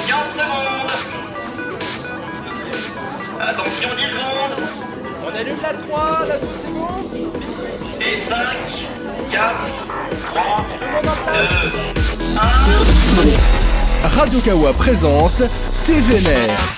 [0.00, 0.90] secondes.
[3.40, 4.56] Attention, 10 secondes.
[5.24, 7.14] On allume la 3, la 12 secondes.
[8.00, 8.36] Et 5,
[9.32, 9.54] 4,
[10.26, 11.48] 3, Tout le monde en place.
[13.24, 13.30] 2,
[14.04, 14.08] 1.
[14.20, 15.42] Radio Kawa présente
[15.84, 16.76] TVNR.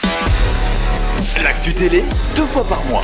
[1.43, 2.05] L'actu télé,
[2.37, 3.03] deux fois par mois.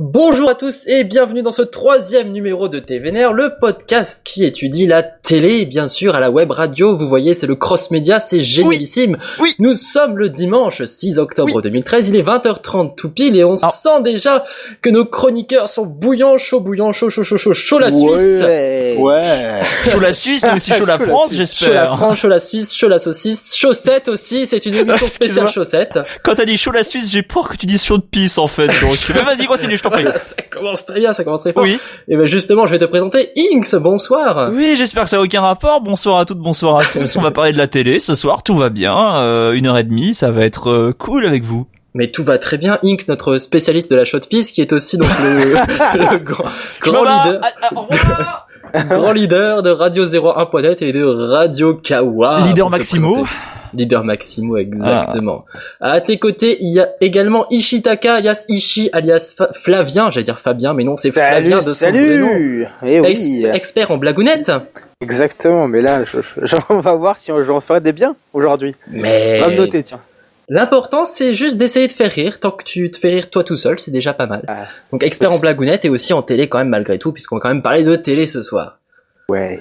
[0.00, 4.88] Bonjour à tous et bienvenue dans ce troisième numéro de TVNR, le podcast qui étudie
[4.88, 6.96] la télé bien sûr à la web radio.
[6.98, 9.18] Vous voyez, c'est le cross-média, c'est génialissime.
[9.38, 9.54] Oui.
[9.60, 13.70] Nous sommes le dimanche 6 octobre 2013, il est 20h30 tout pile et on Ah.
[13.70, 14.44] sent déjà
[14.82, 18.42] que nos chroniqueurs sont bouillants, chaud, bouillants, chaud, chaud, chaud, chaud, chaud la Suisse.
[18.98, 19.60] Ouais.
[19.92, 21.96] Chaud la Suisse, mais aussi chaud la France, Suisse, Chaud la j'espère.
[21.98, 26.00] France, chaud la Suisse, chaud la saucisse, chaussette aussi, c'est une émission spéciale chaussette.
[26.24, 28.48] Quand t'as dit chaud la Suisse, j'ai peur que tu dises chaud de pisse, en
[28.48, 28.66] fait.
[28.66, 30.02] Donc, mais vas-y, continue, t'en prie.
[30.02, 31.62] Voilà, ça commence très bien, ça commence très fort.
[31.62, 31.78] Oui.
[32.08, 34.50] Et ben justement, je vais te présenter Inks, bonsoir.
[34.52, 35.80] Oui, j'espère que ça n'a aucun rapport.
[35.80, 37.16] Bonsoir à toutes, bonsoir à tous.
[37.16, 39.18] On va parler de la télé ce soir, tout va bien.
[39.18, 41.66] Euh, une heure et demie, ça va être euh, cool avec vous.
[41.96, 42.78] Mais tout va très bien.
[42.82, 45.52] Inks, notre spécialiste de la shot piece, qui est aussi donc le,
[46.12, 46.44] le grand,
[46.80, 48.48] grand leader, Ah, ah, au revoir.
[48.88, 52.40] grand leader de Radio 01.net et de Radio Kawa.
[52.46, 53.24] Leader Maximo.
[53.74, 55.44] Leader Maximo, exactement.
[55.80, 60.10] À tes côtés, il y a également Ishitaka, alias Ishi, alias Fa- Flavien.
[60.10, 62.28] J'allais dire Fabien, mais non, c'est Flavien de son vrai nom.
[62.28, 64.52] salut Eh Ex- expert en blagounette.
[65.00, 68.74] exactement, mais là, je, je- on va voir si on, j'en ferai des biens aujourd'hui.
[68.90, 70.00] Mais On va me noter, tiens.
[70.50, 72.38] L'important, c'est juste d'essayer de faire rire.
[72.38, 74.42] Tant que tu te fais rire toi tout seul, c'est déjà pas mal.
[74.46, 74.66] Ah.
[74.92, 77.48] Donc expert en blagounette et aussi en télé quand même malgré tout, puisqu'on va quand
[77.48, 78.78] même parler de télé ce soir.
[79.30, 79.60] Ouais.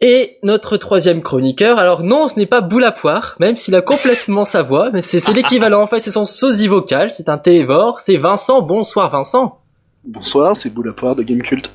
[0.00, 3.80] Et notre troisième chroniqueur, alors non, ce n'est pas Boule à poire, même s'il a
[3.80, 7.38] complètement sa voix, mais c'est c'est l'équivalent en fait, c'est son sosie vocal, c'est un
[7.38, 8.60] télévore, c'est Vincent.
[8.60, 9.58] Bonsoir Vincent.
[10.04, 11.70] Bonsoir, c'est Boulapoire de Gamecult.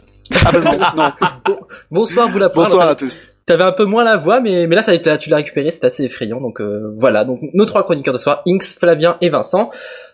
[0.46, 0.78] Ah bah non,
[1.48, 1.60] non.
[1.90, 2.66] Bonsoir Boule à poire.
[2.66, 3.30] Bonsoir Alors, à tous.
[3.48, 5.84] T'avais un peu moins la voix, mais, mais là, ça, là, tu l'as récupéré, c'est
[5.84, 6.40] assez effrayant.
[6.40, 9.72] Donc euh, voilà, donc nos trois chroniqueurs de soir, Inks, Flavien et Vincent,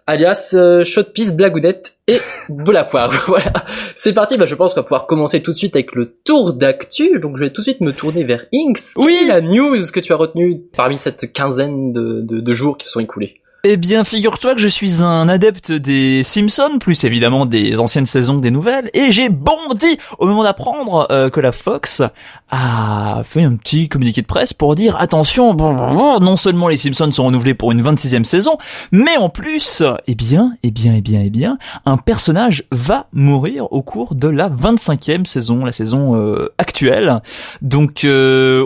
[0.07, 2.19] alias euh, Shotpiece, Blagounette et
[2.49, 3.11] Boule à poire.
[3.27, 3.53] voilà,
[3.95, 4.37] c'est parti.
[4.37, 7.19] Bah, je pense qu'on va pouvoir commencer tout de suite avec le tour d'actu.
[7.19, 8.95] Donc je vais tout de suite me tourner vers Inks.
[8.95, 9.25] Oui.
[9.27, 12.93] la news que tu as retenue parmi cette quinzaine de, de, de jours qui se
[12.93, 13.41] sont écoulés?
[13.63, 18.37] Eh bien, figure-toi que je suis un adepte des Simpsons, plus évidemment des anciennes saisons
[18.37, 22.03] des nouvelles, et j'ai bondi au moment d'apprendre euh, que la Fox
[22.51, 27.25] a fait un petit communiqué de presse pour dire attention, non seulement les Simpsons sont
[27.25, 28.57] renouvelés pour une 26e saison,
[28.91, 33.73] mais en plus, eh bien, eh bien, eh bien, eh bien, un personnage va mourir
[33.73, 37.21] au cours de la 25e saison, la saison euh, actuelle.
[37.61, 38.65] Donc, euh,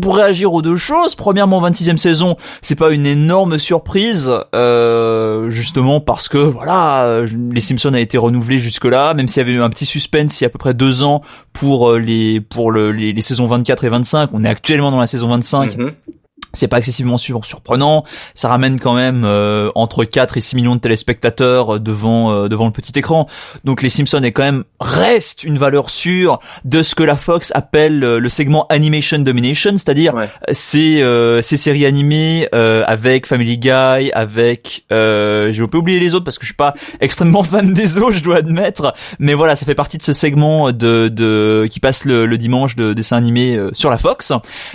[0.00, 6.00] pour réagir aux deux choses, premièrement, 26e saison, c'est pas une énorme surprise, euh, justement
[6.00, 9.52] parce que voilà, euh, les Simpsons a été renouvelé jusque là, même s'il y avait
[9.52, 12.40] eu un petit suspense il y a à peu près deux ans pour euh, les
[12.40, 14.30] pour le, les, saisons 24 et 25.
[14.32, 15.76] On est actuellement dans la saison 25.
[15.76, 15.92] Mhm.
[16.52, 18.04] C'est pas excessivement sur- surprenant.
[18.34, 22.48] Ça ramène quand même euh, entre 4 et 6 millions de téléspectateurs euh, devant euh,
[22.48, 23.26] devant le petit écran.
[23.64, 27.52] Donc les Simpsons est quand même reste une valeur sûre de ce que la Fox
[27.54, 30.28] appelle euh, le segment animation domination, c'est-à-dire Ouais.
[30.52, 36.24] ces euh, ces séries animées euh, avec Family Guy, avec euh, j'ai oublié les autres
[36.24, 39.66] parce que je suis pas extrêmement fan des autres, je dois admettre, mais voilà, ça
[39.66, 43.58] fait partie de ce segment de de qui passe le, le dimanche de dessins animés
[43.72, 44.32] sur la Fox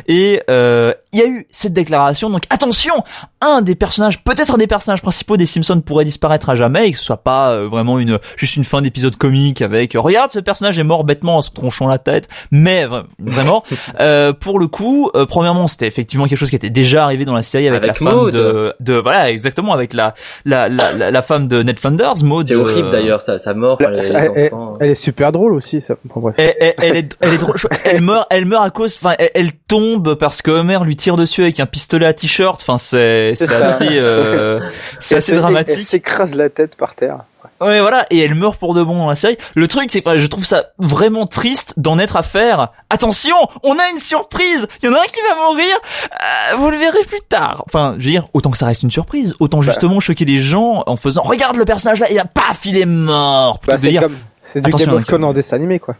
[0.07, 2.93] et euh, il y a eu cette déclaration donc attention,
[3.41, 6.91] un des personnages, peut-être un des personnages principaux des Simpsons pourrait disparaître à jamais et
[6.91, 10.31] que ce soit pas euh, vraiment une juste une fin d'épisode comique avec euh, regarde
[10.31, 13.63] ce personnage est mort bêtement en se tronchant la tête, mais vra- vraiment
[14.01, 17.33] euh, pour le coup, euh, premièrement, c'était effectivement quelque chose qui était déjà arrivé dans
[17.33, 21.11] la série avec, Avec la femme de, de voilà exactement avec la la la, la,
[21.11, 22.45] la femme de Ned Flanders, Maud.
[22.47, 23.77] C'est horrible euh, d'ailleurs, ça, ça mort.
[23.79, 24.73] Elle, les- les elle- elle- enfants.
[24.81, 25.95] elle est super drôle aussi, ça.
[26.03, 26.35] Bon, bref.
[26.37, 27.55] Elle, elle- elle est, elle est drôle.
[27.85, 31.15] Elle meurt, elle meurt à cause, enfin, elle, elle tombe parce que Homer lui tire
[31.17, 32.59] dessus avec un pistolet à t-shirt.
[32.61, 34.59] Enfin, c'est, assez, euh,
[34.99, 35.87] c'est Elle assez se- Elle dramatique.
[35.87, 37.19] s'écrase la tête par terre.
[37.61, 38.05] Ouais, voilà.
[38.09, 39.37] Et elle meurt pour de bon dans la série.
[39.55, 42.69] Le truc, c'est que je trouve ça vraiment triste d'en être à faire.
[42.89, 44.67] Attention, on a une surprise.
[44.81, 45.75] Il y en a un qui va mourir.
[46.03, 47.63] Euh, vous le verrez plus tard.
[47.67, 49.65] Enfin, je veux dire, autant que ça reste une surprise, autant Bah.
[49.65, 52.85] justement choquer les gens en faisant, regarde le personnage là, et là, paf, il est
[52.85, 53.61] mort.
[53.67, 55.95] Bah, c'est comme, c'est du Game of hein, Thrones en dessin animé, quoi.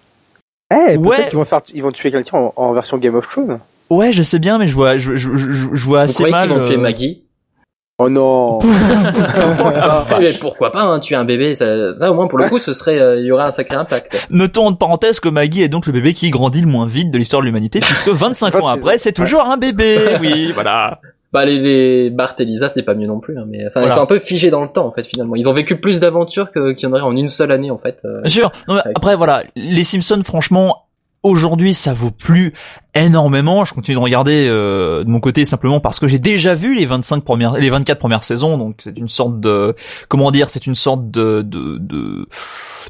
[0.74, 1.16] Eh, Ouais.
[1.18, 3.60] peut-être qu'ils vont faire, ils vont tuer quelqu'un en, en version Game of Thrones.
[3.90, 6.32] Ouais, je sais bien, mais je vois, je, je, je, je vois Vous assez croyez
[6.32, 6.50] mal.
[6.50, 7.22] vont tuer euh, Maggie?
[7.98, 8.60] Oh non.
[10.20, 12.74] Mais pourquoi pas hein, tuer un bébé ça, ça, au moins pour le coup ce
[12.74, 14.28] serait euh, il y aurait un sacré impact.
[14.32, 17.18] Notons entre parenthèses que Maggie est donc le bébé qui grandit le moins vite de
[17.18, 19.98] l'histoire de l'humanité, puisque 25 ans après, c'est toujours un bébé.
[20.22, 21.00] Oui, voilà.
[21.34, 23.90] Bah les, les Bart et Lisa c'est pas mieux non plus hein, mais enfin Voilà.
[23.90, 25.36] ils sont un peu figés dans le temps en fait finalement.
[25.36, 27.78] Ils ont vécu plus d'aventures que qu'il y en aurait en une seule année en
[27.78, 28.00] fait.
[28.06, 28.22] euh.
[28.22, 28.52] Bien sûr.
[28.70, 30.86] Non, mais Avec après, voilà, les Simpsons, franchement,
[31.24, 32.54] aujourd'hui, ça vaut plus
[32.95, 33.65] énormément.
[33.65, 36.86] Je continue de regarder euh, de mon côté simplement parce que j'ai déjà vu les
[36.86, 38.57] 25 premières, les 24 premières saisons.
[38.57, 39.75] Donc c'est une sorte de,
[40.09, 42.27] comment dire, c'est une sorte de de, de,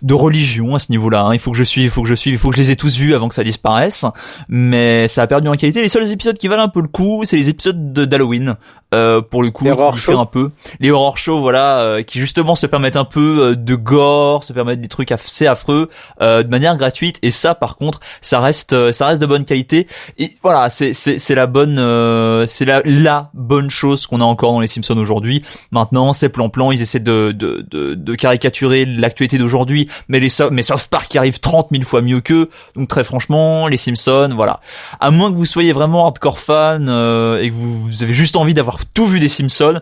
[0.01, 1.21] de religion à ce niveau-là.
[1.23, 1.33] hein.
[1.33, 2.71] Il faut que je suive, il faut que je suive, il faut que je les
[2.71, 4.05] ai tous vus avant que ça disparaisse.
[4.47, 5.81] Mais ça a perdu en qualité.
[5.81, 8.55] Les seuls épisodes qui valent un peu le coup, c'est les épisodes de- d'Halloween.
[8.93, 10.17] Euh, pour le coup, Les qui shows.
[10.19, 10.51] un peu.
[10.79, 14.53] Les horror shows, voilà, euh, qui justement se permettent un peu euh, de gore, se
[14.53, 15.89] permettent des trucs assez affreux,
[16.21, 17.17] euh, de manière gratuite.
[17.21, 19.87] Et ça, par contre, ça reste, euh, ça reste de bonne qualité.
[20.17, 24.53] Et voilà, c'est c'est la bonne, euh, c'est la la bonne chose qu'on a encore
[24.53, 25.43] dans les Simpsons aujourd'hui.
[25.71, 30.61] Maintenant, c'est plan-plan, ils essaient de de de, de caricaturer l'actualité d'aujourd'hui, mais les mais
[30.61, 32.49] South Park arrive 30 000 fois mieux qu'eux.
[32.75, 34.59] Donc très franchement, les Simpsons, voilà.
[34.99, 38.35] À moins que vous soyez vraiment hardcore fan euh, et que vous, vous avez juste
[38.35, 39.79] envie d'avoir tout vu des Simpsons,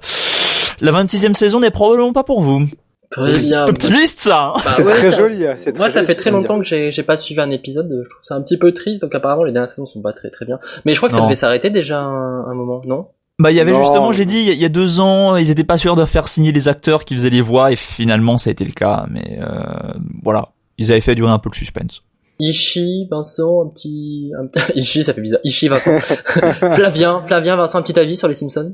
[0.80, 2.68] la 26e saison n'est probablement pas pour vous.
[3.14, 3.66] Très bien.
[3.66, 4.54] C'est optimiste ça.
[4.56, 5.46] hein Bah C'est ouais, très ça- joli.
[5.48, 7.52] hein, c'est Moi, très ça joli, fait très longtemps que j'ai j'ai pas suivi un
[7.52, 7.88] épisode.
[8.04, 9.02] Je trouve ça un petit peu triste.
[9.02, 10.60] Donc apparemment, les dernières saisons sont pas très très bien.
[10.86, 13.08] Mais je crois que ça devait s'arrêter déjà un, un moment, non?
[13.40, 13.82] Bah il y avait Non.
[13.82, 15.96] justement, j'ai dit, il y a- il y a deux ans, ils étaient pas sûrs
[15.96, 18.74] de faire signer les acteurs qui faisaient les voix et finalement ça a été le
[18.74, 19.06] cas.
[19.10, 19.94] Mais euh,
[20.24, 22.04] voilà, ils avaient fait durer un peu le suspense.
[22.40, 24.64] Ishi, Vincent, un petit, un petit...
[24.76, 25.40] Ishi, ça fait bizarre.
[25.44, 26.00] Ishi, Vincent.
[26.76, 28.74] Flavien, Flavien, Vincent, un petit avis sur les Simpsons?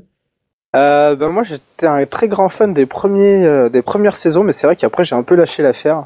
[0.76, 4.52] Euh, ben moi j'étais un très grand fan des premiers euh, des premières saisons mais
[4.52, 6.04] c'est vrai qu'après j'ai un peu lâché l'affaire.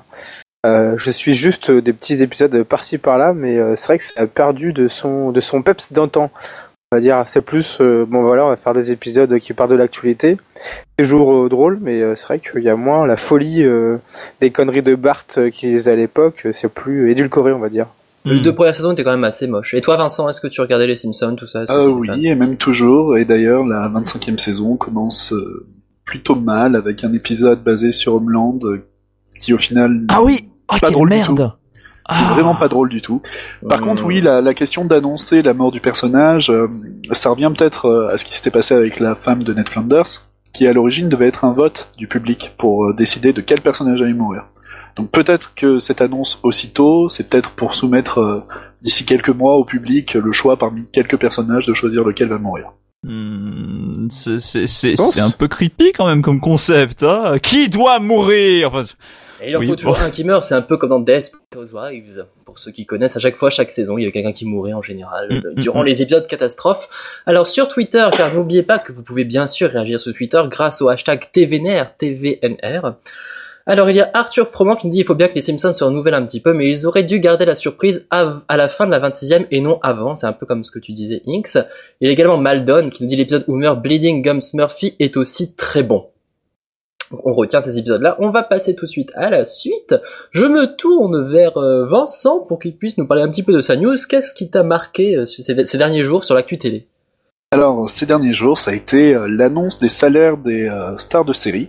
[0.64, 4.22] Euh, je suis juste euh, des petits épisodes par-ci par-là mais c'est vrai que ça
[4.22, 6.31] a perdu de son de son peps d'antan.
[6.93, 9.75] On va dire c'est plus bon voilà on va faire des épisodes qui parlent de
[9.75, 10.38] l'actualité.
[10.96, 13.66] Toujours drôle mais c'est vrai qu'il y a moins la folie
[14.40, 17.88] des conneries de Bart qu'ils faisaient à l'époque, c'est plus édulcoré on va dire.
[18.26, 18.43] Les Hmm.
[18.43, 19.75] deux premières saisons étaient quand même assez moches.
[19.75, 22.35] Et toi, Vincent, est-ce que tu regardais les Simpsons, tout ça Euh, t'étais oui, et
[22.35, 23.19] même toujours.
[23.19, 25.67] Et d'ailleurs, la 25e saison commence euh,
[26.06, 28.87] plutôt mal avec un épisode basé sur Homeland euh,
[29.41, 31.41] qui au final Ah oui, ah Pas quelle drôle du merde.
[31.41, 31.53] est
[32.06, 32.32] Ah.
[32.35, 33.21] vraiment pas drôle du tout.
[33.69, 36.67] Par contre, oui, la, la question d'annoncer la mort du personnage, euh,
[37.12, 40.06] ça revient peut-être à ce qui s'était passé avec la femme de Ned Flanders,
[40.55, 44.15] qui à l'origine devait être un vote du public pour décider de quel personnage allait
[44.15, 44.44] mourir.
[44.96, 48.43] Donc peut-être que cette annonce aussitôt, c'est peut-être pour soumettre euh,
[48.82, 52.73] d'ici quelques mois au public le choix parmi quelques personnages de choisir lequel va mourir.
[53.02, 55.12] Hmm, c'est c'est c'est pense.
[55.12, 57.02] c'est un peu creepy quand même comme concept.
[57.02, 58.69] Hein qui doit mourir?
[58.69, 58.85] Enfin,
[59.43, 60.05] Et il en Oui, faut toujours bon.
[60.05, 62.25] un qui meurt, c'est un peu comme dans Desperate Housewives.
[62.47, 64.73] Pour ceux qui connaissent, à chaque fois, chaque saison, il y avait quelqu'un qui mourait
[64.73, 65.87] en général, Mm, euh, mm, durant mm.
[65.87, 66.88] les épisodes catastrophes.
[67.26, 70.81] Alors sur Twitter, car n'oubliez pas que vous pouvez bien sûr réagir sur Twitter grâce
[70.81, 72.94] au hashtag TVNR, TVNR.
[73.66, 75.72] Alors il y a Arthur Froment qui me dit il faut bien que les Simpsons
[75.72, 78.84] se renouvellent un petit peu, mais ils auraient dû garder la surprise à, la fin
[78.84, 81.56] de la 26e et non avant, c'est un peu comme ce que tu disais Inks.
[82.00, 85.55] Il y a également Maldon qui nous dit l'épisode meurt Bleeding Gums Murphy est aussi
[85.55, 86.06] très bon.
[87.22, 88.16] On retient ces épisodes-là.
[88.19, 89.94] On va passer tout de suite à la suite.
[90.31, 93.61] Je me tourne vers euh, Vincent pour qu'il puisse nous parler un petit peu de
[93.61, 93.94] sa news.
[94.08, 96.87] Qu'est-ce qui t'a marqué euh, ces, derniers jours sur l'actu télé?
[97.50, 100.69] Alors, ces derniers jours, ça a été euh, l'annonce des salaires des
[100.99, 101.69] stars de série,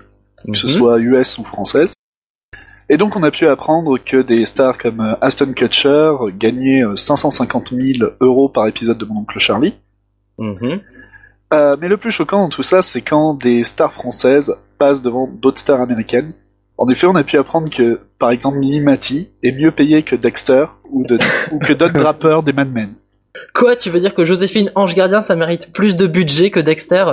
[0.51, 0.73] que ce Mhm.
[0.73, 1.93] soit US ou françaises.
[2.89, 6.95] Et donc, on a pu apprendre que des stars comme euh, Aston Kutcher gagnaient euh,
[6.95, 9.73] 550 000 euros par épisode de Mon Oncle Charlie.
[10.37, 10.81] Mhm.
[11.53, 15.27] Euh, mais le plus choquant dans tout ça, c'est quand des stars françaises passent devant
[15.27, 16.33] d'autres stars américaines.
[16.77, 20.15] En effet, on a pu apprendre que, par exemple, Mimi Mati est mieux payée que
[20.15, 21.17] Dexter ou, de,
[21.53, 22.93] ou que Don Draper des Mad Men.
[23.53, 27.05] Quoi, tu veux dire que Joséphine Ange Gardien, ça mérite plus de budget que Dexter?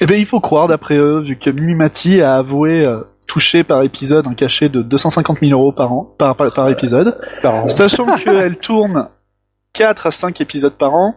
[0.00, 3.64] Eh bien, il faut croire, d'après eux, vu que Mimi Mati a avoué euh, toucher
[3.64, 7.18] par épisode un cachet de 250 000 euros par an, par, par, par épisode,
[7.66, 9.08] sachant qu'elle tourne
[9.72, 11.16] 4 à 5 épisodes par an,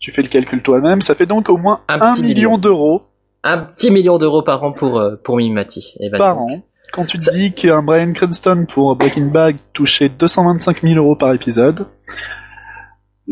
[0.00, 2.58] tu fais le calcul toi-même, ça fait donc au moins Un 1 petit million million.
[2.58, 3.02] d'euros
[3.44, 5.94] Un petit million d'euros par an pour, euh, pour Mimati.
[6.00, 6.50] Et ben, par donc.
[6.50, 6.62] an.
[6.92, 11.16] Quand tu te Ça- dis qu'un Brian Cranston pour Breaking Bad touchait 225 000 euros
[11.16, 11.86] par épisode,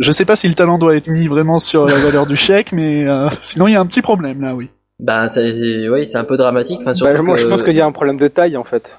[0.01, 2.73] je sais pas si le talent doit être mis vraiment sur la valeur du chèque,
[2.73, 4.71] mais euh, sinon il y a un petit problème là, oui.
[5.01, 6.79] Ben, c'est, oui, c'est un peu dramatique.
[6.83, 8.65] Enfin, surtout Bah, moi que- je pense qu'il y a un problème de taille en
[8.65, 8.97] fait.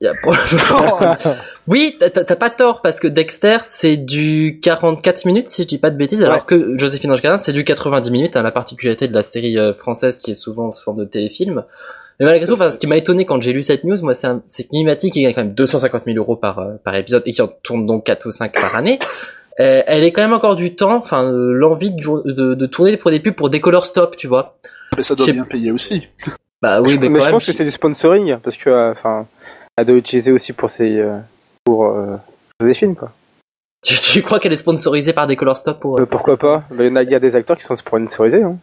[0.00, 0.14] il y a-
[1.66, 5.78] Oui, t'as t'as pas tort parce que Dexter c'est du 44 minutes si je dis
[5.78, 9.08] pas de bêtises, alors que Joséphine Ange Gardien c'est du 90 minutes, hein, la particularité
[9.08, 11.64] de la série euh, française qui est souvent sous forme de téléfilm.
[12.20, 14.28] Mais malgré tout, enfin, ce qui m'a étonné quand j'ai lu cette news, moi, c'est
[14.28, 17.22] un- c'est que Mimati qui gagne quand même 250 000 euros par, euh, par épisode
[17.26, 18.98] et qui en tourne donc 4 ou 5 par année.
[19.60, 22.96] euh, elle est quand même encore du temps, enfin, euh, l'envie de, de, de tourner
[22.96, 24.56] pour des pubs pour des color stop, tu vois.
[24.96, 26.06] Mais ça doit bien payer aussi.
[26.62, 28.70] Bah oui, je, mais, mais quand je même, pense que c'est du sponsoring parce que
[28.70, 29.26] euh, enfin
[29.76, 31.18] elle doit utiliser aussi pour ses euh,
[31.64, 32.16] pour euh,
[32.60, 33.10] Joséphine quoi.
[33.84, 36.84] tu, tu crois qu'elle est sponsorisée par des color stop pour, Euh, pourquoi pas Bah,
[36.84, 38.42] Il y a- il y a des acteurs qui sont sponsorisés.
[38.42, 38.56] Hein.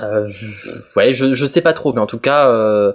[0.00, 2.92] Euh, je- ouais, je, je sais pas trop, mais en tout cas, euh,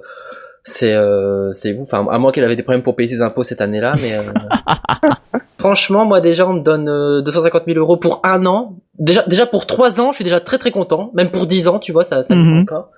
[0.64, 1.84] c'est euh, c'est vous.
[1.84, 4.22] Enfin, à moins qu'elle avait des problèmes pour payer ses impôts cette année-là, mais euh,
[5.60, 8.78] franchement, moi déjà, on me donne euh, 250 000 euros pour un an.
[8.98, 11.12] déjà, déjà pour 3 ans, je suis déjà très très content.
[11.14, 12.90] Même pour 10 ans, tu vois, ça, ça me fait encore.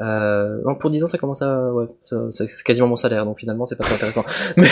[0.00, 1.86] Euh, non, pour 10 ans, ça commence à, ouais,
[2.30, 4.24] c'est quasiment mon salaire, donc finalement, c'est pas très intéressant.
[4.56, 4.66] Mais,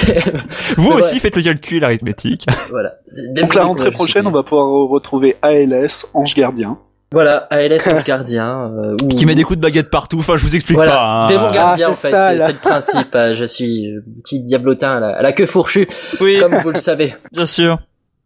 [0.77, 1.21] Vous Mais aussi ouais.
[1.21, 2.47] faites le calcul arithmétique.
[2.71, 2.97] voilà.
[3.35, 6.79] Donc la rentrée prochaine, on va pouvoir retrouver ALS, Ange Gardien.
[7.12, 10.19] Voilà, ALS en gardien, euh, ou- Qui met des coups de baguette partout.
[10.19, 11.02] Enfin, je vous explique Voilà, pas.
[11.02, 11.29] hein.
[11.29, 13.14] démon gardien Ah, en fait, c'est le principe.
[13.17, 13.88] euh, Je suis
[14.23, 15.88] petit diablotin à la, à la queue fourchue,
[16.21, 17.17] Oui, comme vous le savez.
[17.33, 17.79] bien sûr.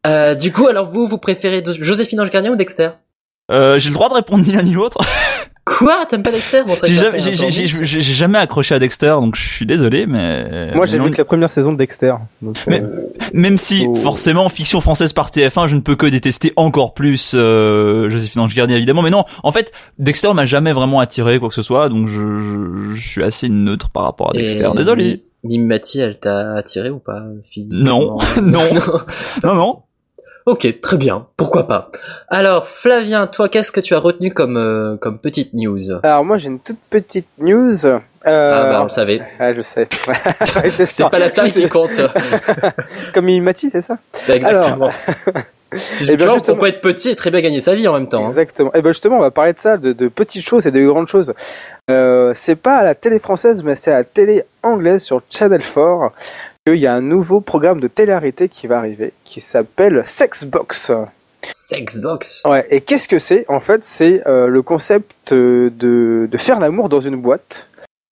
[0.07, 2.91] Euh, du coup, alors vous, vous préférez de- Joséphine Ange Gardien ou Dexter?
[3.51, 4.99] Euh, j'ai le droit de répondre ni l'un ni l'autre.
[5.65, 6.05] Quoi?
[6.11, 6.63] T'aimes pas Dexter?
[6.67, 7.53] Bon, J'ai jamais, fait j'ai, j'ai, entendu.
[7.67, 11.11] j'ai- j'ai- j'ai jamais accroché à Dexter, donc je suis désolé, mais Moi, j'ai vu
[11.11, 12.13] que la première saison de Dexter.
[12.43, 13.95] Donc, Mais- euh, même si Oh.
[13.97, 18.55] forcément fiction française par TF1, je ne peux que détester encore plus euh, Joséphine Ange
[18.55, 21.89] Gardien évidemment, mais non, en fait Dexter m'a jamais vraiment attiré quoi que ce soit,
[21.89, 24.69] donc je, je, je suis assez neutre par rapport à Et Dexter.
[24.77, 25.23] Désolé.
[25.45, 28.63] Mime Mati, elle t'a attiré ou pas Non, physiquement non.
[29.45, 29.79] Non non.
[30.47, 31.27] Ok, très bien.
[31.37, 31.91] Pourquoi pas
[32.29, 36.37] Alors, Flavien, toi, qu'est-ce que tu as retenu comme euh, comme petite news Alors moi,
[36.37, 37.87] j'ai une toute petite news.
[37.87, 37.99] Euh...
[38.27, 39.21] Ah bah, on le savait.
[39.39, 39.87] ah, je sais.
[40.87, 42.01] C'est pas la taille qui compte.
[43.13, 43.99] Comme Mimati, c'est ça
[44.29, 44.91] Exactement.
[45.97, 47.87] Tu Eh ben, genre, justement- pour pas être petit et très bien gagner sa vie
[47.89, 48.23] en même temps.
[48.23, 48.29] hein.
[48.29, 48.73] Exactement.
[48.75, 51.09] Et ben justement, on va parler de ça, de, de petites choses et de grandes
[51.09, 51.35] choses.
[51.91, 55.61] Euh, c'est pas à la télé française, mais c'est à la télé anglaise sur Channel
[55.61, 56.13] 4
[56.67, 60.93] qu'il y a un nouveau programme de télé-réalité qui va arriver, qui s'appelle Sexbox.
[61.43, 62.43] Sexbox.
[62.47, 62.67] Ouais.
[62.71, 63.45] Et qu'est-ce que c'est?
[63.51, 65.71] En fait, c'est euh, le concept de,
[66.31, 67.69] de faire l'amour dans une boîte.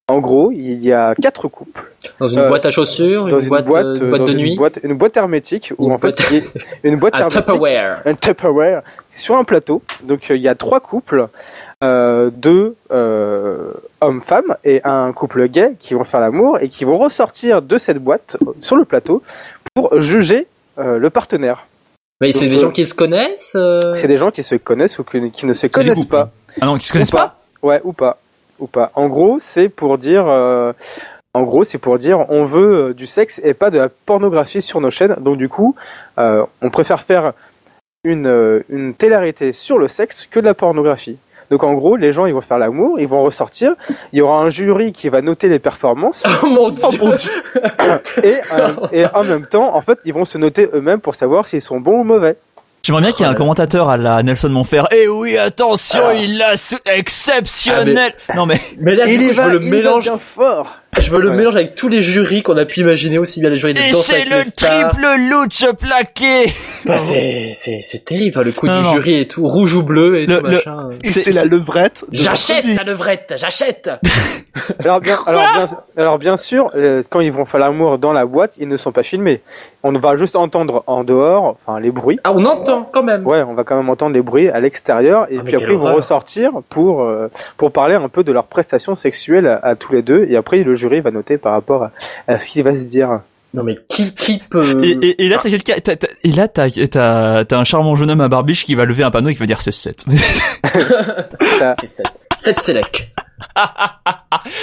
[0.09, 3.49] En gros, il y a quatre couples Dans une Euh, boîte à chaussures, dans une,
[3.49, 6.09] boîte, euh, une boîte dans de une nuit, boîte, une boîte hermétique Une en fait
[6.09, 6.43] boîte-
[6.83, 8.03] une boîte un hermétique Tupperware.
[8.05, 8.83] un Tupperware
[9.15, 9.81] sur un plateau.
[10.03, 11.29] Donc euh, il y a trois couples,
[11.83, 16.99] euh, deux euh, hommes-femmes et un couple gay qui vont faire l'amour et qui vont
[16.99, 19.23] ressortir de cette boîte sur le plateau
[19.75, 20.47] pour juger
[20.79, 21.67] euh, le partenaire.
[22.21, 24.99] Mais c'est des euh, gens qui se connaissent euh, C'est des gens qui se connaissent
[24.99, 26.11] ou qui, qui ne se connaissent couples.
[26.11, 26.31] pas.
[26.61, 27.37] Ah non, qui se connaissent Ou pas.
[27.62, 28.19] Ouais, ou pas.
[28.61, 28.93] Ou pas.
[28.95, 30.27] En gros, c'est pour dire.
[30.29, 30.73] euh,
[31.35, 34.81] en gros, c'est pour dire on veut du sexe et pas de la pornographie sur
[34.81, 35.17] nos chaînes.
[35.19, 35.75] Donc du coup,
[36.19, 37.33] euh, on préfère faire
[38.05, 41.17] une, une télé-réalité sur le sexe que de la pornographie.
[41.53, 43.75] Donc en gros, les gens ils vont faire l'amour, ils vont ressortir.
[44.15, 46.89] Il y aura un jury qui va noter les performances Oh mon dieu.
[48.23, 51.47] et, euh, et en même temps, en fait, ils vont se noter eux-mêmes pour savoir
[51.47, 52.37] s'ils sont bons ou mauvais.
[52.83, 54.89] J'aimerais bien qu'il y ait un commentateur à la Nelson Montfort.
[54.93, 58.15] Eh oui, attention, il l'a sou- exceptionnel.
[58.35, 60.11] Non mais Mais là, du coup, je le il mélange.
[60.35, 60.79] fort.
[61.01, 61.37] Je veux le Ouais.
[61.37, 63.93] mélange avec tous les jurys qu'on a pu imaginer, aussi bien les jurys de et
[63.93, 64.91] danse c'est avec les le stars.
[64.91, 66.53] triple louche plaqué.
[66.85, 68.93] Bah, c'est, c'est, c'est terrible, hein, le coup Non, du non.
[68.93, 70.91] jury et tout, rouge ou bleu et Le- tout le- machin.
[71.03, 72.05] Et C'est- la levrette.
[72.13, 73.91] J'achète la levrette, j'achète.
[74.85, 78.27] Alors bien, alors bien, alors bien sûr, euh, quand ils vont faire l'amour dans la
[78.27, 79.41] boîte, ils ne sont pas filmés.
[79.85, 82.21] On va juste entendre en dehors, enfin les bruits.
[82.23, 83.27] Ah, on entend quand même.
[83.27, 85.79] Ouais, on va quand même entendre les bruits à l'extérieur et Ah, puis après ils
[85.79, 89.93] vont ressortir pour euh, pour parler un peu de leur prestation sexuelle à, à tous
[89.93, 91.91] les deux et après le jury va noter par rapport à,
[92.29, 93.21] à ce qu'il va se dire.
[93.55, 94.81] Non mais qui, qui peut...
[94.83, 97.97] Et, et, et là t'as quelqu'un, t'as- t'as- et là t'as, t'as, t'as un charmant
[97.97, 100.07] jeune homme à barbiche qui va lever un panneau et qui va dire c'est 7.
[101.59, 102.07] Ça, C'est sept.
[102.35, 103.12] Sept sélec.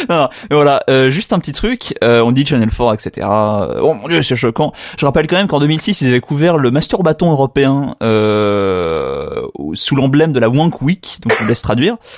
[0.10, 3.28] non, non, mais voilà, euh, juste un petit truc, euh, on dit Channel 4, etc.
[3.30, 4.74] Euh, Oh mon dieu, c'est choquant.
[4.98, 9.42] Je rappelle quand même qu'en 2006, ils avaient couvert le masturbaton européen euh,
[9.76, 11.98] sous l'emblème de la Wank Week, donc je vous laisse traduire.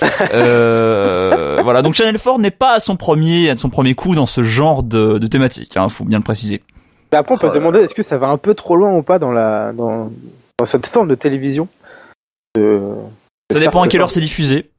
[1.62, 4.42] Voilà, donc Channel 4 n'est pas à son premier, à son premier coup dans ce
[4.42, 6.62] genre de, de thématique, hein, faut bien le préciser.
[7.12, 8.92] Mais après on peut Oh se demander est-ce que ça va un peu trop loin
[8.96, 10.04] ou pas dans la dans,
[10.58, 11.68] dans cette forme de télévision.
[12.56, 12.80] De,
[13.52, 14.70] Ça dépend à quelle heure c'est diffusé.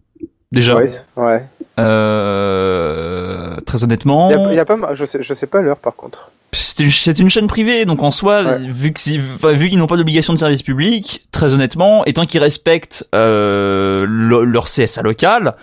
[0.51, 0.75] Déjà,
[1.15, 1.43] Ouais,
[1.79, 4.29] euh, très honnêtement.
[4.29, 6.29] Il y a, il y a pas, je sais, je sais pas l'heure par contre.
[6.51, 8.57] c'est une, chaîne privée, donc en soi, Ouais.
[8.59, 14.05] vu qu'ils n'ont pas d'obligation de service public, très honnêtement, et tant qu'ils respectent euh,
[14.07, 15.55] le- leur CSA local,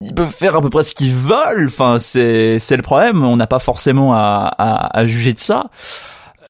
[0.00, 1.66] ils peuvent faire à peu près ce qu'ils veulent.
[1.66, 3.24] Enfin, c'est c'est le problème.
[3.24, 5.70] On n'a pas forcément à, à, à juger de ça.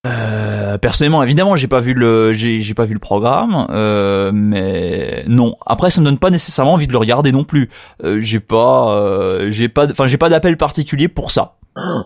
[0.07, 5.25] Euh, personnellement, évidemment, j'ai pas vu le j'ai j'ai pas vu le programme, euh, mais
[5.27, 5.57] non.
[5.67, 7.69] Après, ça me donne pas nécessairement envie de le regarder non plus.
[8.05, 11.55] Euh, j'ai pas euh, j'ai pas enfin j'ai pas d'appel particulier pour ça.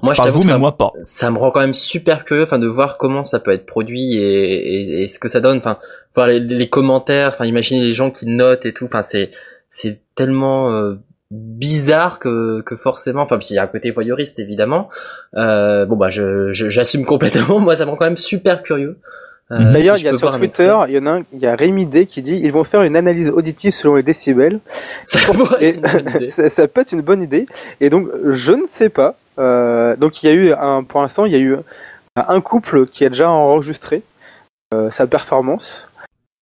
[0.02, 0.92] Moi, je Pas t'avoue vous, mais ça, moi pas.
[1.00, 4.16] ça me rend quand même super curieux, enfin, de voir comment ça peut être produit
[4.16, 5.78] et, et, et ce que ça donne, enfin,
[6.14, 9.30] voir les, les commentaires, enfin, imaginer les gens qui notent et tout, enfin, c'est,
[9.70, 10.96] c'est tellement euh,
[11.32, 14.90] bizarre que, que forcément, enfin, puis il y a un côté voyeuriste évidemment.
[15.36, 17.58] Euh, bon bah, je, je- j'assume complètement.
[17.66, 18.98] Moi, ça me rend quand même super curieux.
[19.50, 21.46] Euh, D'ailleurs, si il y a sur Twitter, il y en a un, il y
[21.46, 24.60] a Rémi D qui dit ils vont faire une analyse auditive selon les décibels.
[25.02, 25.18] ça
[25.60, 26.28] Et être une bonne idée.
[26.30, 27.46] ça, ça peut être une bonne idée.
[27.80, 29.14] Et donc, je ne sais pas.
[29.38, 31.56] Euh, donc, il y a eu un, pour l'instant, il y a eu
[32.16, 34.02] un couple qui a déjà enregistré
[34.74, 35.88] euh, sa performance.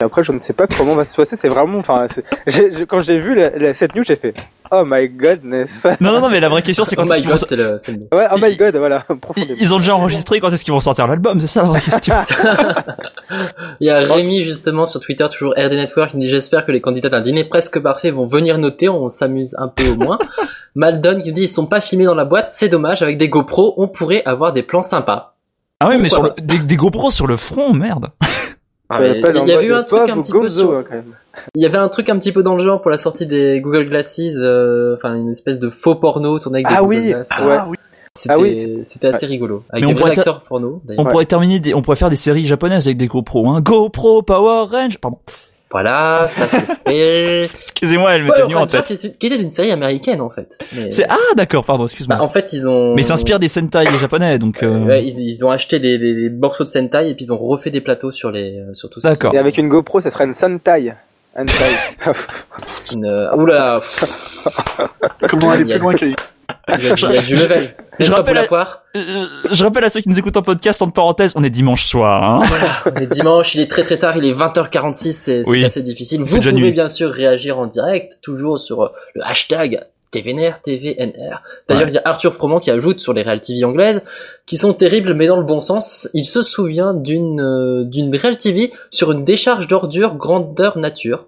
[0.00, 1.36] Et après, je ne sais pas comment va se passer.
[1.36, 4.32] C'est vraiment, enfin, c'est- j'ai- j'ai- quand j'ai vu la- la- cette news, j'ai fait,
[4.70, 5.86] oh my godness.
[6.00, 7.56] Non, non, non, mais la vraie question c'est Oh quand est-ce qu'ils vont, god, c'est
[7.56, 7.98] le, c'est le.
[8.16, 9.58] Ouais, oh my god, voilà, ils, profondément.
[9.60, 12.14] ils ont déjà enregistré quand est-ce qu'ils vont sortir l'album, c'est ça la vraie question.
[13.80, 16.72] Il y a Rémi justement sur Twitter, toujours RD Network, qui me dit j'espère que
[16.72, 20.18] les candidats d'un dîner presque parfait vont venir noter, on s'amuse un peu au moins.
[20.74, 23.28] Maldon qui me dit ils sont pas filmés dans la boîte, c'est dommage, avec des
[23.28, 25.34] GoPro on pourrait avoir des plans sympas.
[25.80, 28.08] Ah ouais, mais sur le, des, des GoPros sur le front, merde.
[28.90, 31.14] Ah, il y avait eu un truc un petit peu sur, hein, quand même.
[31.54, 33.60] il y avait un truc un petit peu dans le genre pour la sortie des
[33.60, 37.06] Google Glasses, euh, enfin une espèce de faux porno tourné avec des Ah Google oui,
[37.08, 37.28] Glass.
[37.30, 37.36] ouais.
[37.58, 37.76] Ah oui.
[38.16, 39.62] C'était, Ah oui, c'était assez rigolo.
[39.70, 40.12] Avec Mais des on vrais
[40.48, 41.00] porno, d'ailleurs.
[41.00, 41.10] On Ouais.
[41.12, 43.60] pourrait terminer des, on pourrait faire des séries japonaises avec des GoPros, hein.
[43.60, 45.18] GoPro Power Range, pardon.
[45.72, 46.66] Voilà, ça fait.
[47.42, 48.84] Excusez-moi, elle m'était Ouais, venue en tête.
[48.86, 50.58] qui était- qui était une série américaine en fait.
[50.72, 52.16] Mais- C'est, ah, d'accord, pardon, excuse-moi.
[52.16, 52.94] Bah, en fait, ils ont.
[52.96, 56.30] Mais s'inspire des Sentai japonais, donc, euh, Ouais, ils, ils ont acheté des, des- des
[56.30, 59.00] morceaux de Sentai et puis ils ont refait des plateaux sur les euh, sur tout
[59.00, 59.10] ça.
[59.10, 59.32] D'accord.
[59.32, 60.92] Et avec une GoPro, ça serait une Sentai.
[61.36, 61.54] Hentai.
[62.82, 63.04] C'est une...
[63.06, 63.80] euh, Oula,
[65.28, 66.14] Comment aller plus loin qu'il
[66.78, 67.74] il y a, du- il y a du level.
[67.98, 68.48] Je rappelle-
[68.96, 71.84] Euh, je rappelle à ceux qui nous écoutent en podcast, entre parenthèses, on est dimanche
[71.86, 72.42] soir, hein.
[72.86, 75.64] On est dimanche, il est très très tard, il est 20h46, c'est Oui.
[75.64, 76.20] assez difficile.
[76.22, 76.72] Vous pouvez nuit.
[76.72, 81.40] bien sûr réagir en direct, toujours sur le hashtag TVNR, TVNR.
[81.68, 81.90] D'ailleurs, Ouais.
[81.90, 84.02] il y a Arthur Froment qui ajoute sur les Real TV anglaises,
[84.44, 86.08] qui sont terribles mais dans le bon sens.
[86.14, 91.26] Il se souvient d'une euh, d'une Real TV sur une décharge d'ordures grandeur nature.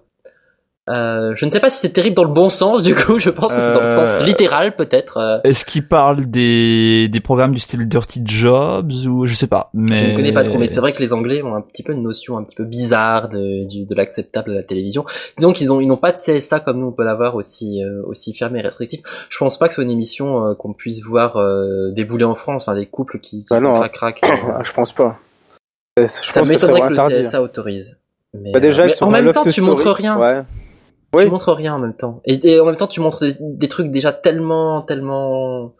[0.89, 3.29] Euh, je ne sais pas si c'est terrible dans le bon sens, du coup, je
[3.29, 5.15] pense que c'est dans le Euh, sens littéral, peut-être.
[5.15, 9.69] euh, Est-ce qu'il parle des, des programmes du style Dirty Jobs ou je sais pas,
[9.73, 9.95] mais.
[9.95, 11.93] Je ne connais pas trop, mais c'est vrai que les Anglais ont un petit peu
[11.93, 15.05] une notion un petit peu bizarre de, du- de l'acceptable à la télévision.
[15.37, 18.01] Disons qu'ils ont, ils n'ont pas de CSA comme nous on peut l'avoir aussi, euh,
[18.05, 18.99] aussi fermé et restrictif.
[19.29, 22.35] Je pense pas que ce soit une émission euh, qu'on puisse voir euh, débouler en
[22.35, 23.87] France, enfin des couples qui, qui Bah non, font hein.
[23.87, 24.21] crac-crac.
[24.53, 25.17] Ah, je pense pas.
[25.97, 27.21] Euh, Je Ça que m'étonnerait serait que le.
[27.21, 27.95] CSA autorise.
[28.33, 30.17] Mais, Bah déjà, euh, mais en même temps, tu Story, montres rien.
[30.17, 30.41] Ouais.
[31.13, 31.25] Oui.
[31.25, 32.21] Tu montres rien en même temps.
[32.25, 35.73] Et, et en même temps, tu montres des, des trucs déjà tellement, tellement,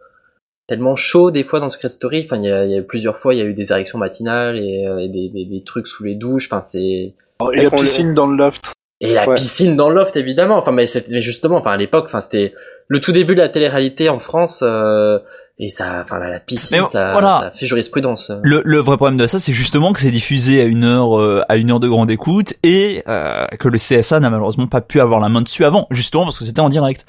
[0.67, 2.21] tellement chauds des fois dans Secret Story.
[2.25, 3.97] Enfin, il y a, il y a plusieurs fois, il y a eu des érections
[3.97, 6.47] matinales et, euh, et des, des, des trucs sous les douches.
[6.51, 7.15] Enfin, c'est Et
[7.53, 8.73] Et la piscine dans le loft.
[9.01, 9.35] et la Ouais.
[9.35, 10.57] piscine dans le loft évidemment.
[10.57, 12.53] Enfin, mais, c'est- mais justement, enfin à l'époque, enfin c'était
[12.87, 14.61] le tout début de la télé-réalité en France.
[14.61, 15.19] euh,
[15.59, 17.39] et ça, enfin la, la piscine, ça, voilà.
[17.41, 18.31] ça fait jurisprudence.
[18.41, 21.43] Le, le vrai problème de ça, c'est justement que c'est diffusé à une heure, euh,
[21.47, 24.99] à une heure de grande écoute et euh, que le CSA n'a malheureusement pas pu
[24.99, 27.05] avoir la main dessus avant, justement parce que c'était en direct.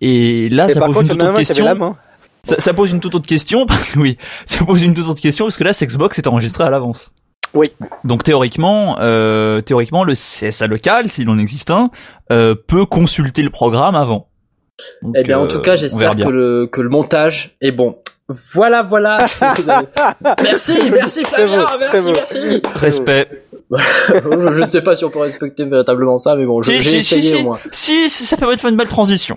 [0.00, 1.96] Et là, Et ça pose contre, une toute autre question.
[2.44, 4.16] Ça, ça pose une toute autre question parce que oui,
[4.46, 7.12] ça pose une toute autre question parce que là, Sexbox est enregistré à l'avance.
[7.54, 7.70] Oui.
[8.04, 11.90] Donc théoriquement, euh, théoriquement, le CSA local, s'il en existe un,
[12.30, 14.28] euh, peut consulter le programme avant.
[15.02, 17.72] Donc, Eh bien, en euh, tout cas, on j'espère que le que le montage est
[17.72, 17.96] bon.
[18.54, 19.18] Voilà, voilà.
[20.42, 22.12] merci, merci Flavien, beau, merci, beau.
[22.14, 22.62] merci.
[22.74, 23.28] Respect.
[23.70, 23.76] je,
[24.54, 26.96] je ne sais pas si on peut respecter véritablement ça, mais bon, j'ai si, si,
[26.98, 27.34] essayé si.
[27.36, 27.58] au moins.
[27.70, 29.36] Si, ça permet de faire une belle transition.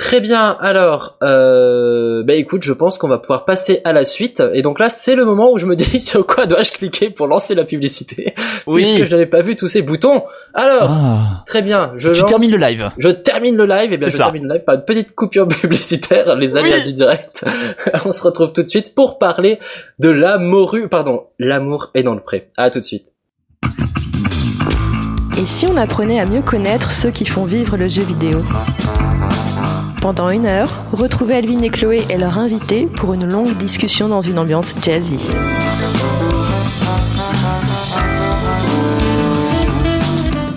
[0.00, 0.56] Très bien.
[0.60, 4.42] Alors, euh, bah écoute, je pense qu'on va pouvoir passer à la suite.
[4.54, 7.26] Et donc là, c'est le moment où je me dis sur quoi dois-je cliquer pour
[7.26, 8.34] lancer la publicité,
[8.72, 10.22] puisque je n'avais pas vu tous ces boutons.
[10.54, 11.44] Alors, Ah.
[11.46, 11.92] très bien.
[11.98, 12.90] Je Tu lance- termines le live.
[12.96, 13.92] Je termine le live.
[13.92, 14.24] Et bien, C'est je ça.
[14.24, 16.84] termine le live par une petite coupure publicitaire, les aléas Oui.
[16.86, 17.44] du direct.
[18.06, 19.58] On se retrouve tout de suite pour parler
[19.98, 22.48] de l'amour, pardon, l'amour est dans le pré.
[22.56, 23.04] À tout de suite.
[25.38, 28.42] Et si on apprenait à mieux connaître ceux qui font vivre le jeu vidéo?
[30.00, 34.22] Pendant une heure, retrouvez Alvin et Chloé et leur invité pour une longue discussion dans
[34.22, 35.30] une ambiance jazzy.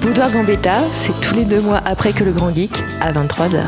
[0.01, 3.63] Boudoir Gambetta, c'est tous les deux mois après que le Grand Geek, à 23h.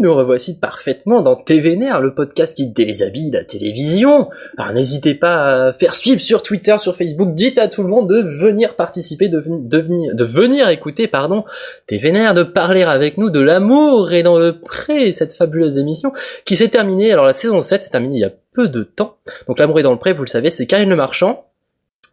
[0.00, 4.30] Nous revoici parfaitement dans TVNR, le podcast qui déshabille la télévision.
[4.56, 8.08] Alors n'hésitez pas à faire suivre sur Twitter, sur Facebook, dites à tout le monde
[8.08, 11.44] de venir participer, de, ven- de venir, de venir écouter, pardon,
[11.86, 16.12] TVNR, de parler avec nous de l'amour et dans le pré, cette fabuleuse émission
[16.46, 19.16] qui s'est terminée, alors la saison 7 s'est terminée il y a peu de temps.
[19.48, 21.44] Donc l'amour est dans le pré, vous le savez, c'est Karine Le Marchand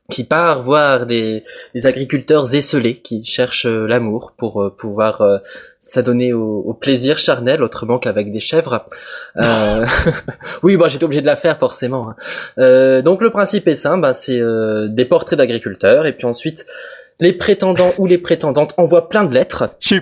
[0.10, 1.44] qui part voir des,
[1.84, 5.38] agriculteurs esselés qui cherchent euh, l'amour pour euh, pouvoir euh,
[5.82, 8.86] s'adonner au, au plaisir charnel autrement qu'avec des chèvres.
[10.64, 12.14] Oui, moi j'étais obligé de la faire forcément.
[12.58, 13.02] hein.
[13.02, 14.42] Donc le principe est simple, bah, c'est
[14.90, 16.66] des portraits d'agriculteurs et puis ensuite
[17.20, 19.72] les prétendants ou les prétendantes envoient plein de lettres.
[19.80, 20.00] J'ai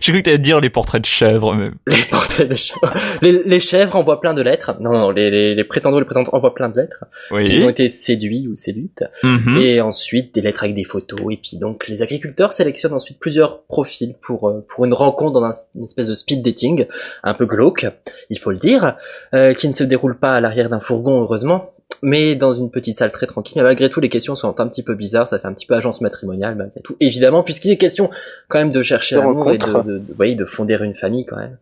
[0.00, 2.92] j'ai cru que t'allais dire les portraits de chèvres, mais Les portraits de chèvres.
[3.22, 4.76] Les, les chèvres envoient plein de lettres.
[4.80, 7.04] Non, non, les, les, les prétendants ou les prétendantes envoient plein de lettres.
[7.38, 7.70] S'ils ont oui.
[7.72, 9.04] été séduits ou séduites.
[9.22, 9.58] Mhm.
[9.58, 11.20] Et ensuite des lettres avec des photos.
[11.30, 15.44] Et puis donc les agriculteurs sélectionnent ensuite plusieurs profils pour euh, pour une rencontre dans
[15.44, 16.86] un- une espèce de speed dating
[17.22, 17.86] un peu glauque,
[18.28, 18.96] il faut le dire,
[19.34, 21.70] euh, qui ne se déroule pas à l'arrière d'un fourgon heureusement.
[22.02, 23.54] Mais dans une petite salle très tranquille.
[23.56, 25.74] Mais malgré tout, les questions sont un petit peu bizarres, ça fait un petit peu
[25.74, 26.96] agence matrimoniale malgré tout.
[27.00, 28.10] Évidemment, puisqu'il est question
[28.48, 29.84] quand même de chercher De l'amour et de, rencontre.
[29.86, 31.58] de, de, oui, de fonder une famille quand même.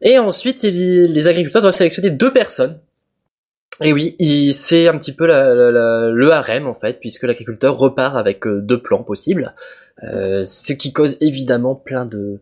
[0.00, 2.78] Et ensuite, il- les agriculteurs doivent sélectionner deux personnes.
[3.82, 4.14] Et oui,
[4.54, 8.46] c'est un petit peu la- la- la- le harem en fait, puisque l'agriculteur repart avec
[8.46, 9.52] euh, deux plans possibles,
[10.04, 12.38] euh, ce qui cause évidemment plein de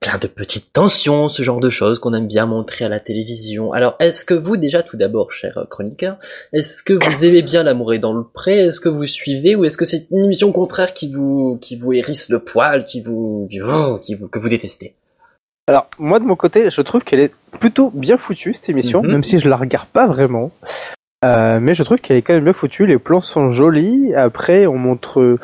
[0.00, 3.72] plein de petites tensions, ce genre de choses qu'on aime bien montrer à la télévision.
[3.72, 6.16] Alors, est-ce que vous déjà tout d'abord, cher chroniqueur,
[6.52, 8.58] est-ce que vous aimez bien l'amour est dans le pré?
[8.66, 9.54] Est-ce que vous suivez?
[9.56, 13.00] Ou est-ce que c'est une émission contraire qui vous qui vous hérisse le poil, qui
[13.00, 14.94] vous qui vous, qui vous- que vous détestez?
[15.68, 19.10] Alors, moi de mon côté, je trouve qu'elle est plutôt bien foutue cette émission, Mhm.
[19.12, 20.50] même si je la regarde pas vraiment.
[21.24, 24.12] Euh, mais je trouve qu'elle est quand même bien foutue, les plans sont jolis.
[24.14, 25.38] Après, on montre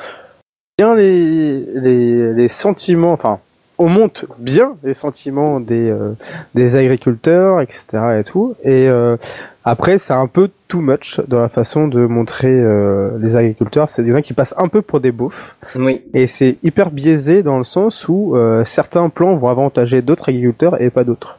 [0.76, 3.38] bien les, les, les sentiments, enfin,
[3.78, 6.12] on monte bien les sentiments des, euh,
[6.54, 7.84] des agriculteurs, etc.
[8.20, 8.54] et tout.
[8.64, 9.16] Et euh,
[9.64, 13.90] après, c'est un peu too much dans la façon de montrer euh, les agriculteurs.
[13.90, 15.56] C'est des gens qui passent un peu pour des beaufs.
[15.76, 16.02] Oui.
[16.14, 20.80] Et c'est hyper biaisé dans le sens où euh, certains plans vont avantager d'autres agriculteurs
[20.80, 21.38] et pas d'autres.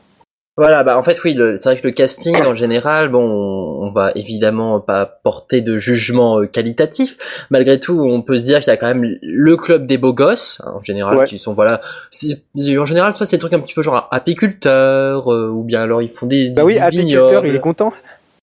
[0.59, 3.91] Voilà, bah en fait oui, le- c'est vrai que le casting en général, bon, on,
[3.91, 7.17] va évidemment pas porter de jugement euh, qualitatif.
[7.49, 10.13] Malgré tout, on peut se dire qu'il y a quand même le club des beaux
[10.13, 11.25] gosses, hein, en général, Ouais.
[11.25, 11.79] qui sont voilà,
[12.77, 16.01] en général, soit c'est des trucs un petit peu genre apiculteurs, euh, ou bien alors
[16.01, 17.47] ils font des, Bah oui, du apiculteur, vignoble.
[17.47, 17.93] il est content.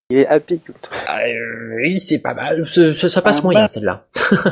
[0.08, 0.92] Il est apiculteur.
[1.08, 2.64] Ah, euh, oui, c'est pas mal.
[2.64, 3.68] Ça passe Ah, moyen bah.
[3.68, 4.04] celle-là.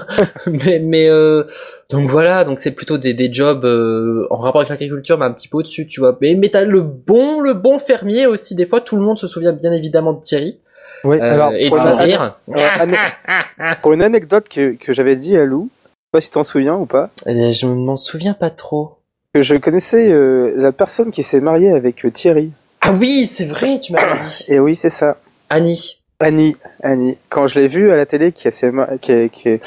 [0.48, 1.44] mais mais euh,
[1.90, 5.32] donc voilà, donc c'est plutôt des, des jobs euh, en rapport avec l'agriculture, mais un
[5.32, 6.18] petit peu au-dessus, tu vois.
[6.20, 8.56] Mais mais t'as le bon le bon fermier aussi.
[8.56, 10.58] Des fois, tout le monde se souvient bien évidemment de Thierry
[11.04, 12.36] Oui, euh, alors, et de pour, son une, rire.
[12.52, 12.96] ane-
[13.80, 16.74] pour une anecdote que, que j'avais dit à Lou, je sais pas si t'en souviens
[16.74, 18.98] ou pas, Euh, je m'en souviens pas trop.
[19.32, 20.12] que je connaissais
[20.56, 22.50] la personne qui s'est mariée avec Thierry.
[22.80, 24.44] Ah oui, c'est vrai, tu m'avais dit.
[24.48, 25.16] Et oui, c'est ça.
[25.50, 26.00] Annie.
[26.20, 27.16] Annie, Annie.
[27.28, 29.58] Quand je l'ai vue à la télé, qui qui a- qui a-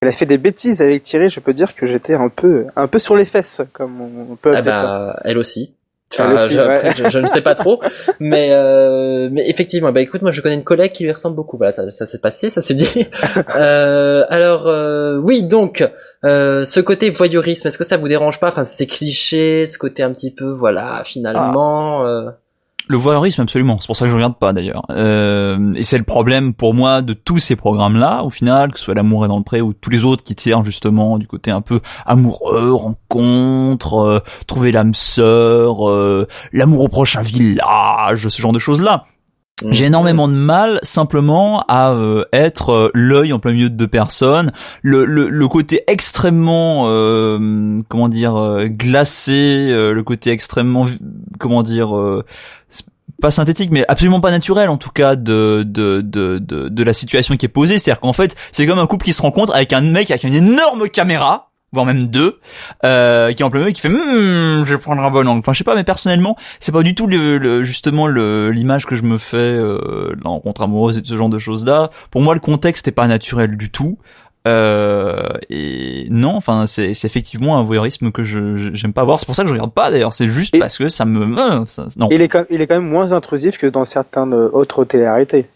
[0.00, 2.86] elle a fait des bêtises avec Thierry, je peux dire que j'étais un peu, un
[2.86, 4.82] peu sur les fesses, comme on peut Ah appeler ça.
[4.82, 5.74] bah elle aussi.
[6.18, 6.74] Elle aussi, je, ouais.
[6.76, 7.82] après, je, je ne sais pas trop,
[8.20, 11.58] mais euh, mais effectivement, bah écoute, moi je connais une collègue qui lui ressemble beaucoup.
[11.58, 13.06] Voilà, ça, ça s'est passé, ça s'est dit.
[13.56, 15.86] euh, alors euh, oui, donc
[16.24, 18.48] euh, ce côté voyeurisme, est-ce que ça vous dérange pas?
[18.48, 22.06] Enfin, c'est cliché, ce côté un petit peu, voilà, finalement.
[22.06, 22.30] euh,
[22.90, 23.78] Le voyeurisme, absolument.
[23.78, 24.86] C'est pour ça que je regarde pas d'ailleurs.
[24.90, 28.84] Euh, et c'est le problème pour moi de tous ces programmes-là, au final, que ce
[28.86, 31.50] soit l'amour est dans le pré ou tous les autres qui tirent justement du côté
[31.50, 38.52] un peu amoureux, rencontre, euh, trouver l'âme sœur, euh, l'amour au prochain village, ce genre
[38.52, 39.04] de choses-là.
[39.70, 43.88] J'ai énormément de mal simplement à euh, être euh, l'œil en plein milieu de deux
[43.88, 50.86] personnes, le, le, le côté extrêmement euh, comment dire euh, glacé, euh, le côté extrêmement
[51.40, 52.24] comment dire euh,
[53.20, 56.92] pas synthétique mais absolument pas naturel en tout cas de de de de, de la
[56.92, 59.72] situation qui est posée, c'est-à-dire qu'en fait c'est comme un couple qui se rencontre avec
[59.72, 62.38] un mec avec une énorme caméra voire même deux,
[62.86, 65.40] euh, qui est en plein milieu qui fait Hmm, je vais prendre un bon angle.
[65.40, 68.86] Enfin, je sais pas, mais personnellement, c'est pas du tout le, le- justement le l'image
[68.86, 71.66] que je me fais euh, de la rencontre amoureuse et de ce genre de choses
[71.66, 71.90] là.
[72.10, 73.98] Pour moi, le contexte est pas naturel du tout.
[74.48, 79.20] Euh, et non, enfin, c'est effectivement un voyeurisme que je j'aime pas voir.
[79.20, 80.12] C'est pour ça que je regarde pas d'ailleurs.
[80.12, 82.08] C'est juste Et- parce que ça me euh, ça- non.
[82.10, 85.46] Il est, quand, il est quand même moins intrusif que dans certaines euh, autres télé-réalités.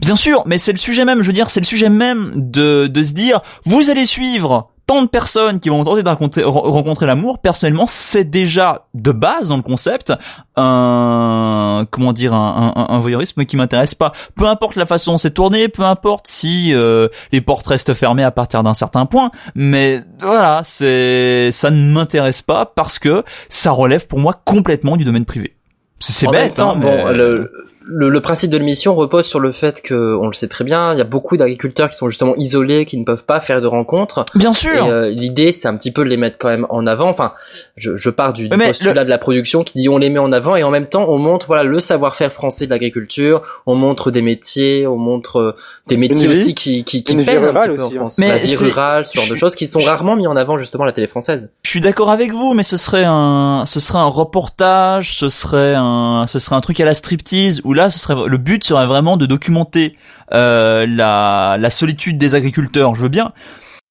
[0.00, 2.88] Bien sûr, mais c'est le sujet même, je veux dire, c'est le sujet même de,
[2.88, 6.70] de se dire, vous allez suivre tant de personnes qui vont tenter de rencontrer, re-
[6.70, 7.38] rencontrer l'amour.
[7.38, 10.12] Personnellement, c'est déjà de base dans le concept
[10.56, 14.12] un comment dire un, un, un voyeurisme qui m'intéresse pas.
[14.34, 18.24] Peu importe la façon dont c'est tourné, peu importe si euh, les portes restent fermées
[18.24, 23.70] à partir d'un certain point, mais voilà, c'est ça ne m'intéresse pas parce que ça
[23.70, 25.54] relève pour moi complètement du domaine privé.
[26.00, 27.52] C'est bête, temps, hein, bon, mais- le,
[27.90, 30.92] le, le principe de l'émission repose sur le fait que, on le sait très bien,
[30.92, 33.66] il y a beaucoup d'agriculteurs qui sont justement isolés, qui ne peuvent pas faire de
[33.66, 34.26] rencontres.
[34.34, 34.84] bien Et sûr.
[34.86, 37.08] euh, l'idée, c'est un petit peu de les mettre quand même en avant.
[37.08, 37.32] Enfin,
[37.76, 40.32] je, je pars du, du postulat de la production qui dit on les met en
[40.32, 43.42] avant et en même temps on montre voilà le savoir-faire français de l'agriculture.
[43.66, 47.26] On montre des métiers, on montre euh, des métiers aussi qui qui, qui Une vie
[47.26, 48.00] peinent un petit peu en aussi, hein.
[48.00, 48.18] France.
[48.18, 50.84] Mais la vie rurale, ce genre de choses qui sont rarement mis en avant justement
[50.84, 51.50] à la télé française.
[51.62, 55.74] Je suis d'accord avec vous, mais ce serait un, ce serait un reportage, ce serait
[55.76, 58.86] un, ce serait un truc à la striptease où là, ce serait le but serait
[58.86, 59.96] vraiment de documenter
[60.32, 62.94] euh, la, la solitude des agriculteurs.
[62.94, 63.32] Je veux bien.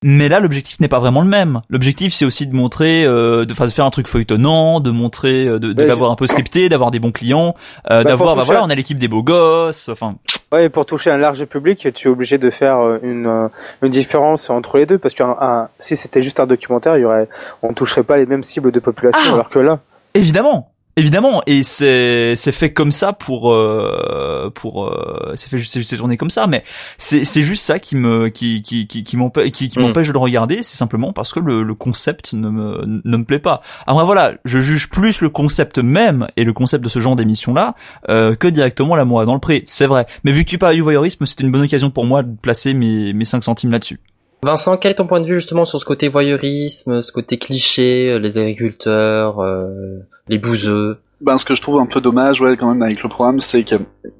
[0.04, 1.62] Mais là, l'objectif n'est pas vraiment le même.
[1.70, 5.48] L'objectif, c'est aussi de montrer, euh, de, enfin, de faire un truc feuilletonnant, de montrer,
[5.48, 7.56] euh, de, de Ouais, l'avoir un peu scripté, d'avoir des bons clients,
[7.90, 9.90] euh, Bah, d'avoir, bah toucher voilà, on a l'équipe des beaux gosses.
[9.90, 10.14] Enfin,
[10.52, 13.48] Ouais, et pour toucher un large public, tu es obligé de faire euh, une, euh,
[13.82, 17.02] une différence entre les deux, parce que un- un- si c'était juste un documentaire, il
[17.02, 17.28] y aurait,
[17.64, 19.80] on toucherait pas les mêmes cibles de population, Ah alors que là,
[20.14, 20.70] évidemment,
[21.00, 26.18] Évidemment, et c'est c'est fait comme ça pour euh, pour euh, c'est fait c'est tourné
[26.18, 26.64] comme ça, mais
[26.98, 29.84] c'est c'est juste ça qui me qui qui qui, qui m'empêche qui, qui Mm.
[29.84, 33.24] m'empêche de le regarder, c'est simplement parce que le, le concept ne me ne me
[33.26, 33.62] plaît pas.
[33.86, 37.54] Alors voilà, je juge plus le concept même et le concept de ce genre d'émission
[37.54, 37.76] là
[38.10, 40.08] euh, que directement la moi dans le pré, c'est vrai.
[40.24, 42.74] Mais vu que tu parles du voyeurisme, c'était une bonne occasion pour moi de placer
[42.74, 44.00] mes mes 5 centimes là-dessus.
[44.44, 48.12] Vincent, quel est ton point de vue justement sur ce côté voyeurisme, ce côté cliché,
[48.12, 50.98] euh, les agriculteurs, euh, les bouseux?
[51.22, 53.64] Ben, ce que je trouve un peu dommage, ouais, quand même, avec le programme, c'est
[53.64, 53.76] que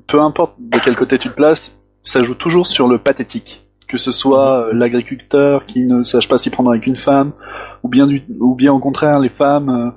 [0.08, 3.64] peu importe de quel côté tu te places, ça joue toujours sur le pathétique.
[3.88, 7.32] Que ce soit euh, l'agriculteur qui ne sache pas s'y prendre avec une femme,
[7.84, 9.92] ou bien, du, ou bien au contraire les femmes euh,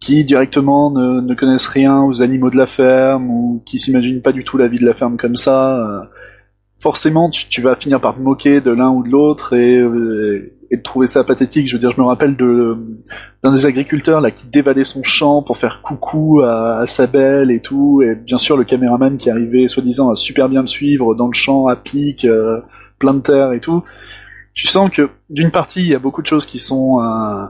[0.00, 4.32] qui directement ne, ne connaissent rien aux animaux de la ferme, ou qui s'imaginent pas
[4.32, 5.78] du tout la vie de la ferme comme ça.
[5.78, 6.00] euh,
[6.78, 10.80] forcément, tu, vas finir par te moquer de l'un ou de l'autre et, euh, et
[10.80, 11.68] trouver ça pathétique.
[11.68, 12.76] Je veux dire, je me rappelle de
[13.42, 17.60] d'un des agriculteurs là qui dévalait son champ pour faire coucou à, sa belle et
[17.60, 21.28] tout, et bien sûr le caméraman qui arrivait soi-disant à super bien le suivre dans
[21.28, 22.60] le champ à pic, euh,
[22.98, 23.82] plein de terre et tout.
[24.54, 27.44] Tu sens que d'une partie il y a beaucoup de choses qui sont euh,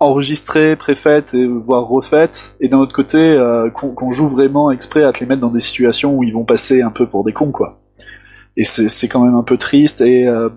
[0.00, 5.12] enregistrées, préfaites voire refaites, et d'un autre côté euh, qu'on qu'on joue vraiment exprès à
[5.12, 7.52] te les mettre dans des situations où ils vont passer un peu pour des cons
[7.52, 7.81] quoi.
[8.56, 10.48] Et c'est c'est quand même un peu triste et euh,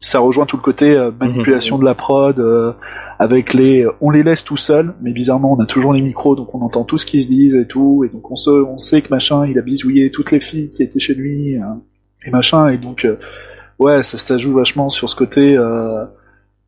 [0.00, 2.72] ça rejoint tout le côté euh, manipulation de la prod euh,
[3.18, 6.54] avec les on les laisse tout seuls mais bizarrement on a toujours les micros donc
[6.54, 8.04] on entend tout ce qu'ils se disent et tout.
[8.04, 10.82] Et donc on se on sait que machin il a bisouillé toutes les filles qui
[10.82, 11.62] étaient chez lui euh,
[12.24, 12.68] et machin.
[12.68, 13.16] Et donc euh,
[13.78, 16.04] ouais ça, ça joue vachement sur ce côté euh,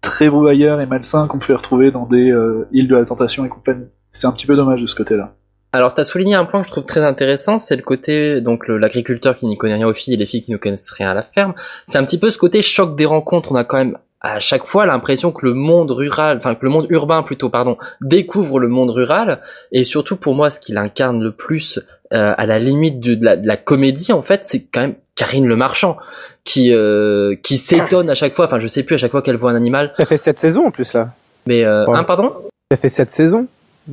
[0.01, 3.49] très voyeur et malsain qu'on pouvait retrouver dans des euh, îles de la tentation et
[3.49, 3.87] compagnie.
[4.13, 5.35] C'est un petit peu dommage de ce côté là
[5.73, 9.39] Alors, t'as souligné un point que je trouve très intéressant, c'est le côté, donc, l'agriculteur
[9.39, 11.23] qui n'y connaît rien aux filles et les filles qui ne connaissent rien à la
[11.23, 11.55] ferme.
[11.87, 13.53] C'est un petit peu ce côté choc des rencontres.
[13.53, 16.71] On a quand même, à chaque fois, l'impression que le monde rural, enfin, que le
[16.71, 19.41] monde urbain, plutôt, pardon, découvre le monde rural.
[19.71, 21.79] Et surtout, pour moi, ce qu'il incarne le plus,
[22.13, 24.95] euh, à la limite de, de la, de la comédie, en fait, c'est quand même
[25.15, 25.99] Karine Le Marchand,
[26.43, 29.37] qui, euh, qui s'étonne à chaque fois, enfin, je sais plus à chaque fois qu'elle
[29.37, 31.11] voit un animal, Ça fait 7 saisons en plus là.
[31.47, 31.97] mais, euh, Ouais.
[31.97, 32.33] hein, pardon?
[32.73, 33.47] Ça fait 7 saisons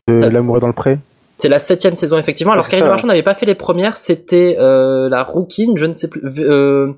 [0.08, 0.98] de Ça- L'amour dans le pré.
[1.38, 2.54] C'est la septième saison effectivement.
[2.54, 6.08] Alors Karine Marchand n'avait pas fait les premières, c'était euh, la rouquine, je ne sais
[6.08, 6.22] plus.
[6.40, 6.94] Euh,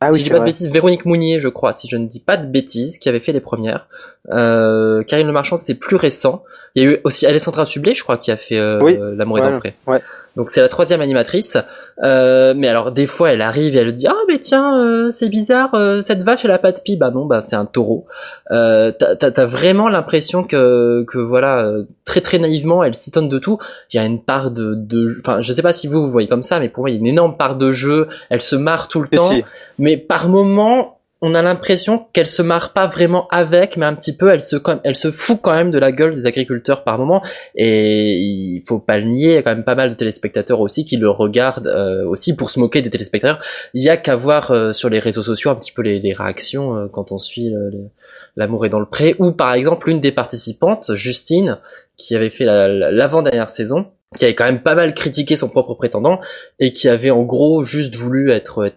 [0.00, 2.20] Ah si je dis pas de bêtises, Véronique Mounier, je crois, si je ne dis
[2.20, 3.88] pas de bêtises, qui avait fait les premières.
[4.30, 6.44] Euh, Karine Le Marchand, c'est plus récent.
[6.76, 8.96] Il y a eu aussi Alessandra Sublet, je crois, qui a fait euh, Oui.
[9.16, 9.74] L'amour est dans Ouais, le pré.
[9.88, 10.00] ouais.
[10.36, 11.56] Donc c'est la troisième animatrice.
[12.02, 15.28] Euh, mais alors des fois, elle arrive et elle dit ah mais tiens, euh, c'est
[15.28, 16.96] bizarre, euh, cette vache elle a pas de pie.
[16.96, 18.06] Bah non, bah c'est un taureau.
[18.50, 23.58] Euh, t'as vraiment l'impression que que voilà, euh, très très naïvement, elle s'étonne de tout.
[23.92, 26.28] Il y a une part de de, enfin je sais pas si vous vous voyez
[26.28, 28.08] comme ça, mais pour moi il y a une énorme part de jeu.
[28.30, 29.44] Elle se marre tout le temps si.
[29.78, 34.16] mais par moment on a l'impression qu'elle se marre pas vraiment avec mais un petit
[34.16, 37.22] peu elle se elle se fout quand même de la gueule des agriculteurs par moment.
[37.54, 40.60] Et il faut pas le nier il y a quand même pas mal de téléspectateurs
[40.60, 43.42] aussi qui le regardent euh, aussi pour se moquer des téléspectateurs.
[43.74, 46.76] Il y a qu'à voir euh, sur les réseaux sociaux un petit peu les, réactions
[46.76, 47.88] euh, quand on suit le-
[48.36, 49.14] l'amour est dans le pré.
[49.18, 51.58] Ou par exemple une des participantes Justine
[51.96, 55.48] qui avait fait la- la- l'avant-dernière saison qui avait quand même pas mal critiqué son
[55.48, 56.20] propre prétendant
[56.58, 58.76] et qui avait en gros juste voulu être, être.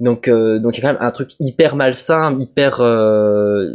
[0.00, 3.70] Donc, euh, donc il y a quand même un truc hyper malsain, hyper euh,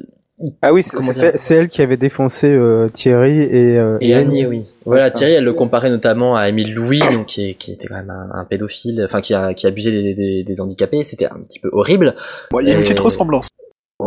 [0.62, 4.66] Ah oui, c'est elle qui avait défoncé euh, Thierry et, euh, et Annie, oui.
[4.86, 5.12] Voilà.
[5.12, 8.30] Thierry, elle le comparait notamment à Émile Louis, donc qui, qui était quand même un,
[8.40, 11.04] un pédophile, enfin qui a qui abusait des, des, des handicapés.
[11.04, 12.16] C'était un petit peu horrible.
[12.52, 13.50] Bon, il y a une Et- petite ressemblance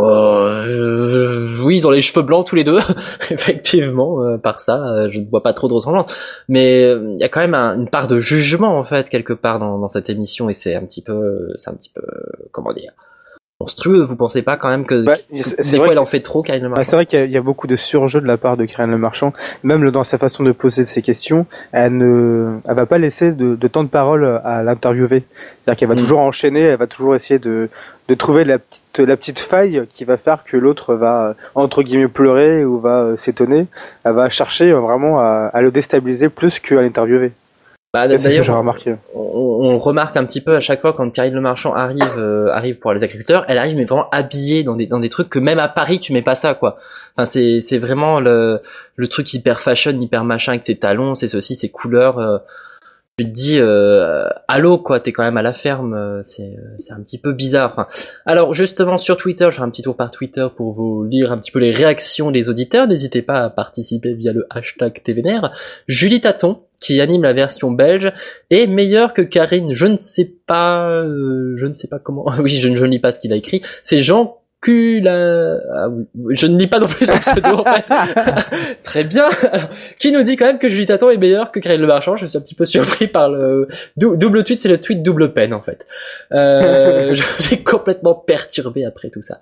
[0.05, 2.79] Euh, oui, ils ont les cheveux blancs tous les deux,
[3.31, 4.23] effectivement.
[4.23, 6.13] euh, par ça, euh, je ne vois pas trop de ressemblance.
[6.49, 9.59] Mais il y a quand même un- une part de jugement en fait quelque part
[9.59, 12.03] dans, dans cette émission, et c'est un petit peu, c'est un petit peu,
[12.53, 12.93] comment dire,
[13.61, 14.03] monstrueux.
[14.03, 15.43] Vous pensez pas quand même que Bah, des
[15.77, 17.31] fois que en fait trop, Karine Le Bah, Marchand c'est vrai qu'il y, a- il
[17.31, 20.19] y a beaucoup de surjeu de la part de Karine Le Marchand, même dans sa
[20.19, 23.89] façon de poser ses questions, elle ne, elle va pas laisser de, de temps de
[23.89, 25.25] parole à l'interviewer.
[25.65, 25.99] C'est-à-dire qu'elle va Mm.
[25.99, 27.69] toujours enchaîner, elle va toujours essayer de,
[28.09, 32.09] de trouver la petite, la petite faille qui va faire que l'autre va, entre guillemets,
[32.09, 33.67] pleurer ou va euh, s'étonner.
[34.05, 37.33] Elle va chercher vraiment à, à le déstabiliser plus qu'à l'interviewer.
[37.97, 38.45] Bah, D'ailleurs,
[39.15, 42.49] on, on remarque un petit peu à chaque fois quand Karine Le Marchand arrive, euh,
[42.53, 45.39] arrive pour les agriculteurs, elle arrive mais vraiment habillée dans des dans des trucs que
[45.39, 46.77] même à Paris tu mets pas ça quoi.
[47.17, 48.61] Enfin c'est c'est vraiment le
[48.97, 52.19] le truc hyper fashion, hyper machin avec ses talons, c'est ceci, ses couleurs.
[52.19, 52.39] euh,
[53.19, 56.77] tu te dis euh, allô quoi, t'es quand même à la ferme, euh, c'est euh,
[56.79, 57.89] c'est un petit peu bizarre.
[58.27, 61.39] Alors justement sur Twitter, je ferai un petit tour par Twitter pour vous lire un
[61.39, 62.87] petit peu les réactions des auditeurs.
[62.87, 65.51] N'hésitez pas à participer via le hashtag TVNR.
[65.89, 68.13] Julie Taton qui anime la version belge
[68.51, 69.73] est meilleure que Karine.
[69.73, 72.27] Je ne sais pas, euh, je ne sais pas comment.
[72.39, 73.63] Oui, je, je ne lis pas ce qu'il a écrit.
[73.83, 77.85] C'est Jean Ah oui, je ne lis pas non plus son pseudo en fait.
[78.83, 79.29] Très bien.
[79.53, 82.17] Alors, qui nous dit quand même que Julie Taton est meilleure que Karine Le Marchand?
[82.17, 85.33] Je suis un petit peu surpris par le dou- double tweet, c'est le tweet double
[85.33, 85.87] peine en fait.
[86.33, 89.41] Euh, J'ai complètement perturbé après tout ça.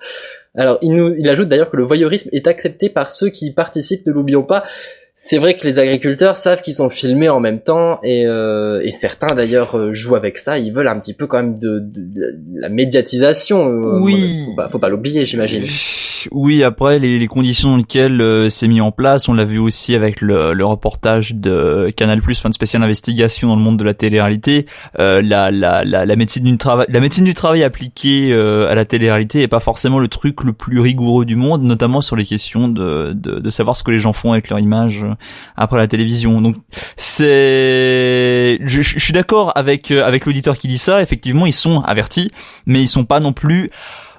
[0.56, 3.52] Alors, il, nous, il ajoute d'ailleurs que le voyeurisme est accepté par ceux qui y
[3.52, 4.64] participent, ne l'oublions pas.
[5.16, 8.90] C'est vrai que les agriculteurs savent qu'ils sont filmés en même temps et, euh, et
[8.90, 10.58] certains d'ailleurs euh, jouent avec ça.
[10.58, 13.64] Ils veulent un petit peu quand même de, de- de la médiatisation.
[13.68, 14.42] euh, Oui.
[14.46, 15.64] Faut pas, faut pas l'oublier, j'imagine.
[16.32, 19.58] Oui, après les, les conditions dans lesquelles euh, c'est mis en place, on l'a vu
[19.58, 23.84] aussi avec le, le reportage de Canal+, fin de spéciale investigation dans le monde de
[23.84, 24.64] la télé-réalité.
[24.98, 28.74] Euh, la, la, la, la médecine du travail, la médecine du travail appliquée euh, à
[28.74, 32.24] la télé-réalité est pas forcément le truc le plus rigoureux du monde, notamment sur les
[32.24, 35.14] questions de, de, de savoir ce que les gens font avec leur image euh,
[35.56, 36.40] après la télévision.
[36.40, 36.56] Donc
[36.96, 41.02] c'est, je, suis d'accord avec euh, avec l'auditeur qui dit ça.
[41.02, 42.30] Effectivement, ils sont avertis,
[42.66, 43.70] mais ils sont pas non plus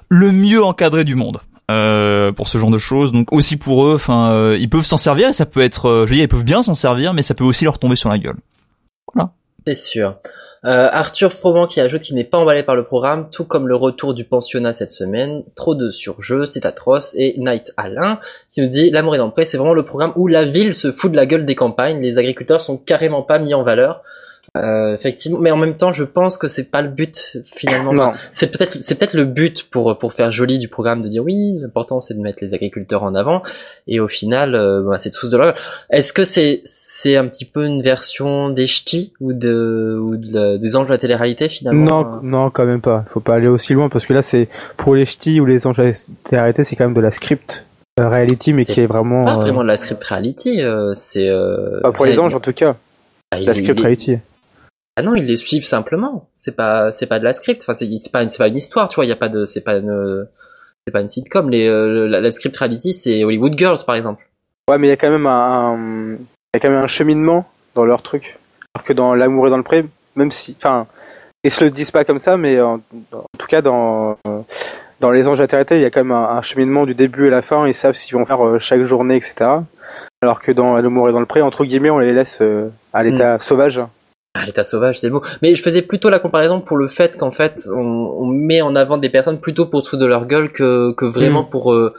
[0.08, 3.12] le mieux encadré du monde euh, pour ce genre de choses.
[3.12, 6.06] Donc aussi pour eux, enfin, euh, ils peuvent s'en servir et ça peut être, euh,
[6.06, 8.08] je veux dire, ils peuvent bien s'en servir, mais ça peut aussi leur tomber sur
[8.08, 8.36] la gueule.
[9.66, 10.16] C'est sûr.
[10.66, 13.76] Euh, Arthur Froment qui ajoute qu'il n'est pas emballé par le programme, tout comme le
[13.76, 15.44] retour du pensionnat cette semaine.
[15.54, 17.14] Trop de surjeux, c'est atroce.
[17.16, 18.18] Et Night Alain
[18.50, 20.90] qui nous dit L'amour est dans le c'est vraiment le programme où la ville se
[20.90, 22.02] fout de la gueule des campagnes.
[22.02, 24.02] Les agriculteurs sont carrément pas mis en valeur.
[24.62, 27.92] Euh, effectivement, mais en même temps, je pense que c'est pas le but finalement.
[27.92, 28.12] Non.
[28.32, 31.58] C'est peut-être c'est peut-être le but pour pour faire joli du programme de dire oui,
[31.60, 33.42] l'important c'est de mettre les agriculteurs en avant
[33.86, 35.38] et au final euh, bah, c'est de sous de
[35.90, 40.32] Est-ce que c'est c'est un petit peu une version des ch'tis ou de ou de
[40.32, 43.04] la- des anges de la télé-réalité finalement Non, non, quand même pas.
[43.10, 45.80] Faut pas aller aussi loin parce que là, c'est pour les ch'tis ou les anges
[46.32, 47.64] arrêtés, c'est quand même de la script
[48.00, 49.24] euh, reality, mais C'est qui est vraiment.
[49.24, 52.40] Pas euh, vraiment de la script reality, euh, c'est euh, pas pour les anges en
[52.40, 52.76] tout cas.
[53.30, 54.18] Ah, La script reality.
[54.96, 56.28] Ah non, ils les suivent simplement.
[56.34, 57.60] C'est pas, c'est pas de la script.
[57.62, 59.04] Enfin, c'est c'est pas, une- c'est pas une histoire, tu vois.
[59.04, 60.26] Il y a pas de, c'est pas une,
[60.86, 61.50] c'est pas une sitcom.
[61.50, 64.26] Les, euh, la, la script reality, c'est Hollywood Girls, par exemple.
[64.70, 65.76] Ouais, mais il y a quand même un,
[66.16, 66.18] il
[66.54, 68.38] y a quand même un cheminement dans leur truc.
[68.74, 69.84] Alors que dans l'amour et dans le pré,
[70.16, 70.86] même si, enfin,
[71.44, 72.80] ils se le disent pas comme ça, mais en,
[73.12, 74.16] en tout cas dans
[75.00, 77.30] dans les anges atterrés, il y a quand même un, un cheminement du début à
[77.30, 77.66] la fin.
[77.66, 79.34] Ils savent s'ils vont faire euh, chaque journée, etc.
[80.22, 83.02] Alors que dans l'amour et dans le pré, entre guillemets, on les laisse euh, à
[83.02, 83.80] l'état sauvage.
[84.38, 85.22] Ah, l'état sauvage, c'est beau.
[85.42, 88.74] Mais je faisais plutôt la comparaison pour le fait qu'en fait, on, on met en
[88.76, 91.50] avant des personnes plutôt pour se foutre de leur gueule que, que vraiment Mm.
[91.50, 91.94] pour, euh,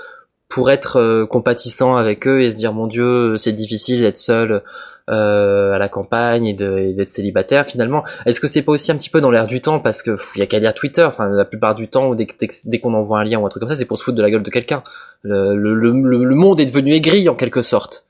[0.49, 4.61] pour être euh, compatissant avec eux et se dire, mon Dieu, c'est difficile d'être seul
[5.09, 8.03] euh, à la campagne et de- et d'être célibataire finalement.
[8.25, 9.79] Est-ce que c'est pas aussi un petit peu dans l'air du temps?
[9.79, 12.27] Parce que il y a qu'à lire Twitter, enfin la plupart du temps, ou dès,
[12.39, 14.17] dès, dès qu'on envoie un lien ou un truc comme ça, c'est pour se foutre
[14.17, 14.83] de la gueule de quelqu'un.
[15.21, 18.03] Le, le, le, le- le monde est devenu aigri en quelque sorte.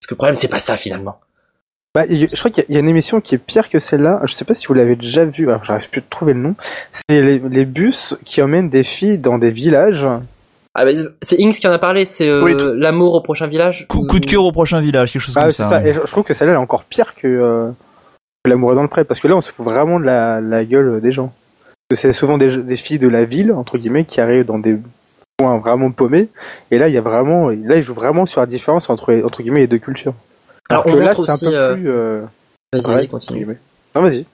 [0.00, 1.20] Parce que le problème, c'est pas ça finalement.
[1.94, 3.80] Bah, je crois qu'il y a- il y a une émission qui est pire que
[3.80, 4.20] celle-là.
[4.24, 5.48] Je sais pas si vous l'avez déjà vue.
[5.48, 6.54] Alors, j'arrive plus à trouver le nom.
[6.92, 10.06] C'est les, les bus qui emmènent des filles dans des villages.
[10.76, 13.48] Ah, bah, c'est Inks qui en a parlé, c'est euh, Oui, tout- l'amour au prochain
[13.48, 13.86] village.
[13.88, 15.84] Coup, coup de cœur au prochain village, quelque chose Ah, comme ça.
[15.84, 17.70] Et je, je trouve que celle-là elle est encore pire que, euh,
[18.44, 19.02] que l'amour dans le pré.
[19.02, 21.32] Parce que là, on se fout vraiment de la, la gueule des gens.
[21.92, 24.76] C'est souvent des, des filles de la ville, entre guillemets, qui arrivent dans des
[25.38, 26.28] points vraiment paumés.
[26.70, 29.42] Et là, il y a vraiment, là, ils jouent vraiment sur la différence entre, entre
[29.42, 30.14] guillemets, les deux cultures.
[30.70, 32.20] Alors, on montre aussi, euh, plus, euh,
[32.72, 33.38] Vas-y, entre continue.
[33.40, 33.58] guillemets.
[33.94, 34.24] Non, vas-y.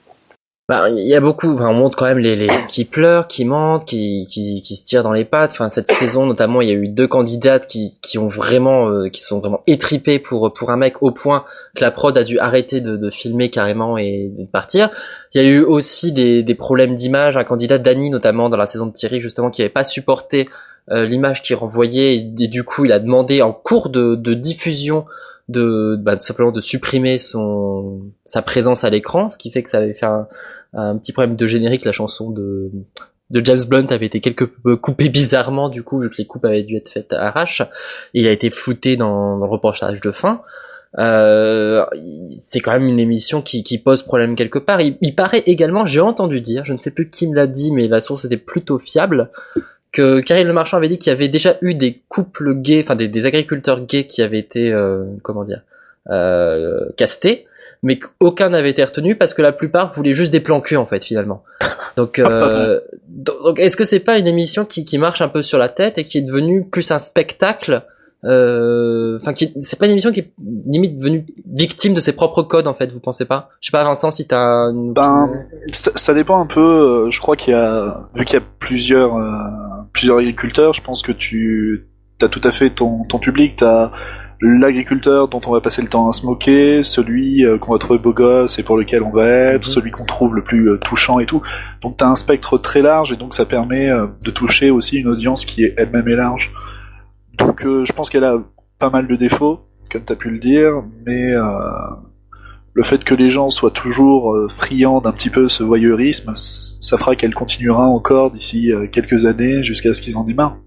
[0.69, 3.45] Bah, il y a beaucoup, enfin, on montre quand même les, les qui pleurent, qui
[3.45, 5.51] mentent, qui, qui, qui se tirent dans les pattes.
[5.51, 9.07] Enfin, cette saison notamment, il y a eu deux candidates qui, qui ont vraiment, euh,
[9.07, 12.37] qui sont vraiment étripées pour pour un mec au point que la prod a dû
[12.37, 14.91] arrêter de, de filmer carrément et de partir.
[15.33, 17.37] Il y a eu aussi des, des problèmes d'image.
[17.37, 20.49] Un candidat Danny notamment dans la saison de Thierry justement qui avait pas supporté
[20.91, 24.33] euh, l'image qu'il renvoyait et, et du coup il a demandé en cours de, de
[24.33, 25.05] diffusion
[25.49, 29.77] de bah, simplement de supprimer son sa présence à l'écran, ce qui fait que ça
[29.77, 31.85] avait fait un, petit problème de générique.
[31.85, 32.71] La chanson de
[33.29, 36.45] de James Blunt avait été quelque peu coupée bizarrement du coup vu que les coupes
[36.45, 37.61] avaient dû être faites à arrache.
[38.13, 40.41] Il a été flouté dans, dans le reportage de fin.
[40.97, 41.85] Euh,
[42.37, 44.81] c'est quand même une émission qui, qui pose problème quelque part.
[44.81, 47.71] Il, il paraît également, j'ai entendu dire, je ne sais plus qui me l'a dit,
[47.71, 49.29] mais la source était plutôt fiable,
[49.91, 52.95] que Karine Le Marchand avait dit qu'il y avait déjà eu des couples gays, enfin
[52.95, 55.61] des, des agriculteurs gays qui avaient été, euh, comment dire,
[56.09, 57.47] euh, castés,
[57.83, 60.85] mais qu'aucun n'avait été retenu parce que la plupart voulaient juste des plans cul en
[60.85, 61.43] fait finalement.
[61.95, 65.41] Donc, euh, donc donc, est-ce que c'est pas une émission qui, qui marche un peu
[65.41, 67.83] sur la tête et qui est devenue plus un spectacle
[68.25, 70.31] euh, Enfin, qui c'est pas une émission qui est
[70.65, 72.91] limite devenue victime de ses propres codes en fait.
[72.91, 73.49] Vous pensez pas?
[73.61, 74.93] Je sais pas, Vincent, si t'as une...
[74.93, 75.29] Ben,
[75.71, 76.59] ça, ça dépend un peu.
[77.05, 79.31] euh, Je crois qu'il y a, vu qu'il y a plusieurs, euh,
[79.97, 81.87] plusieurs agriculteurs, je pense que tu
[82.21, 83.55] as tout à fait ton, ton public.
[83.55, 83.91] T'as
[84.39, 87.97] l'agriculteur dont on va passer le temps à se moquer, celui euh, qu'on va trouver
[87.97, 89.73] beau gosse et pour lequel on va être, Mhm.
[89.73, 91.41] celui qu'on trouve le plus euh, touchant et tout.
[91.81, 95.07] Donc t'as un spectre très large et donc ça permet euh, de toucher aussi une
[95.07, 96.53] audience qui est elle-même est large.
[97.39, 98.37] Donc je pense qu'elle a
[98.77, 101.41] pas mal de défauts, comme t'as pu le dire, mais euh,
[102.77, 106.95] le fait que les gens soient toujours euh, friands d'un petit peu ce voyeurisme, ça
[106.99, 110.57] fera qu'elle continuera encore d'ici euh, quelques années jusqu'à ce qu'ils en aient marre.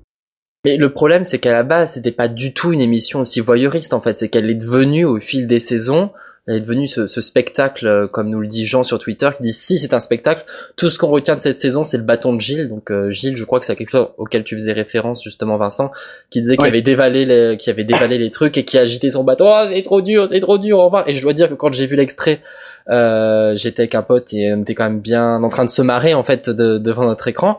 [0.65, 3.95] Mais le problème, c'est qu'à la base, c'était pas du tout une émission aussi voyeuriste,
[3.95, 4.17] en fait.
[4.17, 6.11] C'est qu'elle est devenue, au fil des saisons,
[6.47, 9.43] elle est devenue ce, ce spectacle, euh, comme nous le dit Jean sur Twitter, qui
[9.45, 10.45] dit si c'est un spectacle,
[10.76, 12.68] tout ce qu'on retient de cette saison, c'est le bâton de Gilles.
[12.68, 15.91] Donc euh, Gilles, je crois que c'est quelque chose auquel tu faisais référence justement, Vincent,
[16.30, 16.68] qui disait qu'il Ouais.
[16.70, 19.45] avait dévalé, les, qui avait dévalé les trucs et qui agitait son bâton.
[19.49, 21.09] Oh, c'est trop dur, c'est trop dur, au revoir.
[21.09, 22.41] Et je dois dire que quand j'ai vu l'extrait,
[22.88, 25.82] euh, j'étais avec un pote et on était quand même bien en train de se
[25.82, 27.59] marrer en fait de- devant notre écran.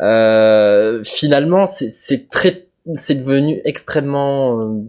[0.00, 4.80] Euh, finalement, c'est- c'est très, c'est devenu extrêmement euh,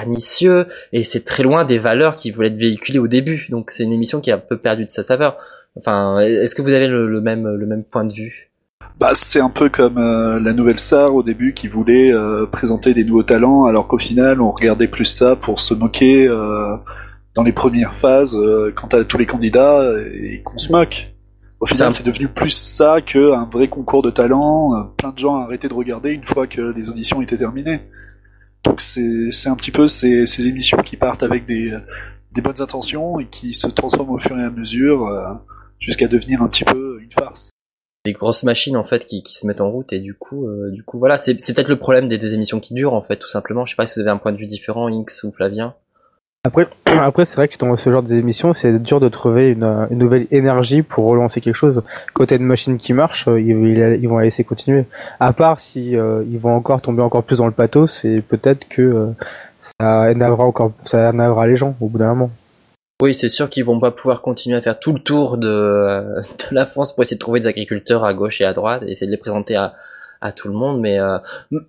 [0.00, 3.46] pernicieux et c'est très loin des valeurs qui voulaient être véhiculées au début.
[3.50, 5.36] Donc c'est une émission qui a un peu perdu de sa saveur.
[5.76, 8.50] Enfin, est-ce que vous avez le, le même le même point de vue?
[8.98, 12.92] Bah, c'est un peu comme euh, la nouvelle star au début qui voulait euh, présenter
[12.92, 16.76] des nouveaux talents, alors qu'au final on regardait plus ça pour se moquer euh,
[17.34, 18.36] dans les premières phases
[18.74, 21.14] quand à tous les candidats et qu'on se moque.
[21.60, 24.92] Au final, c'est devenu plus ça qu'un vrai concours de talent.
[24.96, 27.82] Plein de gens ont arrêté de regarder une fois que les auditions étaient terminées.
[28.64, 31.72] Donc c'est un petit peu ces, ces émissions qui partent avec des,
[32.42, 35.32] bonnes intentions et qui se transforment au fur et à mesure euh,
[35.78, 37.50] jusqu'à devenir un petit peu une farce.
[38.04, 40.82] des grosses machines en fait qui, se mettent en route et du coup euh, du
[40.82, 43.28] coup voilà c'est c'est peut-être le problème des, des émissions qui durent en fait tout
[43.28, 45.74] simplement je sais pas si vous avez un point de vue différent Inks ou Flavien
[46.42, 49.98] Après, après c'est vrai que dans ce genre d'émission, c'est dur de trouver une, une
[49.98, 51.82] nouvelle énergie pour relancer quelque chose.
[52.14, 54.86] T'as une machine qui marche, euh, ils, vont la laisser continuer.
[55.18, 58.66] À part si euh, ils vont encore tomber encore plus dans le pathos, et peut-être
[58.68, 59.06] que euh,
[59.80, 62.30] ça énervera encore, ça les gens au bout d'un moment.
[63.02, 65.46] oui c'est sûr qu'ils vont pas pouvoir continuer à faire tout le tour de,
[66.50, 68.92] de la France pour essayer de trouver des agriculteurs à gauche et à droite et
[68.92, 69.74] essayer de les présenter à,
[70.22, 71.18] à tout le monde mais euh,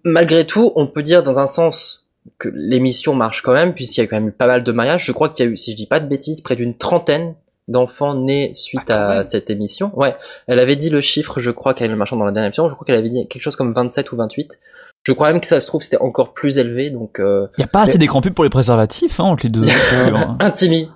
[0.06, 2.01] malgré tout on peut dire dans un sens
[2.38, 5.06] que l'émission marche quand même puisqu'il y a quand même eu pas mal de mariages
[5.06, 7.34] je crois qu'il y a eu si je dis pas de bêtises près d'une trentaine
[7.68, 9.24] d'enfants nés suite Ah, à même.
[9.24, 10.16] cette émission ouais
[10.48, 12.74] elle avait dit le chiffre je crois qu'elle le marchand dans la dernière émission je
[12.76, 14.60] crois qu'elle avait dit quelque chose comme 27 ou 28
[15.04, 17.68] je crois même que ça se trouve c'était encore plus élevé donc euh, Y a
[17.68, 19.62] pas assez d'écran pub pour les préservatifs hein, entre les deux.
[20.14, 20.38] hein.
[20.40, 20.90] intimi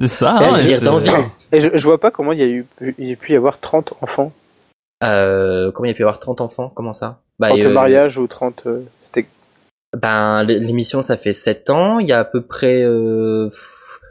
[0.00, 0.36] C'est ça.
[0.38, 1.10] Hein, et c'est- d'envie.
[1.52, 2.66] Et je, je vois pas comment il y a eu,
[2.98, 4.32] il y a pu y avoir 30 enfants.
[5.04, 6.72] Euh, comment il y a pu y avoir 30 enfants?
[6.74, 7.20] Comment ça?
[7.38, 8.97] Bah, 30 euh, mariages ou 30, euh, c'était,
[9.96, 11.98] Ben, l'émission, ça fait 7 ans.
[11.98, 12.82] Il y a à peu près...
[12.82, 13.50] euh,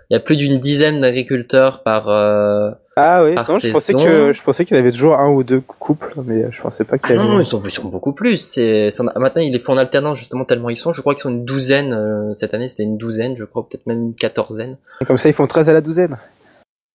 [0.09, 2.07] il y a plus d'une dizaine d'agriculteurs par...
[2.09, 5.29] euh, ah oui, par non, je pensais que, je pensais qu'il y avait toujours un
[5.29, 7.27] ou deux couples, mais je pensais pas qu'il Ah y avait.
[7.27, 8.37] non, ils sont, ils sont beaucoup plus.
[8.37, 10.93] C'est, c'est en- maintenant, ils les font en alternance, justement, tellement ils sont.
[10.93, 11.93] Je crois qu'ils sont une douzaine.
[11.93, 14.77] euh, cette année, c'était une douzaine, je crois, peut-être même une quatorzaine.
[15.05, 16.17] Comme ça, ils font 13 à la douzaine.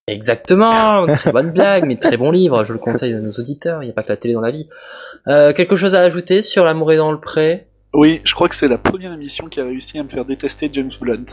[0.08, 2.64] Exactement Très bonne blague, mais très bon livre.
[2.64, 3.82] Je le conseille à nos auditeurs.
[3.82, 4.68] Il n'y a pas que la télé dans la vie.
[5.28, 7.66] Euh, quelque chose à ajouter sur L'amour est dans le pré?
[7.94, 10.70] Oui, je crois que c'est la première émission qui a réussi à me faire détester
[10.72, 11.24] James Blunt.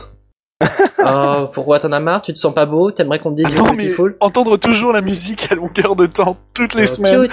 [1.02, 2.20] Oh, pourquoi t'en as marre?
[2.20, 2.90] Tu te sens pas beau?
[2.90, 6.36] T'aimerais qu'on te dise non, mais Beautiful entendre toujours la musique à longueur de temps,
[6.52, 7.28] toutes les Oh, semaines,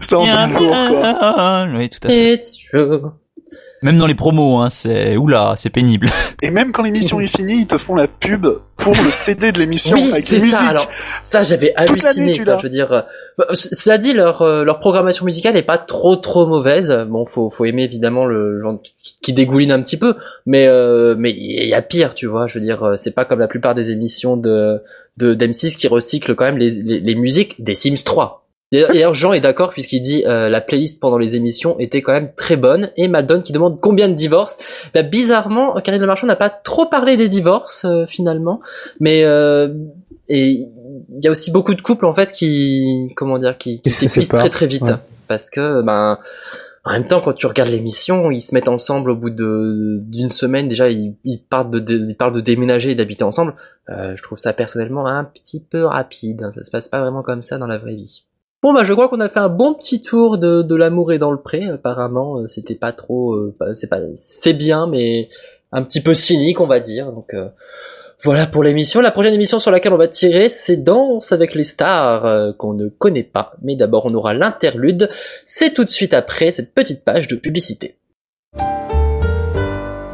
[0.00, 1.66] ça en dit lourd, quoi.
[1.74, 2.34] Oui, tout à fait.
[2.34, 3.00] It's true.
[3.84, 6.08] Même dans les promos, hein, c'est oula, c'est pénible.
[6.42, 9.58] Et même quand l'émission est finie, ils te font la pub pour le CD de
[9.58, 10.54] l'émission Oui, avec les musiques.
[10.56, 10.66] ça.
[10.68, 10.88] Alors,
[11.22, 12.36] ça, j'avais halluciné.
[12.38, 13.02] quoi, je veux dire, euh,
[13.52, 16.90] cela dit, leur euh, leur programmation musicale est pas trop trop mauvaise.
[17.08, 20.16] Bon, faut faut aimer évidemment le genre qui- qui dégouline un petit peu,
[20.46, 22.46] mais euh, mais il y a pire, tu vois.
[22.46, 24.80] Je veux dire, euh, c'est pas comme la plupart des émissions de
[25.16, 28.43] de d'M6 qui recyclent quand même les les, les musiques des Sims 3.
[28.82, 32.30] D'ailleurs, Jean est d'accord puisqu'il dit euh, la playlist pendant les émissions était quand même
[32.36, 34.58] très bonne et Maldon qui demande combien de divorces.
[34.94, 38.60] Bah, bizarrement, Karine Le Marchand n'a pas trop parlé des divorces euh, finalement,
[39.00, 39.68] mais euh,
[40.28, 40.50] et
[41.16, 43.90] il y a aussi beaucoup de couples en fait qui comment dire qui, qui Qui
[43.90, 44.94] se s'épuisent très très vite ouais.
[45.28, 46.18] parce que ben
[46.86, 50.30] en même temps quand tu regardes l'émission ils se mettent ensemble au bout de d'une
[50.30, 53.54] semaine déjà ils, ils partent de, de- ils parlent de déménager et d'habiter ensemble
[53.90, 56.52] Euh, je trouve ça personnellement un petit peu rapide hein.
[56.54, 58.24] ça se passe pas vraiment comme ça dans la vraie vie
[58.64, 61.18] Bon bah je crois qu'on a fait un bon petit tour de, de l'amour et
[61.18, 61.66] dans le pré.
[61.66, 65.28] Apparemment euh, c'était pas trop, euh, c'est pas, c'est bien mais
[65.70, 67.12] un petit peu cynique on va dire.
[67.12, 67.50] Donc euh,
[68.22, 69.02] voilà pour l'émission.
[69.02, 72.88] La prochaine émission sur laquelle on va tirer c'est Danse avec les stars qu'on ne
[72.88, 73.52] connaît pas.
[73.60, 75.10] Mais d'abord on aura l'interlude.
[75.44, 77.98] C'est tout de suite après cette petite page de publicité.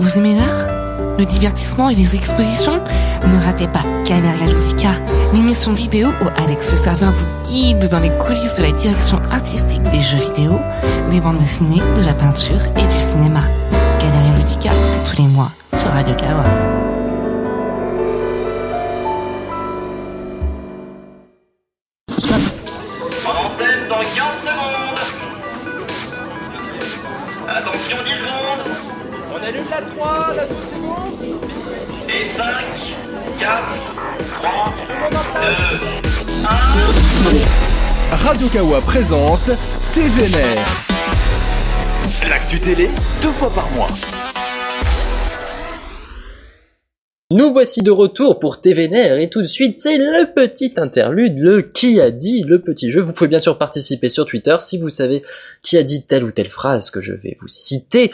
[0.00, 0.79] Vous aimez l'art?
[1.18, 2.80] le divertissement et les expositions,
[3.26, 4.92] ne ratez pas Canaria Ludica,
[5.34, 9.82] l'émission vidéo où Alex le Savin vous guide dans les coulisses de la direction artistique
[9.82, 10.58] des jeux vidéo,
[11.10, 13.42] des bandes dessinées, de la peinture et du cinéma.
[13.98, 16.44] Canaria Ludica, c'est tous les mois sur Radio Kawa.
[38.12, 39.50] Radio Kawa présente
[39.94, 40.60] TVNR.
[42.28, 42.90] L'actu télé,
[43.22, 43.86] deux fois par mois.
[47.30, 51.62] Nous voici de retour pour TVNR et tout de suite c'est le petit interlude, le
[51.62, 53.00] qui a dit, le petit jeu.
[53.00, 55.22] Vous pouvez bien sûr participer sur Twitter si vous savez
[55.62, 58.10] qui a dit telle ou telle phrase que je vais vous citer.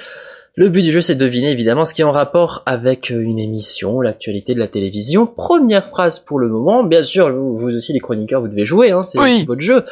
[0.59, 3.21] Le but du jeu c'est de deviner évidemment ce qui est en rapport avec euh,
[3.21, 5.27] une émission, l'actualité de la télévision.
[5.27, 8.91] Première phrase pour le moment, bien sûr vous, vous aussi les chroniqueurs vous devez jouer,
[8.91, 9.33] hein, c'est Oui.
[9.35, 9.85] aussi votre jeu.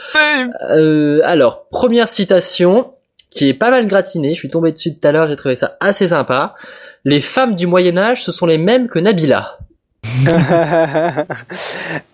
[0.71, 2.93] Euh, alors, première citation
[3.31, 5.77] qui est pas mal gratinée, je suis tombé dessus tout à l'heure, j'ai trouvé ça
[5.81, 6.55] assez sympa.
[7.05, 9.59] Les femmes du Moyen Âge, ce sont les mêmes que Nabila.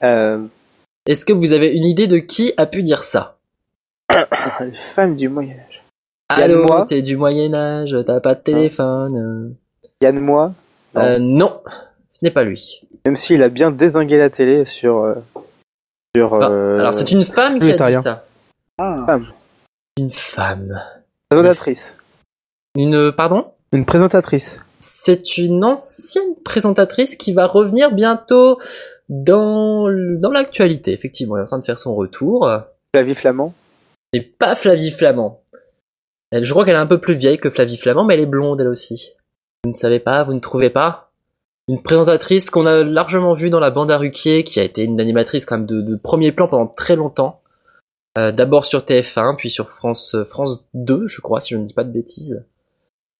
[0.03, 0.41] euh,
[1.07, 3.37] Est-ce que vous avez une idée de qui a pu dire ça?
[4.61, 5.70] Les femmes du Moyen Âge.
[6.31, 9.57] Yann Allô, Moix t'es du Moyen Âge, t'as pas de téléphone.
[10.03, 10.53] Yann Moi,
[10.97, 11.01] euh.
[11.01, 11.61] Euh, non,
[12.11, 12.81] ce n'est pas lui.
[13.07, 14.99] même s'il a bien désingué la télé sur.
[14.99, 15.15] euh,
[16.17, 18.25] sur Enfin, euh, Alors c'est une femme qui a dit ça.
[18.79, 19.19] Ah,
[19.99, 20.81] Une femme.
[21.29, 21.97] présentatrice.
[22.77, 23.53] Une, pardon?
[23.73, 24.61] Une présentatrice.
[24.81, 28.59] C'est une ancienne présentatrice qui va revenir bientôt
[29.09, 30.93] dans, l- dans l'actualité.
[30.93, 32.49] Effectivement, elle est en train de faire son retour.
[32.95, 33.53] Flavie Flamand.
[34.15, 35.40] C'est pas Flavie Flamand.
[36.31, 38.27] Elle, je crois qu'elle est un peu plus vieille que Flavie Flamand, mais elle est
[38.27, 39.11] blonde elle aussi.
[39.65, 41.11] Vous ne savez pas, vous ne trouvez pas?
[41.69, 45.01] Une présentatrice qu'on a largement vue dans la bande à Ruquier, qui a été une
[45.01, 47.41] animatrice quand même de, de premier plan pendant très longtemps.
[48.19, 51.65] Euh, D'abord sur TF1, puis sur France euh, France 2, je crois, si je ne
[51.65, 52.45] dis pas de bêtises.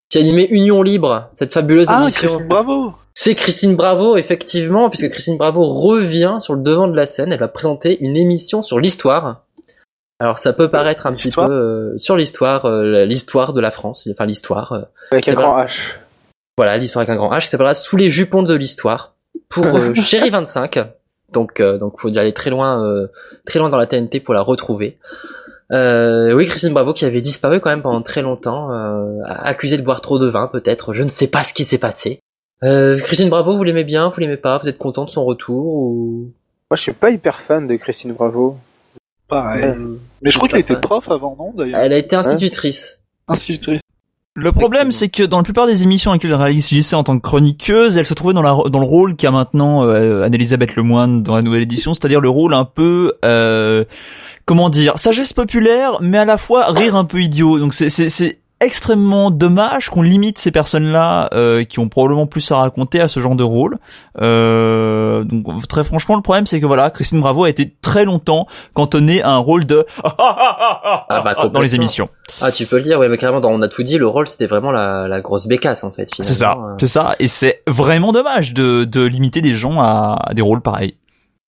[0.09, 2.27] Qui animait Union Libre, cette fabuleuse ah émission.
[2.27, 7.07] Christine Bravo C'est Christine Bravo, effectivement, puisque Christine Bravo revient sur le devant de la
[7.07, 7.31] scène.
[7.31, 9.45] Elle va présenter une émission sur l'histoire.
[10.21, 14.07] Alors ça peut paraître un petit peu euh, sur l'histoire, euh, l'histoire de la France,
[14.13, 14.73] enfin l'histoire.
[14.73, 15.95] euh, Avec un grand H.
[16.59, 19.15] voilà, l'histoire avec un grand H, qui s'appellera Sous les jupons de l'histoire
[19.49, 20.79] pour euh, Chéri 25.
[21.33, 23.07] Donc euh, donc faut aller très loin, euh,
[23.47, 24.99] très loin dans la TNT pour la retrouver.
[25.73, 29.83] Euh, oui, Christine Bravo qui avait disparu quand même pendant très longtemps, euh, accusée de
[29.83, 30.93] boire trop de vin peut-être.
[30.93, 32.21] Je ne sais pas ce qui s'est passé.
[32.65, 35.65] Euh, Christine Bravo, vous l'aimez bien, vous l'aimez pas, vous êtes content de son retour
[35.65, 36.33] ou
[36.71, 38.59] Moi, je suis pas hyper fan de Christine Bravo.
[39.31, 39.65] Pareil.
[39.65, 41.81] Euh, Mais je crois qu'elle était prof avant, non, d'ailleurs?
[41.81, 43.03] Elle a été institutrice.
[43.29, 43.81] Institutrice.
[44.35, 47.03] Le problème, c'est que dans la plupart des émissions avec lesquelles elle réalise JC en
[47.03, 50.77] tant que chroniqueuse, elle se trouvait dans, la, dans le rôle qu'a maintenant euh, Anne-Elisabeth
[50.77, 53.85] Lemoine dans la nouvelle édition, c'est-à-dire le rôle un peu, euh,
[54.47, 57.59] comment dire, sagesse populaire, mais à la fois rire un peu idiot.
[57.59, 62.51] Donc c'est c'est c'est extrêmement dommage qu'on limite ces personnes-là euh, qui ont probablement plus
[62.53, 63.79] à raconter à ce genre de rôle.
[64.21, 68.47] Euh, donc très franchement, le problème, c'est que voilà, Christine Bravo a été très longtemps
[68.75, 72.09] cantonnée à un rôle de Ah bah, dans les émissions.
[72.41, 74.29] Ah, tu peux le dire, ouais, mais carrément, dans On a tout dit, le rôle,
[74.29, 76.33] c'était vraiment la, la grosse bécasse, en fait, finalement.
[76.33, 80.17] C'est ça, Euh, c'est ça, et c'est vraiment dommage de, de limiter des gens à,
[80.23, 80.95] à des rôles pareils.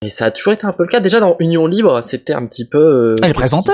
[0.02, 1.00] Et ça a toujours été un peu le cas.
[1.00, 2.78] Déjà, dans Union Libre, c'était un petit peu...
[2.78, 3.72] euh, Elle présentait.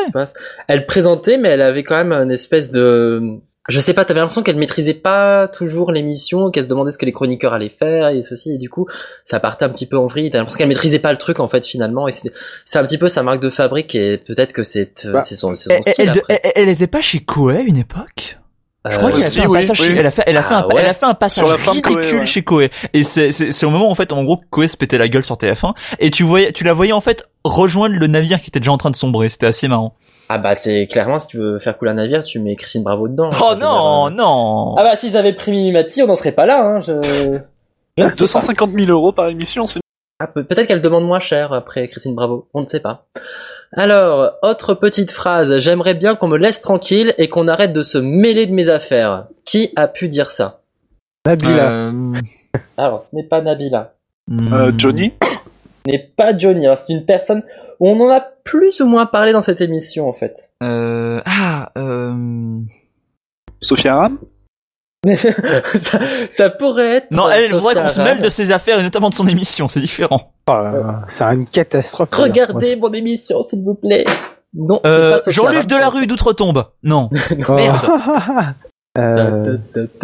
[0.67, 3.39] Elle présentait, mais elle avait quand même une espèce de...
[3.71, 7.05] Je sais pas, t'avais l'impression qu'elle maîtrisait pas toujours l'émission, qu'elle se demandait ce que
[7.05, 8.87] les chroniqueurs allaient faire, et ceci, et du coup,
[9.25, 10.31] ça partait un petit peu en vrille.
[10.31, 12.33] T'as l'impression qu'elle maîtrisait pas le truc, en fait, finalement, et c'est
[12.65, 15.37] c'est un petit peu sa marque de fabrique, et peut-être que c'est euh, Bah, c'est
[15.37, 16.41] son, style, elle, après.
[16.45, 18.38] elle- elle était pas chez Koei une époque?
[18.91, 20.59] Je crois qu'elle a fait un passage chez- elle a fait, elle a fait Ah
[20.65, 20.81] un, ouais.
[20.83, 22.71] elle a fait un passage ridicule chez Koei.
[22.93, 25.09] Et c'est, c'est, c'est au moment où, en fait, en gros, Koei se pétait la
[25.09, 25.75] gueule sur TF1.
[25.99, 28.79] Et tu voyais, tu la voyais, en fait, rejoindre le navire qui était déjà en
[28.79, 29.29] train de sombrer.
[29.29, 29.95] C'était assez marrant.
[30.31, 33.09] Ah bah, c'est clairement, si tu veux faire couler un navire, tu mets Christine Bravo
[33.09, 33.31] dedans.
[33.41, 34.75] Oh non, euh, non!
[34.77, 36.93] Ah bah, s'ils avaient pris Mimimati, on n'en serait pas là, hein, je...
[37.03, 37.41] je ne sais
[37.97, 38.11] pas.
[38.11, 39.81] 250 000 euros par émission, c'est
[40.21, 43.07] Ah, peut- Peut-être qu'elle demande moins cher après Christine Bravo, on ne sait pas.
[43.73, 47.99] Alors, autre petite phrase, j'aimerais bien qu'on me laisse tranquille et qu'on arrête de se
[47.99, 49.27] mêler de mes affaires.
[49.45, 50.61] Qui a pu dire ça?
[51.27, 51.71] Nabila.
[51.71, 52.21] Euh,
[52.77, 53.95] Alors, ce n'est pas Nabila,
[54.31, 54.79] euh, hmm.
[54.79, 55.13] Johnny?
[55.23, 57.43] ce n'est pas Johnny, alors c'est une personne
[57.81, 60.51] où on en a plus ou moins parlé dans cette émission en fait.
[60.63, 62.61] Euh, ah, euh...
[63.61, 64.19] Sophia Aram?
[65.77, 67.11] ça, ça pourrait être...
[67.13, 69.69] Non, elle, voudrait qu'on se mêle de ses affaires et notamment de son émission.
[69.69, 70.33] C'est différent.
[70.51, 70.55] Oh
[71.07, 72.09] c'est une catastrophe.
[72.13, 74.05] Regardez mon émission, s'il vous plaît.
[74.55, 75.67] Non, Euh, Jean-Luc.
[75.67, 76.65] Delarue d'Outre-Tombe.
[76.83, 77.11] Non.
[77.49, 77.53] Oh.
[77.55, 78.55] Merde.
[78.99, 79.57] Euh,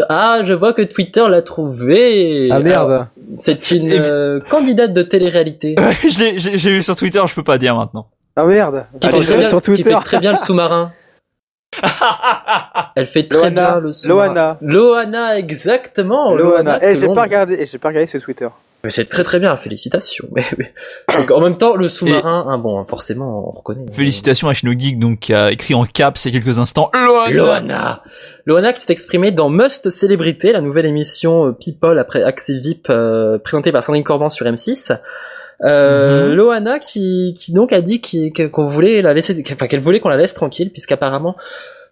[0.08, 2.48] Ah, je vois que Twitter l'a trouvé.
[2.52, 3.06] ah merde.
[3.38, 5.74] C'est une euh, candidate de télé-réalité.
[6.08, 8.06] Je l'ai, j'ai j'ai vu sur Twitter, je peux pas dire maintenant.
[8.36, 8.84] Ah merde.
[9.00, 9.90] Qui fait, très bien, sur qui Twitter.
[9.90, 10.92] fait très bien le sous-marin.
[12.96, 13.70] Elle fait très Loana.
[13.72, 14.28] bien le sous-marin.
[14.28, 14.58] Loana.
[14.60, 16.34] Loana, exactement.
[16.34, 16.78] Loana.
[16.80, 18.48] que Eh, j'ai pas regardé, eh, j'ai pas regardé ce Twitter.
[18.84, 20.28] Mais c'est très très bien, félicitations.
[20.32, 20.72] Mais, mais-
[21.16, 23.90] Donc, en même temps, le sous-marin, hein, bon, forcément, on reconnaît.
[23.90, 26.90] Félicitations à Shinogeek, donc, qui a écrit en cap ces quelques instants.
[26.92, 27.30] Loana!
[27.30, 28.02] Loana
[28.44, 32.88] Loana qui s'est exprimée dans Must Célébrité, la nouvelle émission euh, People après Accès VIP
[32.90, 34.98] euh, présentée par Sandrine Corban sur M6.
[35.62, 36.34] Euh, Mhm.
[36.34, 38.00] Loana qui, qui donc a dit
[38.52, 41.36] qu'on voulait la laisser, enfin qu'elle voulait qu'on la laisse tranquille puisqu'apparemment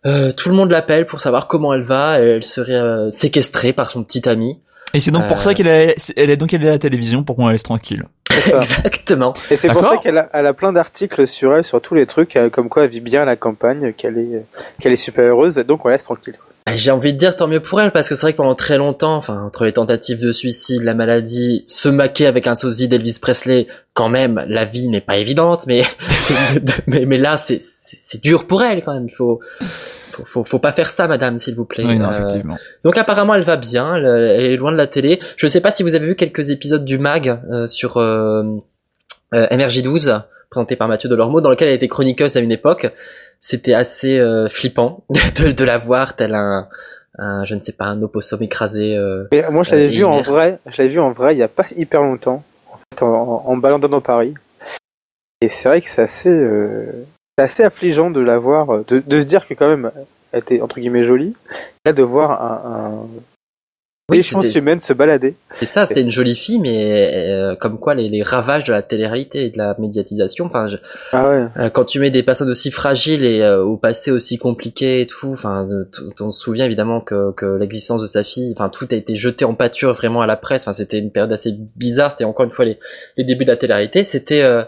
[0.04, 2.20] euh, tout le monde l'appelle pour savoir comment elle va.
[2.20, 4.60] et Elle serait euh, séquestrée par son petit ami.
[4.94, 5.40] Et c'est donc pour Euh.
[5.40, 8.02] ça qu'elle est, elle est donc allée à la télévision pour qu'on la laisse tranquille.
[8.52, 9.32] Exactement.
[9.50, 12.06] Et c'est pour ça qu'elle a, elle a plein d'articles sur elle, sur tous les
[12.06, 14.44] trucs, euh, comme quoi elle vit bien à la campagne, qu'elle est,
[14.80, 16.34] qu'elle est super heureuse, donc on la laisse tranquille.
[16.64, 18.54] Ah, J'ai envie de dire tant mieux pour elle parce que c'est vrai que pendant
[18.54, 22.86] très longtemps, enfin entre les tentatives de suicide, la maladie, se maquer avec un sosie
[22.88, 25.82] d'Elvis Presley, quand même la vie n'est pas évidente, mais
[26.86, 29.06] mais, mais là c'est c'est dur pour elle quand même.
[29.08, 29.40] Il faut
[30.12, 31.84] faut, faut, faut pas faire ça, madame, s'il vous plaît.
[31.86, 32.56] Oui, non, Euh, effectivement.
[32.84, 35.18] donc apparemment elle va bien, elle, elle est loin de la télé.
[35.36, 38.42] Je sais pas si vous avez vu quelques épisodes du Mag euh, sur euh,
[39.34, 42.92] euh, NRJ12 présenté par Mathieu Delormeau dans lequel elle était chroniqueuse à une époque.
[43.45, 46.68] C'était assez euh, flippant de, de la voir tel un,
[47.18, 48.97] un je ne sais pas un opossum écrasé.
[48.97, 49.24] euh.
[49.32, 51.43] Mais moi, je l'avais Euh, vu en vrai, je l'avais vu en vrai il y
[51.43, 54.34] a pas hyper longtemps, en fait, en, en baladant dans Paris.
[55.43, 57.05] Et c'est vrai que c'est assez, euh,
[57.36, 59.90] c'est assez affligeant de la voir, euh, de, de se dire que quand même,
[60.30, 61.34] elle était entre guillemets jolie,
[61.84, 62.70] là de voir un,
[63.05, 63.07] un
[64.12, 65.34] Oui, échéance c'était- humaine se balader.
[65.56, 68.82] C'est ça, c'était une jolie fille, mais euh, comme quoi les, les ravages de la
[68.82, 70.46] télé-réalité et de la médiatisation.
[70.46, 70.76] Enfin, je-
[71.12, 71.46] Ah ouais.
[71.56, 75.06] Euh, quand tu mets des personnes aussi fragiles et euh, au passé aussi compliqué et
[75.06, 75.68] tout, enfin,
[76.20, 79.44] on se souvient évidemment que, que l'existence de sa fille, enfin, tout a été jeté
[79.44, 80.62] en pâture vraiment à la presse.
[80.62, 82.10] Enfin, c'était une période assez bizarre.
[82.10, 82.78] C'était encore une fois les,
[83.16, 84.04] les débuts de la télé-réalité.
[84.04, 84.62] C'était, euh,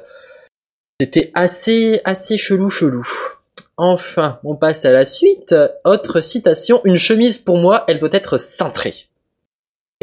[1.00, 3.06] c'était assez, assez chelou, chelou.
[3.76, 5.52] Enfin, on passe à la suite.
[5.84, 6.80] Autre citation.
[6.84, 8.94] Une chemise pour moi, elle doit être cintrée.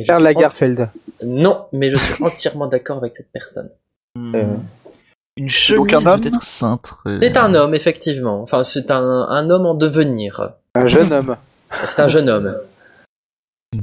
[0.05, 0.89] Karl Lagerfeld.
[1.23, 3.69] Non, mais je suis entièrement d'accord avec cette personne.
[4.17, 4.43] Euh,
[5.37, 7.17] Une donc chemise un homme doit être cintrée.
[7.21, 8.41] C'est un homme, effectivement.
[8.41, 10.51] Enfin, c'est un, un homme en devenir.
[10.75, 11.35] un jeune homme.
[11.85, 12.57] C'est un jeune homme.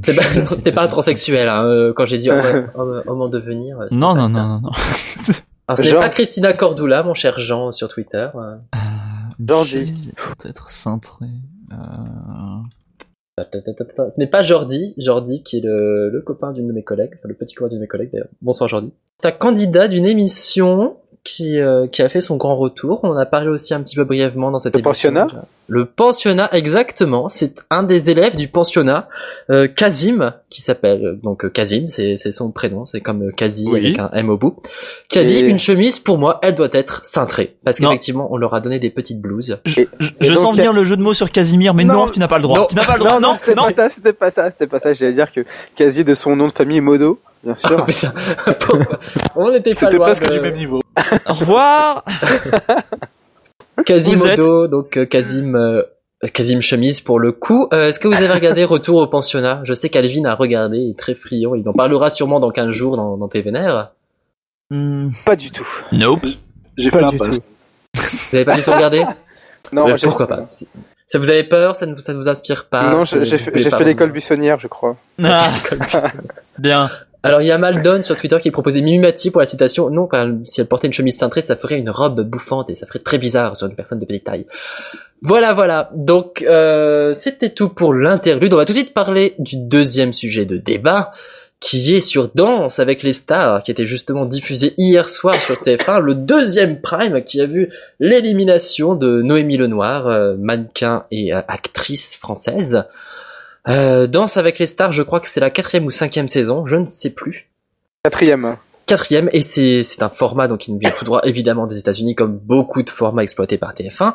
[0.03, 3.79] C'est pas, pas transsexuel, hein, euh, quand j'ai dit homme, homme- homme en devenir.
[3.85, 4.71] c'était Non, pas non, non, non, non.
[5.69, 8.29] Alors, ce n'est pas Christina Cordula, mon cher Jean, sur Twitter.
[8.35, 8.57] euh.
[9.39, 9.71] Une Jordi.
[9.87, 11.27] chemise doit être cintrée.
[11.73, 11.75] Euh...
[13.53, 17.29] Ce n'est pas Jordi, Jordi qui est le, le copain d'une de mes collègues, enfin
[17.29, 18.29] le petit copain d'une de mes collègues d'ailleurs.
[18.43, 18.93] Bonsoir Jordi.
[19.21, 23.01] C'est un candidat d'une émission qui, euh, qui a fait son grand retour.
[23.03, 25.11] On en a parlé aussi un petit peu brièvement dans cette Le émission.
[25.13, 25.45] pensionnat?
[25.71, 27.29] Le pensionnat, exactement.
[27.29, 29.07] C'est un des élèves du pensionnat,
[29.51, 33.69] euh, Kazim, qui s'appelle donc euh, Kazim, c'est c'est son prénom, c'est comme euh, Kazi
[33.71, 33.79] Oui.
[33.79, 34.63] avec un M au bout,
[35.11, 37.91] qui a Et- dit une chemise pour moi, elle doit être cintrée, parce Non.
[37.91, 39.59] qu'effectivement on leur a donné des petites blouses.
[39.67, 39.87] Je, je- et
[40.23, 42.09] je donc, sens venir le jeu de mots sur Casimir, mais non, Non.
[42.09, 42.61] tu n'as pas le droit.
[42.61, 42.67] Non.
[42.71, 43.21] Tu n'as pas le droit.
[43.21, 43.65] Non, c'était non.
[43.65, 44.95] pas ça, c'était pas ça, c'était pas ça.
[44.95, 45.45] J'allais dire que
[45.77, 47.85] quasi de son nom de famille Modo, bien sûr.
[47.87, 48.09] Mais ça-
[48.61, 48.99] pourquoi?
[49.37, 50.81] On n'était pas C'était loin presque de- du même niveau.
[51.29, 52.05] Au revoir.
[53.85, 55.83] Quasimodo, donc euh, Kazim, euh,
[56.33, 57.69] Kazim chemise pour le coup.
[57.73, 59.61] Euh, Est-ce que vous avez regardé Retour au pensionnat?
[59.65, 62.71] Je sais qu'Alvin a regardé, il est très friand, il en parlera sûrement dans 15
[62.73, 63.93] jours dans, dans tes vénères.
[64.71, 65.67] Hmm, Pas du tout.
[65.93, 66.27] Nope.
[66.77, 67.25] J'ai fait Pas du tout.
[67.95, 69.05] Vous avez pas du tout regardé?
[69.73, 70.47] Non, Euh, moi, Pourquoi pas
[71.09, 71.77] Ça vous avez peur?
[71.77, 72.91] Ça ne ça ne vous inspire pas?
[72.91, 74.97] Non, j'ai fait, pas fait l'école buissonnière, je crois.
[75.23, 76.13] Ah, L'école buissonnière.
[76.59, 76.91] bien.
[77.23, 79.91] Alors il y a Maldon sur Twitter qui proposait Mimimati pour la citation.
[79.91, 80.09] Non,
[80.45, 83.19] si elle portait une chemise cintrée, ça ferait une robe bouffante et ça ferait très
[83.19, 84.47] bizarre sur une personne de petite taille.
[85.23, 85.91] Voilà, voilà.
[85.95, 88.55] Donc euh, c'était tout pour l'interlude.
[88.55, 91.13] On va tout de suite parler du deuxième sujet de débat,
[91.61, 96.01] qui est sur Danse avec les stars, qui était justement diffusé hier soir sur TF1,
[96.01, 102.17] le deuxième prime qui a vu l'élimination de Noémie Lenoir, euh, mannequin et euh, actrice
[102.17, 102.85] française.
[103.69, 106.77] Euh, Danse avec les stars, je crois que c'est la quatrième ou cinquième saison, je
[106.77, 107.49] ne sais plus.
[108.03, 108.57] Quatrième.
[108.87, 112.15] Quatrième, et c'est c'est un format donc qui nous vient tout droit évidemment des États-Unis,
[112.15, 114.15] comme beaucoup de formats exploités par TF1.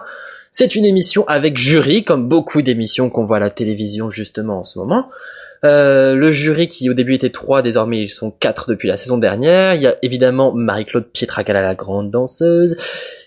[0.49, 4.63] C'est une émission avec jury, comme beaucoup d'émissions qu'on voit à la télévision justement en
[4.63, 5.09] ce moment.
[5.65, 9.17] Euh, le jury qui au début était trois, désormais ils sont quatre depuis la saison
[9.17, 9.75] dernière.
[9.75, 12.75] Il y a évidemment Marie-Claude Pietragala, la grande danseuse.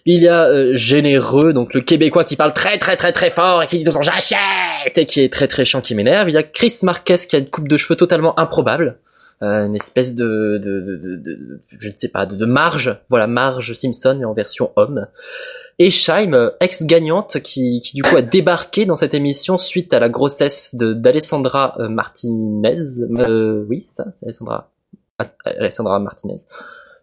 [0.05, 3.63] Il y a euh, Généreux, donc le Québécois qui parle très très très très fort
[3.63, 6.29] et qui dit temps j'achète et qui est très très chiant, qui m'énerve.
[6.29, 8.99] Il y a Chris Marquez qui a une coupe de cheveux totalement improbable.
[9.43, 10.59] Euh, une espèce de,
[11.79, 15.07] je ne sais pas, de, de Marge, voilà Marge Simpson mais en version homme.
[15.79, 20.01] Et Scheim, euh, ex-gagnante, qui, qui du coup a débarqué dans cette émission suite à
[20.01, 22.83] la grossesse de d'Alessandra euh, Martinez.
[23.01, 24.71] Euh, oui, c'est ça, c'est Alessandra,
[25.45, 26.39] Alessandra Martinez.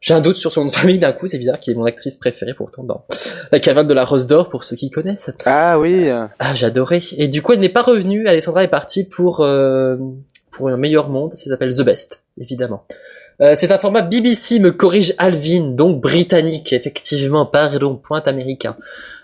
[0.01, 1.86] J'ai un doute sur son nom de famille d'un coup, c'est bizarre, qui est mon
[1.86, 3.05] actrice préférée pourtant dans
[3.53, 5.32] La caverne de la Rose d'Or pour ceux qui connaissent.
[5.45, 6.09] Ah oui.
[6.09, 6.99] Ah, j'adorais.
[7.15, 8.28] Et du coup, elle n'est pas revenue.
[8.28, 9.95] Alessandra est partie pour euh,
[10.51, 11.34] pour un meilleur monde.
[11.34, 12.86] Ça s'appelle The Best, évidemment.
[13.41, 18.75] Euh, c'est un format BBC, me corrige Alvin, donc britannique, effectivement, pardon, point américain.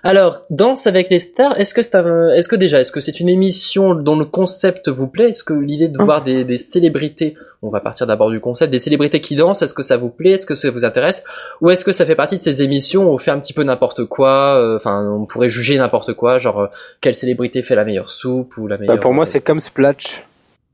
[0.02, 3.20] Alors, Danse avec les stars, est-ce que c'est un- est-ce que déjà, est-ce que c'est
[3.20, 5.30] une émission dont le concept vous plaît?
[5.30, 8.80] Est-ce que l'idée de voir des, des célébrités, on va partir d'abord du concept, des
[8.80, 10.32] célébrités qui dansent, est-ce que ça vous plaît?
[10.32, 11.24] Est-ce que ça vous intéresse?
[11.62, 13.64] Ou est-ce que ça fait partie de ces émissions où on fait un petit peu
[13.64, 16.68] n'importe quoi euh, Enfin, on pourrait juger n'importe quoi, genre euh,
[17.02, 19.00] quelle célébrité fait la meilleure soupe ou la Bah, meilleure...
[19.02, 20.24] pour moi, c'est comme Splash.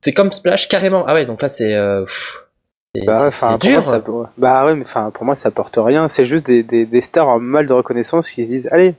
[0.02, 1.04] C'est comme Splash carrément.
[1.08, 2.45] Ah ouais, donc là c'est euh, pff, c'est
[3.04, 3.30] Bah,
[3.60, 3.72] dur.
[3.74, 4.04] moi, ça-
[4.38, 6.08] bah ouais, mais enfin, pour moi, ça apporte rien.
[6.08, 8.96] C'est juste des, des, des stars en mal de reconnaissance qui se disent, allez,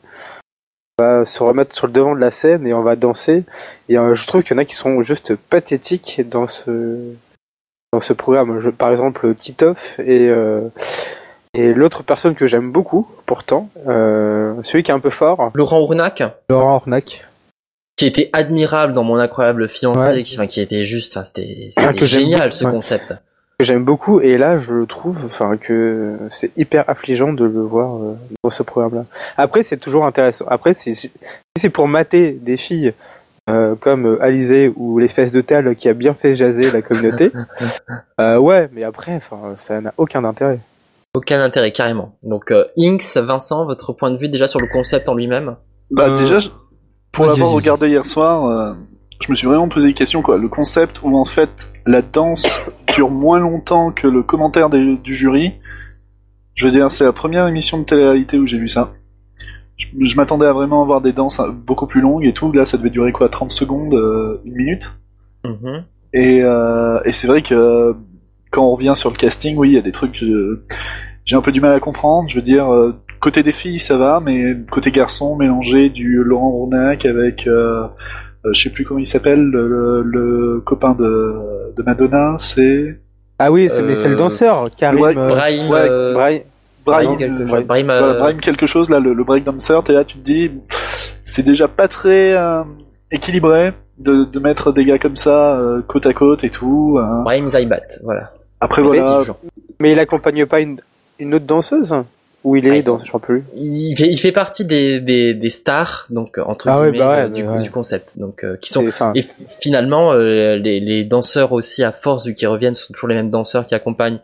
[0.99, 3.45] on va se remettre sur le devant de la scène et on va danser.
[3.89, 6.99] Et euh, je trouve qu'il y en a qui sont juste pathétiques dans ce
[7.93, 8.61] dans ce programme.
[8.61, 10.69] Je- par exemple, Titoff et euh,
[11.55, 15.81] et l'autre personne que j'aime beaucoup, pourtant, euh, celui qui est un peu fort, Laurent
[15.81, 17.25] Ournac, Laurent Ornac.
[17.97, 20.23] qui était admirable dans mon incroyable fiancé, Ouais.
[20.23, 22.71] qui, enfin, qui était juste, enfin, c'était Ah, génial ce ouais.
[22.71, 23.15] concept.
[23.59, 27.97] Que j'aime beaucoup et là je trouve enfin que c'est hyper affligeant de le voir
[27.97, 29.05] euh, dans ce programme là
[29.39, 31.11] après c'est toujours intéressant après si si
[31.59, 32.93] c'est pour mater des filles
[33.49, 36.83] euh, comme euh, Alizé ou les fesses de Tal qui a bien fait jaser la
[36.83, 37.33] communauté
[38.21, 40.59] euh, ouais mais après enfin ça n'a aucun intérêt
[41.15, 42.13] Aucun intérêt carrément.
[42.25, 45.57] Donc euh, Inks, Vincent, votre point de vue déjà sur le concept en lui-même?
[45.91, 46.51] Bah Euh, déjà, je-
[47.11, 47.57] pour vas-y, l'avoir vas-y, vas-y.
[47.57, 48.75] regardé hier soir, euh,
[49.21, 50.39] je me suis vraiment posé des questions quoi.
[50.39, 52.61] Le concept où en fait la danse
[52.95, 55.53] dure moins longtemps que le commentaire des- du jury.
[56.55, 58.95] Je veux dire, c'est la première émission de télé-réalité où j'ai vu ça.
[59.77, 62.51] Je, je m'attendais à vraiment avoir des danses euh, beaucoup plus longues et tout.
[62.53, 64.99] Là, ça devait durer quoi 30 secondes, euh, une minute.
[65.45, 65.85] Mhm.
[66.15, 67.93] Et, euh, et c'est vrai que euh,
[68.51, 70.63] quand on revient sur le casting, oui, il y a des trucs que
[71.27, 72.29] j'ai un peu du mal à comprendre.
[72.31, 72.67] Je veux dire,
[73.21, 77.87] côté des filles, ça va, mais côté garçon, mélanger du Laurent Rournac avec, euh,
[78.53, 81.35] je sais plus comment il s'appelle, le, le- le copain de,
[81.77, 82.99] de Madonna, c'est
[83.39, 86.43] ah oui c'est mais c'est le Euh, danseur Karim ouais, euh, Brahim, ouais, euh, Brahim-
[86.85, 87.07] Brahim.
[87.09, 87.49] Brahim quelque chose.
[87.49, 87.67] Brahim.
[87.67, 90.51] Brahim, euh, Voilà, Brahim quelque chose là, le, le breakdancer, t'es là, tu te dis,
[91.25, 92.63] c'est déjà pas très euh,
[93.11, 96.99] équilibré de, de mettre des gars comme ça euh, côte à côte et tout.
[97.01, 97.23] hein.
[97.25, 98.33] Brahim Zaibat, voilà.
[98.61, 99.23] Après Mais voilà,
[99.81, 100.77] mais il accompagne pas une,
[101.19, 101.95] une autre danseuse?
[102.47, 104.65] Où il Ah, est ils dans sont- je sais plus Il fait, il fait partie
[104.65, 107.63] des, des, des stars, donc euh, entre Ah ouais, guillemets, bah ouais, euh, du, ouais.
[107.63, 109.25] du concept, donc euh, qui sont Et
[109.61, 113.31] finalement, euh, les, les danseurs aussi, à force vu qu'ils reviennent, sont toujours les mêmes
[113.31, 114.21] danseurs qui accompagnent,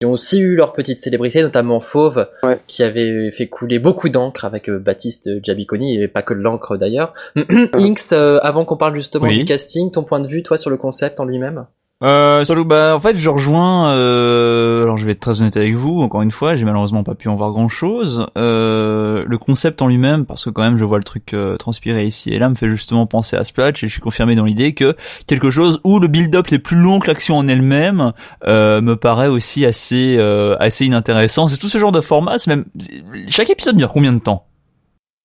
[0.00, 2.58] qui ont aussi eu leur petite célébrité, notamment Fauve, Ouais.
[2.66, 6.76] qui avait fait couler beaucoup d'encre avec euh, Baptiste Jabiconi, et pas que de l'encre
[6.76, 7.14] d'ailleurs.
[7.74, 9.38] Inks, euh, avant qu'on parle justement Oui.
[9.38, 11.64] du casting, ton point de vue, toi, sur le concept en lui-même?
[12.02, 13.88] Euh, surtout, bah, en fait, je rejoins.
[13.92, 16.02] Euh, alors, je vais être très honnête avec vous.
[16.02, 18.26] Encore une fois, j'ai malheureusement pas pu en voir grand-chose.
[18.36, 22.04] Euh, le concept en lui-même, parce que quand même, je vois le truc euh, transpirer
[22.04, 24.74] ici et là, me fait justement penser à Splash, et je suis confirmé dans l'idée
[24.74, 24.94] que
[25.26, 28.12] quelque chose où le build-up est plus long que l'action en elle-même
[28.46, 31.46] euh, me paraît aussi assez euh, assez inintéressant.
[31.46, 32.38] C'est tout ce genre de format.
[32.38, 32.66] C'est même
[33.30, 34.44] chaque épisode dure combien de temps?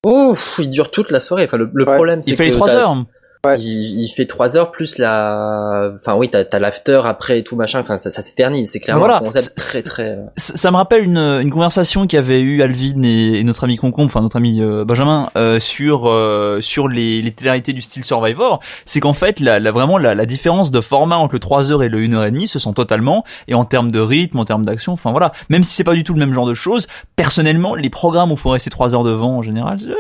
[0.06, 1.44] Oh, il dure toute la soirée.
[1.46, 1.96] Enfin, le, le Ouais.
[1.96, 2.96] problème, c'est Il fait les que trois heures.
[3.44, 3.60] Ouais.
[3.60, 5.92] Il, il fait trois heures plus la.
[6.00, 7.80] Enfin, oui, t'as t'as l'after après et tout machin.
[7.80, 8.70] Enfin, ça, ça s'éternise.
[8.72, 9.16] C'est clairement Voilà.
[9.18, 10.10] un concept très très.
[10.12, 14.06] euh, ça me rappelle une, une conversation qu'avait eu Alvin et, et notre ami Concombre,
[14.12, 18.60] enfin notre ami euh, Benjamin, euh, sur euh, sur les, les télérités du style Survivor.
[18.86, 21.82] C'est qu'en fait, la, la- vraiment la, la différence de format entre le 3 heures
[21.82, 23.24] et le 1 heure et demie se sent totalement.
[23.48, 25.32] Et en termes de rythme, en termes d'action, enfin voilà.
[25.50, 26.86] Même si c'est pas du tout le même genre de choses,
[27.16, 29.92] personnellement, les programmes où faut rester 3 heures devant, en général, je,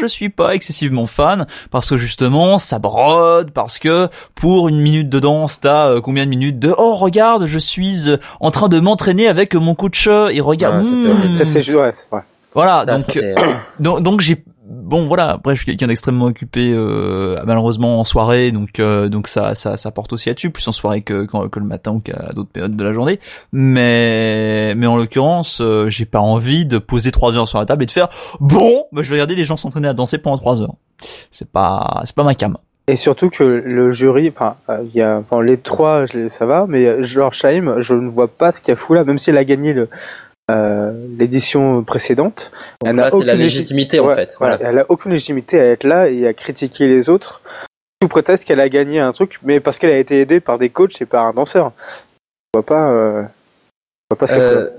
[0.00, 5.08] je suis pas excessivement fan parce que justement ça brode parce que pour une minute
[5.08, 8.68] de danse t'as euh, combien de minutes de oh regarde je suis euh, en train
[8.68, 11.76] de m'entraîner avec mon coach euh, et regarde Ouais, ça, c'est hmm.
[11.76, 12.20] ouais, ouais.
[12.52, 13.34] voilà ça, donc c'est-
[13.78, 18.52] donc, donc j'ai bon voilà après je suis quelqu'un d'extrêmement occupé euh, malheureusement en soirée
[18.52, 21.66] donc euh, donc ça ça ça porte aussi là-dessus plus en soirée que que, le
[21.66, 23.18] matin ou qu'à d'autres périodes de la journée.
[23.52, 27.82] Mais mais en l'occurrence euh, j'ai pas envie de poser trois heures sur la table
[27.82, 28.08] et de faire
[28.38, 30.74] bon bah, je vais regarder les gens s'entraîner à danser pendant trois heures.
[31.30, 32.56] C'est pas c'est pas ma cam.
[32.90, 36.86] Et surtout que le jury, enfin, euh, il y a, les trois, ça va, mais
[36.86, 39.38] euh, George Scheim, je ne vois pas ce qu'il a fou là, même si elle
[39.38, 39.88] a gagné le,
[41.18, 42.50] l'édition précédente.
[42.80, 44.34] Donc Elle là, c'est la légitimité en Ouais, fait.
[44.38, 44.56] voilà.
[44.56, 44.70] Voilà.
[44.70, 47.42] Elle a aucune légitimité à être là et à critiquer les autres
[48.02, 50.70] sous prétexte qu'elle a gagné un truc, mais parce qu'elle a été aidée par des
[50.70, 51.72] coachs et par un danseur.
[52.54, 52.90] Je vois pas.
[52.90, 53.22] Euh...
[54.10, 54.34] Je vois pas.
[54.34, 54.70] Euh,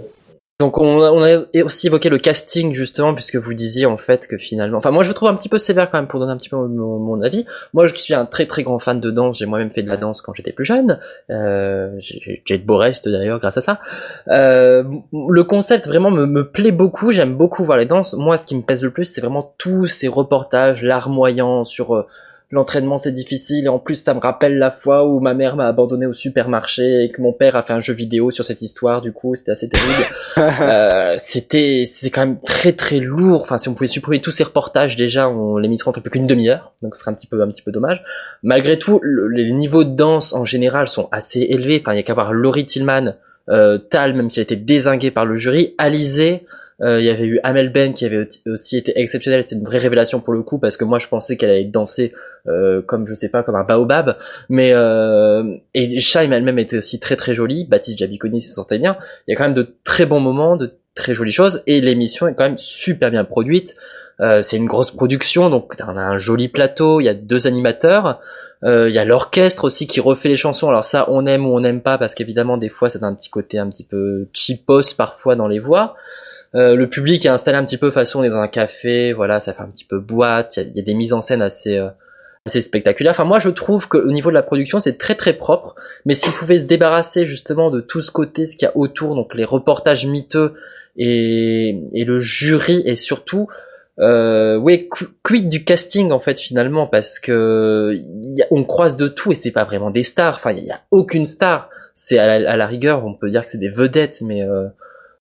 [0.62, 4.28] donc on a, on a aussi évoqué le casting justement puisque vous disiez en fait
[4.28, 6.34] que finalement, enfin moi je le trouve un petit peu sévère quand même pour donner
[6.34, 7.47] un petit peu mon, mon avis.
[7.74, 9.39] Moi je suis un très très grand fan de danse.
[9.39, 10.99] J'ai moi-même fait de la danse quand j'étais plus jeune.
[11.32, 13.80] Euh, j'ai de beaux restes d'ailleurs grâce à ça.
[14.28, 17.12] Euh, le concept vraiment me, me plaît beaucoup.
[17.12, 18.14] J'aime beaucoup voir les danses.
[18.14, 22.05] Moi ce qui me pèse le plus c'est vraiment tous ces reportages larmoyants sur euh,
[22.52, 23.66] l'entraînement c'est difficile.
[23.66, 27.06] Et en plus ça me rappelle la fois où ma mère m'a abandonné au supermarché
[27.06, 29.02] et que mon père a fait un jeu vidéo sur cette histoire.
[29.02, 30.04] Du coup c'était assez terrible.
[30.62, 33.41] Euh, c'était c'est quand même très très lourd.
[33.41, 36.10] Enfin si on pouvait supprimer tous ces reportages déjà on les mettrait en fait plus
[36.12, 36.74] qu'une demi-heure.
[36.82, 38.04] Donc ce serait un petit peu un petit peu dommage.
[38.43, 41.80] Malgré tout le- les niveaux de danse en général sont assez élevés.
[41.82, 43.16] Enfin il y a qu'à voir Laurie Tillman
[43.49, 46.43] euh, Tal même s'il a été désingué par le jury Alizé
[46.84, 50.20] il y avait eu Amel Ben qui avait aussi été exceptionnelle, c'était une vraie révélation
[50.20, 52.14] pour le coup parce que moi je pensais qu'elle allait danser
[52.48, 54.18] euh, comme je sais pas comme un baobab,
[54.50, 58.98] mais euh, et Shaim elle-même était aussi très très jolie, Baptiste Jabiconi se sentait bien.
[59.28, 62.28] Il y a quand même de très bons moments, de très jolies choses et l'émission
[62.28, 63.76] est quand même super bien produite.
[64.22, 67.46] Euh, c'est une grosse production donc on a un joli plateau, il y a deux
[67.46, 68.20] animateurs.
[68.64, 70.70] Euh, Il y a l'orchestre aussi qui refait les chansons.
[70.70, 73.30] Alors ça, on aime ou on n'aime pas parce qu'évidemment des fois c'est un petit
[73.30, 75.96] côté un petit peu cheapos parfois dans les voix.
[76.54, 79.39] Euh, le public est installé un petit peu façon on est dans un café, voilà,
[79.39, 81.78] ça fait un petit peu boîte, il y y a des mises en scène assez
[81.78, 81.88] euh,
[82.45, 83.14] assez spectaculaires.
[83.14, 85.76] Enfin moi je trouve qu'au niveau de la production c'est très très propre,
[86.06, 89.16] mais s'ils pouvaient se débarrasser justement de tout ce côté, ce qu'il y a autour,
[89.16, 90.54] donc les reportages miteux
[90.97, 93.47] et, et le jury et surtout
[93.99, 96.88] euh, ouais, qu- quid du casting en fait finalement?
[96.88, 98.02] Parce que
[98.36, 100.36] y a- on croise de tout et c'est pas vraiment des stars.
[100.36, 101.70] Enfin, il y, a aucune star.
[101.93, 104.66] C'est à, la- à la rigueur, on peut dire que c'est des vedettes, mais euh,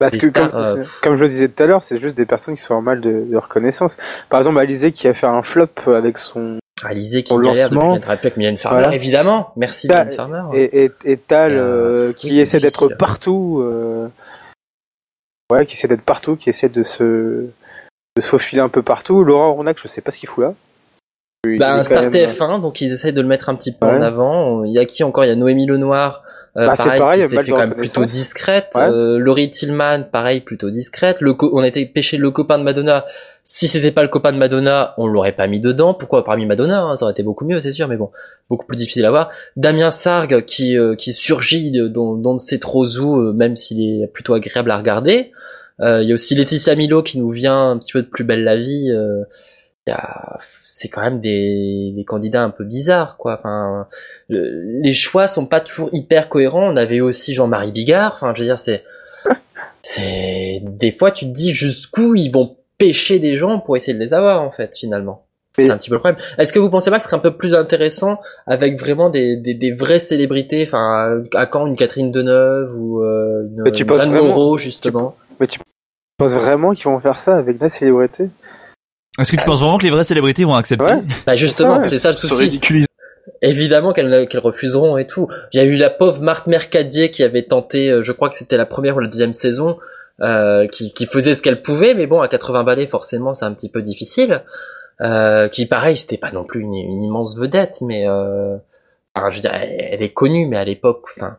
[0.00, 2.24] Parce que, stars, comme, euh, comme je le disais tout à l'heure, c'est juste des
[2.26, 3.96] personnes qui sont en mal de, de reconnaissance.
[4.30, 6.58] Par exemple, Alizé qui a fait un flop avec son.
[6.82, 8.00] Alizé qui galère depuis lancement.
[8.00, 8.94] plus avec Mylène Farmer, Voilà.
[8.94, 9.52] évidemment.
[9.56, 10.42] Merci Mylène Farmer.
[10.54, 13.60] Et, et, et Tal euh, qui oui, essaie d'être partout.
[13.62, 14.08] euh,
[15.52, 17.04] Ouais, qui essaie d'être partout, qui essaie de se.
[18.16, 19.22] de se faufiler un peu partout.
[19.24, 20.54] Laurent Ronac, je sais pas ce qu'il fout là.
[21.46, 23.86] Il Bah, un Star même- TF1, donc ils essayent de le mettre un petit peu
[23.86, 23.94] Ouais.
[23.98, 24.64] en avant.
[24.64, 25.24] Il y a qui encore?
[25.24, 26.22] Il y a Noémie Lenoir,
[26.56, 28.68] euh, Bah, c'est pareil, pareil, qui s'est mal fait de quand même plutôt discrète.
[28.74, 28.82] Ouais.
[28.82, 31.18] Euh, Laurie Tillman, pareil, plutôt discrète.
[31.20, 33.04] Le co- on a été pêché le copain de Madonna.
[33.44, 35.94] Si c'était pas le copain de Madonna, on l'aurait pas mis dedans.
[35.94, 38.10] Pourquoi pas mis Madonna hein Ça aurait été beaucoup mieux, c'est sûr, mais bon,
[38.48, 39.30] beaucoup plus difficile à voir.
[39.56, 44.02] Damien Sargue qui euh, qui surgit de- dans, dans de ses trop euh, même s'il
[44.02, 45.32] est plutôt agréable à regarder.
[45.80, 48.24] Euh, Il y a aussi Laetitia Milo qui nous vient un petit peu de plus
[48.24, 48.90] belle la vie.
[49.90, 50.38] Il y a-
[50.68, 53.36] c'est quand même des, des candidats un peu bizarres, quoi.
[53.38, 53.86] Enfin,
[54.28, 56.72] le- les choix sont pas toujours hyper cohérents.
[56.72, 58.14] On avait aussi Jean-Marie Bigard.
[58.14, 58.84] Enfin, je veux dire, c'est,
[59.82, 63.98] c'est des fois tu te dis jusqu'où ils vont pêcher des gens pour essayer de
[64.02, 65.26] les avoir, en fait, finalement.
[65.58, 66.22] C'est un petit peu le problème.
[66.38, 69.36] Est-ce que vous pensez pas que ce serait un peu plus intéressant avec vraiment des,
[69.36, 73.82] des, des vraies célébrités, enfin, à quand une Catherine Deneuve ou euh, une, Mais tu
[73.82, 75.58] une penses Jeanne vraiment- Moreau, justement Mais tu
[76.16, 78.30] penses vraiment qu'ils vont faire ça avec la célébrité
[79.18, 81.02] Est-ce que tu penses vraiment que les vraies célébrités vont accepter Ouais.
[81.26, 82.60] Bah justement, c'est ça le souci.
[83.42, 85.28] Évidemment qu'elles refuseront et tout.
[85.52, 88.36] Il y a eu la pauvre Marthe Mercadier qui avait tenté, euh, je crois que
[88.36, 89.78] c'était la première ou la deuxième saison,
[90.20, 93.54] euh, qui, qui faisait ce qu'elle pouvait, mais bon, à 80 balais, forcément, c'est un
[93.54, 94.42] petit peu difficile.
[95.00, 98.56] Euh, qui, pareil, c'était pas non plus une, une immense vedette, mais euh,
[99.14, 101.38] enfin, je veux dire, elle, elle est connue, mais à l'époque, enfin,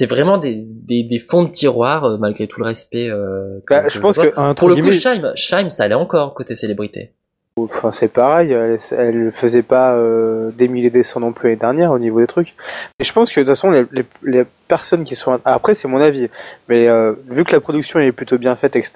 [0.00, 3.08] c'est vraiment des, des, des fonds de tiroir, euh, malgré tout le respect.
[3.10, 5.94] Euh, que- Bah, que Je pense que un Pour le coup, Scheim, Scheim, ça allait
[5.94, 7.12] encore côté célébrité.
[7.60, 11.58] Enfin, c'est pareil, elle, elle faisait pas euh, des milliers des cents non plus l'année
[11.58, 12.54] dernière au niveau des trucs.
[13.00, 15.40] Et je pense que de toute façon, les, les, les personnes qui sont...
[15.44, 16.28] Après, c'est mon avis,
[16.68, 18.92] mais euh, vu que la production est plutôt bien faite, etc.,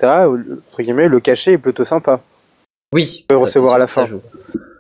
[0.70, 2.20] entre guillemets, le cachet est plutôt sympa.
[2.94, 3.24] Oui.
[3.26, 4.06] peut ça, recevoir à la fin.
[4.06, 4.20] joue.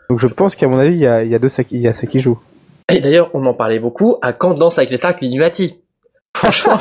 [0.08, 1.74] Donc je pense qu'à mon avis, il y a, il y a deux ça qui,
[1.74, 2.38] il y a ça qui joue.
[2.88, 5.81] Et d'ailleurs, on en parlait beaucoup à quand Danse avec les stars Minimati.
[6.36, 6.78] Franchement,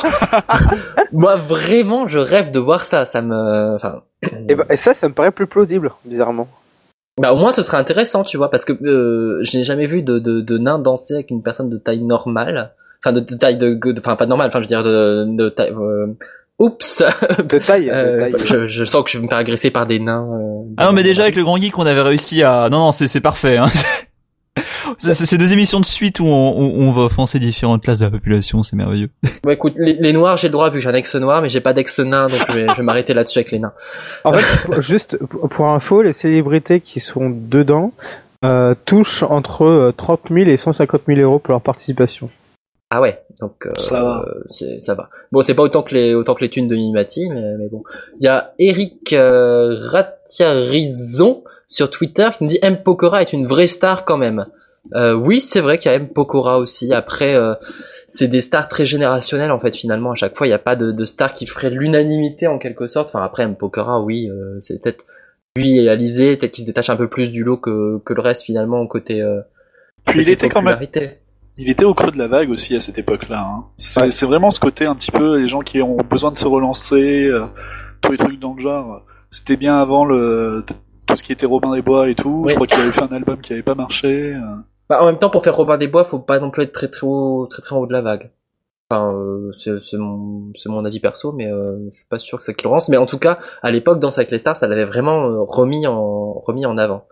[1.12, 3.06] moi vraiment, je rêve de voir ça.
[3.06, 4.02] Ça me, enfin,
[4.49, 6.47] Et, bah, et ça, ça me paraît plus plausible, bizarrement.
[7.20, 10.02] bah au moins ce serait intéressant, tu vois, parce que euh, je n'ai jamais vu
[10.02, 12.72] de, de, de nain danser avec une personne de taille normale,
[13.04, 15.49] enfin de, de taille de, de- enfin pas normale, enfin je veux dire de, de
[15.49, 15.74] taille.
[15.78, 16.08] euh,
[16.60, 17.02] Oups,
[17.39, 18.34] De taille, de Euh, taille.
[18.45, 20.28] je, je sens que je vais me faire agresser par des nains.
[20.32, 22.68] euh, Ah non, mais déjà avec le Grand Geek, on avait réussi à.
[22.70, 23.58] Non, non, c'est c'est parfait.
[23.58, 23.66] Hein.
[24.98, 28.00] C'est c'est- c'est deux émissions de suite où on, on, on va offenser différentes classes
[28.00, 29.10] de la population, c'est merveilleux.
[29.44, 31.50] Bon, écoute, les, les noirs, j'ai le droit vu que j'ai un ex noir, mais
[31.50, 33.74] j'ai pas d'ex nain, donc je vais, je vais m'arrêter là-dessus avec les nains.
[34.24, 35.18] En fait, juste
[35.50, 37.94] pour info, les célébrités qui sont dedans
[38.44, 42.30] euh, touchent entre euh, 30 000 et 150 000 euros pour leur participation.
[42.94, 44.26] Ah ouais, donc euh, Ça va.
[44.50, 45.10] c'est- ça va.
[45.32, 47.84] Bon, c'est pas autant que les autant que les thunes de Mimati, mais, mais bon.
[48.20, 53.48] Il y a Eric euh, Ratiarizon sur Twitter qui nous dit M Pokora est une
[53.48, 54.46] vraie star quand même.
[54.95, 56.93] Euh, oui, c'est vrai qu'il y a M Pokora aussi.
[56.93, 57.53] Après, euh,
[58.07, 59.75] c'est des stars très générationnelles en fait.
[59.75, 62.57] Finalement, à chaque fois, il n'y a pas de, de star qui ferait l'unanimité en
[62.57, 63.09] quelque sorte.
[63.09, 65.05] Enfin, après M Pokora, oui, euh, c'est peut-être
[65.55, 68.21] lui et Alizé, peut-être qu'il se détache un peu plus du lot que que le
[68.21, 69.21] reste finalement côté.
[69.21, 69.41] Euh,
[70.05, 70.79] Puis il côté était quand même,
[71.57, 73.41] il était au creux de la vague aussi à cette époque-là.
[73.45, 73.65] Hein.
[73.77, 74.27] C'est Ouais.
[74.27, 77.45] vraiment ce côté un petit peu les gens qui ont besoin de se relancer, euh,
[78.01, 79.03] tous les trucs dans le genre.
[79.29, 80.63] C'était bien avant le
[81.07, 82.45] tout ce qui était Robin des Bois et tout.
[82.47, 84.36] Je crois qu'il avait fait un album qui avait pas marché.
[84.92, 86.89] Bah, en même temps, pour faire Robin des Bois, faut pas non plus être très
[86.89, 88.30] très haut, très très en haut de la vague.
[88.89, 92.70] Enfin, euh, c'est mon, avis perso, mais euh, je suis pas sûr que ça qu'il
[92.70, 92.89] lance.
[92.89, 95.88] Mais en tout cas, à l'époque, dans avec les stars, ça l'avait vraiment euh, remis
[95.88, 97.06] en remis en avant.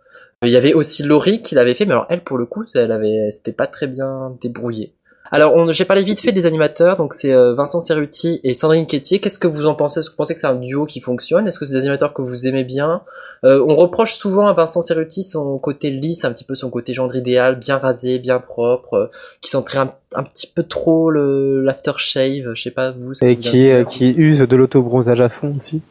[0.44, 2.92] Il y avait aussi Laurie qui l'avait fait, mais alors elle, pour le coup, elle
[2.92, 4.94] avait, c'était pas très bien débrouillé.
[5.32, 8.88] Alors, on, j'ai parlé vite fait des animateurs, donc c'est euh, Vincent Cerruti et Sandrine
[8.88, 9.20] Quétier.
[9.20, 10.00] Qu'est-ce que vous en pensez?
[10.00, 11.48] Est-ce que vous pensez que c'est un duo qui fonctionne?
[11.48, 13.02] Est-ce que c'est des animateurs que vous aimez bien?
[13.44, 16.96] Euh, On reproche souvent à Vincent Cerruti son côté lisse, un petit peu son côté
[16.96, 19.06] gendre idéal, bien rasé, bien propre, euh,
[19.42, 22.54] qui sentrait un, un petit peu trop le l'aftershave.
[22.56, 23.14] Je sais pas vous.
[23.24, 25.82] Et vous qui, euh, qui use de l'autobronzage à fond aussi.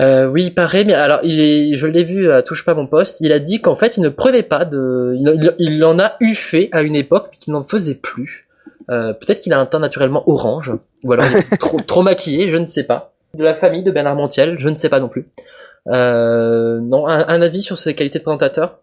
[0.00, 2.86] euh, oui, il paraît, mais alors il est, je l'ai vu à Touche pas mon
[2.86, 3.22] poste.
[3.22, 6.12] Il a dit qu'en fait, il ne prenait pas de, il, il- il en a
[6.20, 8.41] eu fait à une époque, mais qu'il n'en faisait plus.
[8.90, 10.72] Euh, Peut-être qu'il a un teint naturellement orange,
[11.04, 13.12] ou alors il est trop, trop maquillé, je ne sais pas.
[13.34, 15.26] De la famille de Bernard Montiel, je ne sais pas non plus.
[15.88, 18.78] Euh, non, un, un avis sur ses qualités de présentateur?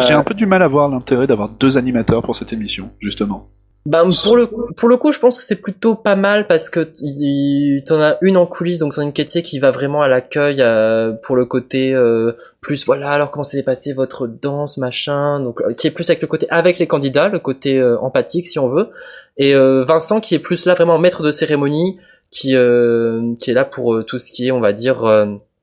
[0.00, 2.90] J'ai Euh, un peu du mal à voir l'intérêt d'avoir deux animateurs pour cette émission,
[3.00, 3.48] justement.
[3.86, 6.80] Ben, pour le pour le coup, je pense que c'est plutôt pas mal parce que
[6.80, 11.12] tu t'en as une en coulisses, donc Sandrine Quétier qui va vraiment à l'accueil euh,
[11.22, 13.10] pour le côté euh, plus voilà.
[13.10, 16.48] Alors comment s'est passé votre danse machin, donc euh, qui est plus avec le côté
[16.50, 18.88] avec les candidats, le côté euh, empathique si on veut,
[19.36, 21.98] et euh, Vincent qui est plus là vraiment maître de cérémonie,
[22.30, 25.02] qui euh, qui est là pour euh, tout ce qui est on va dire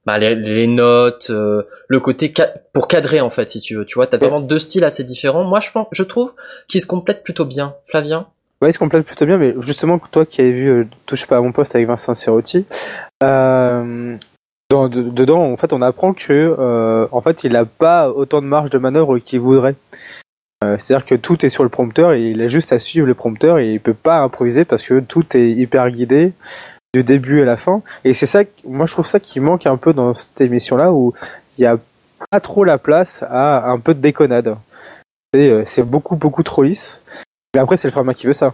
[0.05, 3.85] bah, les, les notes, euh, le côté ca- pour cadrer en fait si tu veux.
[3.85, 5.43] Tu vois, t'as vraiment deux styles assez différents.
[5.45, 6.33] Moi je pense, je trouve
[6.67, 7.75] qu'ils se complètent plutôt bien.
[7.87, 8.27] Flavien?
[8.61, 11.35] Ouais, il se complète plutôt bien, mais justement, toi qui avais vu euh, Touche pas
[11.37, 12.65] à mon poste avec Vincent Cerotti,
[13.21, 14.15] euh,
[14.69, 18.41] dans, de- dedans, en fait, on apprend que, euh, en fait, il a pas autant
[18.41, 19.75] de marge de manœuvre qu'il voudrait.
[20.63, 23.13] Euh, C'est-à-dire que tout est sur le prompteur et il a juste à suivre le
[23.13, 26.33] prompteur et il peut pas improviser parce que tout est hyper guidé
[26.93, 27.81] du début à la fin.
[28.03, 31.13] Et c'est ça, moi, je trouve ça qui manque un peu dans cette émission-là où
[31.57, 31.77] il y a
[32.31, 34.55] pas trop la place à un peu de déconnade.
[35.33, 37.01] C'est euh, beaucoup, beaucoup trop lisse.
[37.53, 38.53] Mais après, c'est le format qui veut ça.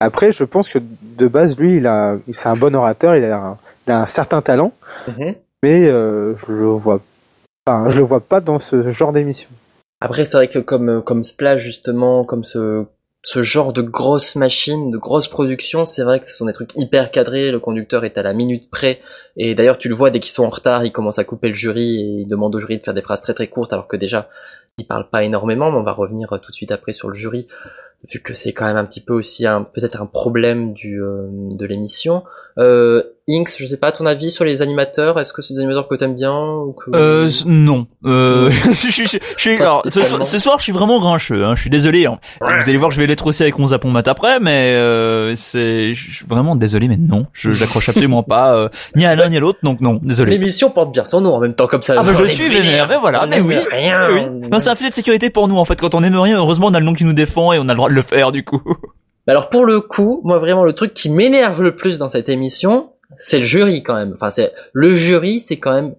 [0.00, 3.36] Après, je pense que de base, lui, il a, c'est un bon orateur, il a
[3.36, 4.72] un, il a un certain talent,
[5.62, 7.00] mais euh, je le vois,
[7.66, 9.48] enfin, je le vois pas dans ce genre d'émission.
[10.04, 12.86] Après, c'est vrai que comme euh, comme Splash justement, comme ce
[13.24, 16.74] ce genre de grosses machines, de grosses productions, c'est vrai que ce sont des trucs
[16.74, 17.52] hyper cadrés.
[17.52, 19.00] Le conducteur est à la minute près,
[19.36, 21.54] et d'ailleurs tu le vois dès qu'ils sont en retard, il commence à couper le
[21.54, 23.96] jury et il demande au jury de faire des phrases très très courtes, alors que
[23.96, 24.28] déjà
[24.76, 25.70] il parle pas énormément.
[25.70, 27.46] Mais on va revenir euh, tout de suite après sur le jury,
[28.12, 31.28] vu que c'est quand même un petit peu aussi un peut-être un problème du euh,
[31.56, 32.24] de l'émission.
[32.58, 35.18] Euh, Inks, je sais pas ton avis sur les animateurs.
[35.18, 37.86] Est-ce que c'est des animateurs que t'aimes bien ou que Euh, non.
[38.04, 41.44] Euh, je, suis- je, je alors, ce, soir, ce soir, je suis vraiment grincheux.
[41.44, 42.04] Hein, je suis désolé.
[42.06, 42.18] hein.
[42.40, 45.94] Vous allez voir, je vais l'être aussi avec mon Zapon Mat après, mais euh, c'est,
[45.94, 49.36] je suis vraiment désolé, mais non, je j'accroche absolument pas euh, ni à l'un ni
[49.36, 50.32] à l'autre, donc non, désolé.
[50.32, 51.94] L'émission porte bien son nom en même temps comme ça.
[51.96, 54.08] Ah bah je suis vénère, mais voilà, on mais oui, rien.
[54.12, 54.48] oui.
[54.50, 55.80] Non, c'est un filet de sécurité pour nous en fait.
[55.80, 57.72] Quand on aime rien, heureusement, on a le nom qui nous défend et on a
[57.72, 58.60] le droit de le faire du coup.
[59.26, 62.28] Mais alors pour le coup, moi vraiment le truc qui m'énerve le plus dans cette
[62.28, 64.12] émission, c'est le jury quand même.
[64.14, 65.94] Enfin c'est le jury, c'est quand même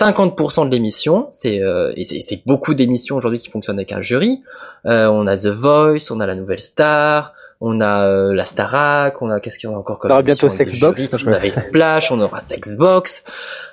[0.00, 1.28] 50% de l'émission.
[1.30, 4.42] C'est euh, et c'est beaucoup d'émissions aujourd'hui qui fonctionnent avec un jury.
[4.84, 9.20] Euh, on a The Voice, on a la Nouvelle Star, on a euh, la Starac,
[9.22, 11.08] on a qu'est-ce qu'il y en a encore comme On aura bientôt Sexbox.
[11.26, 13.24] On avait Splash, on aura Sexbox.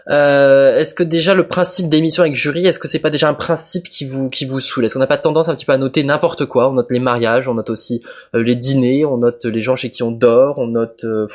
[0.09, 3.33] Euh, est-ce que déjà le principe d'émission avec jury, est-ce que c'est pas déjà un
[3.33, 4.85] principe qui vous qui vous saoule?
[4.85, 6.69] Est-ce qu'on n'a pas tendance un petit peu à noter n'importe quoi?
[6.69, 8.03] On note les mariages, on note aussi
[8.35, 11.27] euh, les dîners, on note les gens chez qui on dort, on note, euh,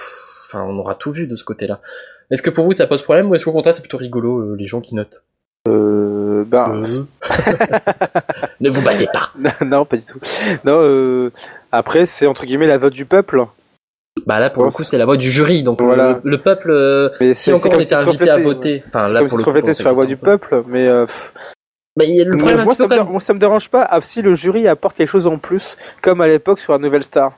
[0.46, 1.80] enfin, on aura tout vu de ce côté-là.
[2.30, 4.56] Est-ce que pour vous ça pose problème ou est-ce qu'au contraire c'est plutôt rigolo euh,
[4.58, 5.22] les gens qui notent?
[5.66, 6.82] Euh, ben,
[8.60, 9.32] Ne vous battez pas.
[9.64, 10.20] non, pas du tout.
[10.64, 11.32] Non, euh,
[11.72, 13.44] après, c'est entre guillemets la vote du peuple.
[14.26, 16.18] Bah là pour le coup c'est la voix du jury, donc Voilà.
[16.24, 16.70] le, le peuple.
[16.70, 19.54] euh, Mais si encore on était invité à voter, enfin là comme pour si le
[19.54, 19.74] se coup.
[19.74, 21.06] sur la voix du peuple, mais euh,
[21.96, 24.00] Bah, il y a le problème moi, ça me, moi, ça me dérange pas ah,
[24.00, 27.32] si le jury apporte quelque chose en plus, comme à l'époque sur la Nouvelle Star.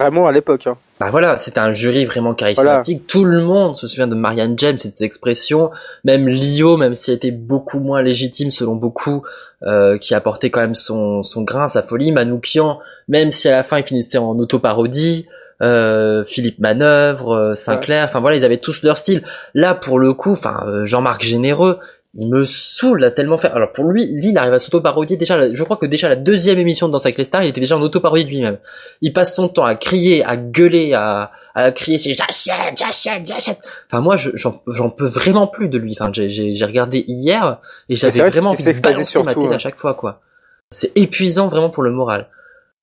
[0.00, 0.66] Vraiment à l'époque.
[0.66, 0.76] Hein.
[0.98, 3.06] Bah voilà, c'était un jury vraiment charismatique.
[3.06, 5.70] Tout le monde se souvient de Marianne James et de ses expressions.
[6.04, 9.22] Même Lio, même si elle était beaucoup moins légitime selon beaucoup,
[9.62, 12.12] euh, qui apportait quand même son, son grain, sa folie.
[12.12, 15.28] Manoukian, même si à la fin il finissait en autoparodie.
[15.62, 19.22] Euh, Philippe Manœuvre, euh, Sinclair, enfin voilà, ils avaient tous leur style.
[19.52, 21.78] Là, pour le coup, enfin euh, Jean-Marc Généreux,
[22.14, 23.54] il me saoule à tellement faire.
[23.54, 25.52] Alors pour lui, lui, il arrive à s'auto-parodier déjà.
[25.52, 27.76] Je crois que déjà la deuxième émission de Danse avec les stars, il était déjà
[27.76, 28.58] en auto-parodie de lui-même.
[29.00, 33.60] Il passe son temps à crier, à gueuler, à, à crier c'est j'achète, j'achète, j'achète.
[33.88, 35.96] Enfin moi, je- j'en peux vraiment plus de lui.
[35.98, 37.58] Enfin j'ai regardé hier
[37.88, 39.54] et j'avais vrai vraiment envie de balancer ma ouais.
[39.54, 40.20] à chaque fois quoi.
[40.72, 42.26] C'est épuisant vraiment pour le moral.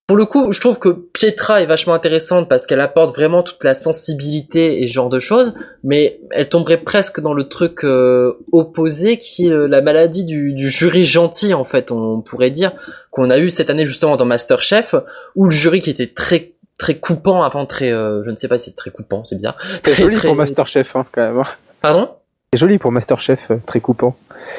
[0.07, 3.61] Pour le coup, je trouve que Pietra est vachement intéressante parce qu'elle apporte vraiment toute
[3.65, 5.51] la sensibilité et ce genre de choses,
[5.83, 10.53] mais elle tomberait presque dans le truc euh, opposé qui est euh, la maladie du,
[10.53, 12.71] du, jury gentil en fait, on pourrait dire
[13.11, 14.95] qu'on a eu cette année justement dans MasterChef
[15.35, 18.57] où le jury qui était très très coupant avant très euh, je ne sais pas
[18.57, 19.57] si c'est très coupant, c'est bizarre.
[19.83, 21.43] C'est joli très- pour MasterChef, hein, quand même.
[21.81, 22.11] Pardon?
[22.57, 24.15] C'est joli pour Masterchef, euh, très coupant.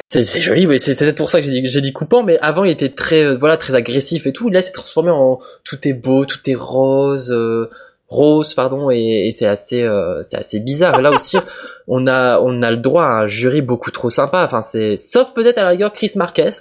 [0.07, 2.87] C'est joli, oui, c'est peut-être pour ça que j'ai dit, coupant, mais avant il était
[2.87, 4.49] très, euh, voilà, très agressif et tout.
[4.49, 7.69] Là, c'est transformé en tout est beau, tout est rose, euh,
[8.07, 9.85] rose, pardon, et, c'est assez,
[10.23, 11.01] c'est assez bizarre.
[11.01, 11.35] Là aussi,
[11.89, 14.45] on a, on a le droit à un jury beaucoup trop sympa.
[14.45, 16.51] Enfin, c'est, sauf peut-être à la rigueur Chris Marquez,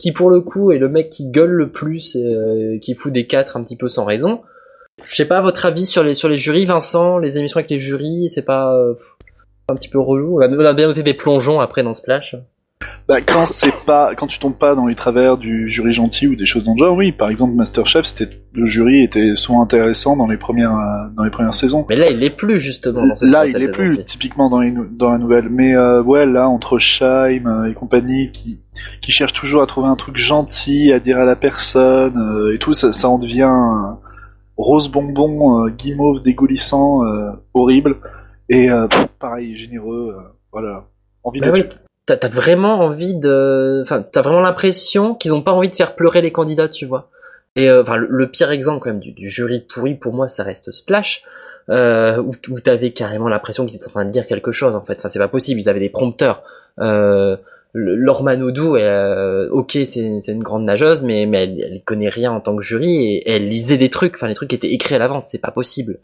[0.00, 3.28] qui pour le coup est le mec qui gueule le plus, et, qui fout des
[3.28, 4.40] quatre un petit peu sans raison.
[5.08, 7.78] Je sais pas votre avis sur les sur les jurys, Vincent, les émissions avec les
[7.78, 8.76] jurys, c'est pas
[9.70, 10.38] un petit peu relou.
[10.38, 12.34] On a, on a bien noté des plongeons après dans Splash.
[13.06, 16.36] Bah, quand c'est pas, quand tu tombes pas dans les travers du jury gentil ou
[16.36, 17.10] des choses dans le genre, oui.
[17.12, 20.76] Par exemple, MasterChef, c'était le jury était souvent intéressant dans les premières
[21.16, 21.86] dans les premières saisons.
[21.88, 23.06] Mais là, il l'est plus justement.
[23.06, 25.48] Dans cette Là, il est plus typiquement dans, les nou- dans la nouvelle.
[25.50, 28.60] Mais euh, ouais, là, entre Scheim euh, et compagnie, qui
[29.00, 32.58] qui cherchent toujours à trouver un truc gentil à dire à la personne euh, et
[32.58, 33.50] tout, ça, ça en devient
[34.56, 37.00] rose bonbon, euh, guimauve dégoulissant,
[37.54, 37.96] horrible.
[38.48, 38.86] Et euh,
[39.18, 40.22] pareil, généreux, euh,
[40.52, 40.86] voilà.
[41.24, 41.64] Envie Bah de oui,
[42.06, 45.94] t'as t'as vraiment envie de, enfin, t'as vraiment l'impression qu'ils ont pas envie de faire
[45.94, 47.10] pleurer les candidats, tu vois.
[47.56, 50.28] Et euh, enfin, le, le pire exemple quand même du, du jury pourri pour moi,
[50.28, 51.22] ça reste Splash,
[51.68, 54.80] euh, où, où t'avais carrément l'impression qu'ils étaient en train de dire quelque chose en
[54.80, 54.94] fait.
[54.98, 55.60] Enfin, c'est pas possible.
[55.60, 56.42] Ils avaient des prompteurs.
[56.78, 57.36] Euh,
[57.74, 62.08] le- Laure Manodou, euh, ok, c'est c'est une grande nageuse, mais mais elle, elle connaît
[62.08, 64.14] rien en tant que jury et, et elle lisait des trucs.
[64.14, 65.26] Enfin, les trucs étaient écrits à l'avance.
[65.30, 65.98] C'est pas possible.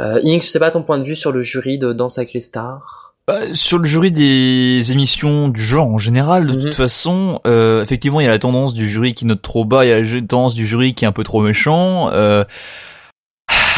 [0.00, 2.32] Euh, Inks, je sais pas ton point de vue sur le jury de Danse avec
[2.32, 3.14] les stars?
[3.26, 6.60] Bah, sur le jury des émissions du genre en général, de Mhm.
[6.60, 9.84] toute façon, euh, effectivement, il y a la tendance du jury qui note trop bas,
[9.86, 12.10] il y a la tendance du jury qui est un peu trop méchant.
[12.12, 12.44] Euh,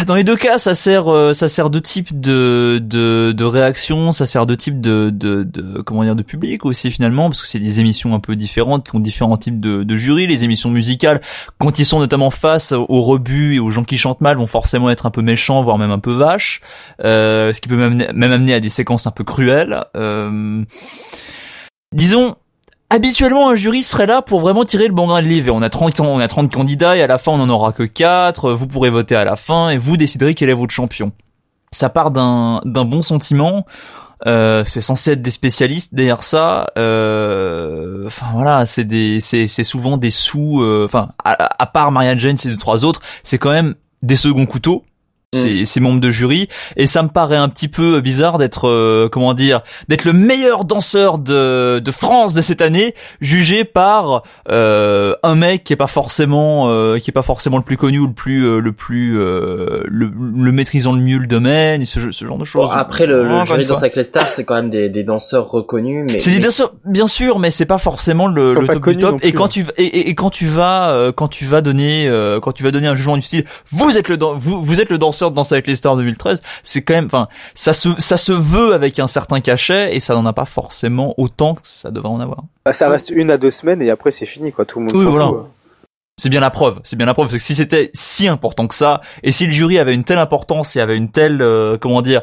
[0.04, 4.12] dans les deux cas, ça sert, euh, ça sert deux types de de, de réactions,
[4.12, 7.48] ça sert deux types de, de de comment dire de public aussi finalement, parce que
[7.48, 10.26] c'est des émissions un peu différentes qui ont différents types de, de jurys.
[10.26, 11.20] Les émissions musicales,
[11.58, 14.90] quand ils sont notamment face aux rebuts et aux gens qui chantent mal, vont forcément
[14.90, 16.60] être un peu méchants, voire même un peu vaches
[17.04, 19.84] euh, ce qui peut même, même amener à des séquences un peu cruelles.
[19.96, 20.62] Euh,
[21.94, 22.36] disons,
[22.90, 25.54] habituellement, un jury serait là pour vraiment tirer le bon grain de livre.
[25.54, 27.82] On a 30, on a 30 candidats et à la fin, on n'en aura que
[27.82, 28.52] 4.
[28.52, 31.12] Vous pourrez voter à la fin et vous déciderez quel est votre champion.
[31.72, 33.66] Ça part d'un d'un bon sentiment.
[34.26, 36.68] Euh, c'est censé être des spécialistes derrière ça.
[36.78, 40.62] Euh, Enfin voilà, c'est des, c'est c'est souvent des sous.
[40.62, 44.16] euh, Enfin, à, à part Marianne Jane et deux trois autres, c'est quand même des
[44.16, 44.84] seconds couteaux.
[45.34, 49.08] Ces, ces membres de jury et ça me paraît un petit peu bizarre d'être euh,
[49.10, 54.22] comment dire d'être le meilleur danseur de, de France de cette année jugé par
[54.52, 57.98] euh, un mec qui est pas forcément euh, qui est pas forcément le plus connu
[57.98, 61.86] ou le plus euh, le plus euh, le, le maîtrisant le mieux le domaine et
[61.86, 62.68] ce, ce genre de choses.
[62.68, 65.02] Bon, après, le, le jury de Danse avec les stars, c'est quand même des, des
[65.02, 68.74] danseurs reconnus, mais C'est des danseurs, bien sûr, mais c'est pas forcément le, le pas
[68.74, 69.18] top du top.
[69.22, 69.48] Et quand hein.
[69.48, 72.62] tu et, et- et quand tu vas euh, quand tu vas donner euh, quand tu
[72.62, 75.15] vas donner un jugement du style, vous êtes le dan- vous vous êtes le danseur
[75.24, 78.74] de Danse avec les stars 2013, c'est quand même, enfin, ça se ça se veut
[78.74, 82.20] avec un certain cachet et ça n'en a pas forcément autant que ça devrait en
[82.20, 82.42] avoir.
[82.64, 84.64] Bah, ça reste une à deux semaines et après c'est fini, quoi.
[84.64, 84.94] Tout le monde.
[84.94, 85.24] Oui, voilà.
[85.26, 85.46] hein.
[86.18, 87.26] C'est bien la preuve, c'est bien la preuve.
[87.26, 90.16] Parce que si c'était si important que ça, et si le jury avait une telle
[90.18, 92.22] importance et avait une telle, euh, comment dire,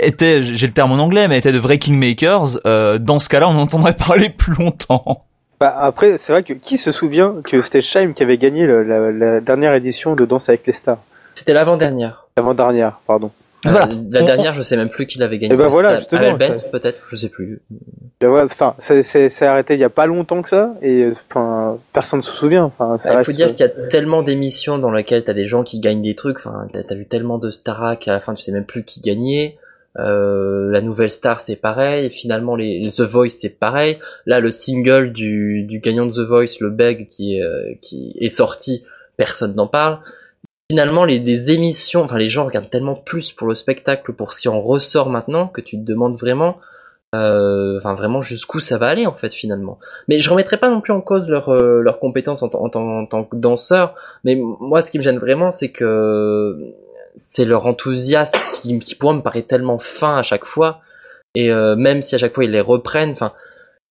[0.00, 3.48] était, j'ai le terme en anglais, mais était de vrais kingmakers, euh, dans ce cas-là,
[3.48, 5.24] on entendrait parler plus longtemps.
[5.60, 8.82] Bah, après, c'est vrai que qui se souvient que c'était Scheim qui avait gagné le-
[8.82, 10.96] la, la dernière édition de Danse avec les stars?
[11.40, 12.26] C'était l'avant-dernière.
[12.36, 13.30] L'avant-dernière, pardon.
[13.66, 13.88] Euh, Voilà.
[14.10, 15.52] La dernière, je sais même plus qui l'avait gagné.
[15.52, 17.60] Eh ben voilà, C'était justement, peut-être, je sais plus.
[18.20, 22.20] Ben voilà, Enfin, c'est- arrêté il y a pas longtemps que ça et enfin, personne
[22.20, 22.64] ne se souvient.
[22.64, 25.46] Enfin, ça Il reste- faut dire qu'il y a tellement d'émissions dans lesquelles t'as des
[25.46, 26.38] gens qui gagnent des trucs.
[26.38, 29.58] Enfin, t'as vu tellement de stars qu'à la fin tu sais même plus qui gagnait.
[29.98, 32.06] Euh, la nouvelle star c'est pareil.
[32.06, 33.98] Et finalement les, les The Voice c'est pareil.
[34.24, 38.14] Là le single du, du gagnant de The Voice, le Beg qui est, euh, qui
[38.20, 38.84] est sorti,
[39.16, 39.98] personne n'en parle.
[40.70, 44.40] Finalement les, les émissions, enfin les gens regardent tellement plus pour le spectacle, pour ce
[44.42, 46.58] qui en ressort maintenant que tu te demandes vraiment.
[47.12, 49.80] euh, Enfin vraiment jusqu'où ça va aller en fait finalement.
[50.06, 52.76] Mais je remettrai pas non plus en cause leur euh, leurs compétences en, tant- en
[53.02, 53.96] en tant que danseur.
[54.22, 56.56] Mais moi, ce qui me gêne vraiment, c'est que
[57.16, 60.82] c'est leur enthousiasme qui, qui pour moi me paraît tellement fin à chaque fois.
[61.34, 63.32] Et euh, même si à chaque fois ils les reprennent, enfin,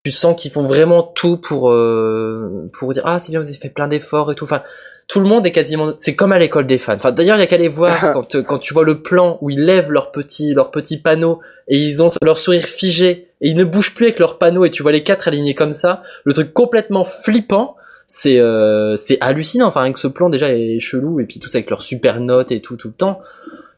[0.05, 3.57] tu sens qu'ils font vraiment tout pour euh, pour dire ah c'est bien vous avez
[3.57, 4.45] fait plein d'efforts et tout.
[4.45, 4.61] Enfin,
[5.09, 6.95] tout le monde est quasiment c'est comme à l'école des fans.
[6.95, 9.39] Enfin d'ailleurs il y a qu'à les voir quand euh, quand tu vois le plan
[9.41, 13.49] où ils lèvent leur petit leur petit panneau et ils ont leur sourire figé et
[13.49, 16.03] ils ne bougent plus avec leur panneau et tu vois les quatre alignés comme ça,
[16.23, 17.75] le truc complètement flippant.
[18.05, 19.67] c'est euh, c'est hallucinant.
[19.67, 22.19] Enfin, rien que ce plan déjà est chelou et puis tout ça avec leurs super
[22.19, 23.19] notes et tout tout le temps.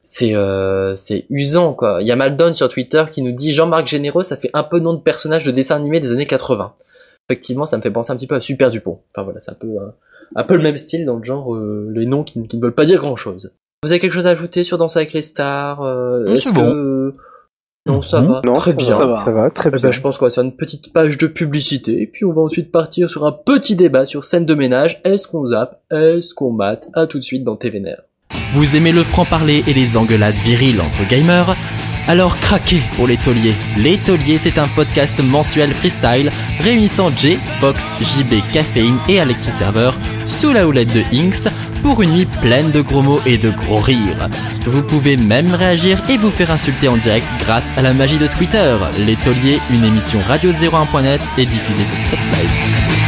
[0.04, 2.00] C'est euh, c'est usant quoi.
[2.02, 4.80] Il y a Maldon sur Twitter qui nous dit Jean-Marc Généreux, ça fait un peu
[4.80, 6.74] nom de personnage de dessin animé des années 80.
[7.30, 9.00] Effectivement, ça me fait penser un petit peu à Super Dupont.
[9.14, 9.88] Enfin voilà, c'est un peu euh,
[10.36, 12.74] un peu le même style dans le genre euh, les noms qui, qui ne veulent
[12.74, 13.54] pas dire grand chose.
[13.84, 17.14] Vous avez quelque chose à ajouter sur Danse avec les stars euh, Non, Est-ce que
[17.88, 18.28] non ça Mhm.
[18.28, 19.06] va Non, très ça bien.
[19.08, 19.18] va.
[19.18, 19.82] Ça va, très Eh bien.
[19.82, 22.42] ben, je pense qu'on va faire une petite page de publicité, et puis on va
[22.44, 25.02] ensuite partir sur un petit débat sur scène de ménage.
[25.04, 25.82] Est-ce qu'on zappe?
[25.92, 26.90] Est-ce qu'on mate?
[26.94, 28.02] À tout de suite dans TVNR.
[28.54, 31.56] Vous aimez le franc-parler et les engueulades viriles entre gamers?
[32.08, 33.08] Alors craquez pour.
[33.08, 39.94] Les Tauliers, c'est un podcast mensuel freestyle réunissant Jay, Fox, JB, Caféine et Alexis Serveur
[40.26, 41.52] sous la houlette de Inks
[41.82, 44.30] pour une nuit pleine de gros mots et de gros rires.
[44.66, 48.28] Vous pouvez même réagir et vous faire insulter en direct grâce à la magie de
[48.28, 48.76] Twitter.
[49.06, 53.01] Les Tauliers, une émission radio01.net et diffusée sur Snapside.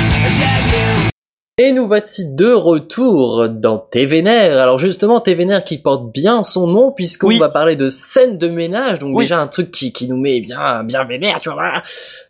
[1.59, 4.57] Et nous voici de retour dans TVNR.
[4.57, 7.37] Alors justement, TVNR qui porte bien son nom puisqu'on Oui.
[7.37, 9.25] va parler de scène de ménage, donc Oui.
[9.25, 11.83] déjà un truc qui, qui nous met bien bien vénère, tu vois.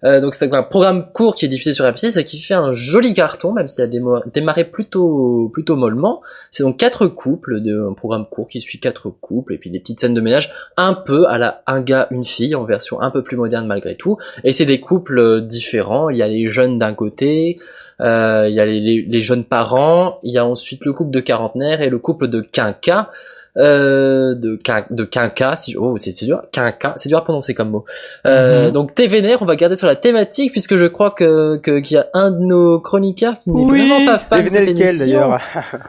[0.03, 2.73] Euh, donc c'est un programme court qui est diffusé sur M6 et qui fait un
[2.73, 6.21] joli carton, même s'il a démo- démarré plutôt plutôt mollement.
[6.51, 9.79] C'est donc quatre couples, de, un programme court qui suit quatre couples et puis des
[9.79, 13.09] petites scènes de ménage, un peu à la un gars une fille en version un
[13.09, 14.17] peu plus moderne malgré tout.
[14.43, 16.09] Et c'est des couples euh, différents.
[16.09, 17.57] Il y a les jeunes d'un côté.
[18.03, 21.11] Euh, il y a les, les- les jeunes parents, il y a ensuite le couple
[21.11, 23.09] de quarantenaire et le couple de quinca.
[23.55, 27.53] Euh, de, quin- de quinca, si, oh, c'est c'est dur, quinca, c'est dur à prononcer
[27.53, 27.85] comme mot.
[28.25, 28.71] Euh, Mhm.
[28.71, 31.99] Donc TVNR, on va garder sur la thématique puisque je crois que que- qu'il y
[31.99, 35.05] a un de nos chroniqueurs qui n'est Oui, vraiment pas fan de cette lequel émission.
[35.05, 35.39] d'ailleurs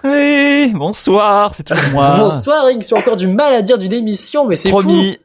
[0.05, 2.17] Oui, bonsoir, c'est toujours moi.
[2.19, 4.83] Bonsoir, Ring, j'ai encore du mal à dire d'une émission, mais c'est fou.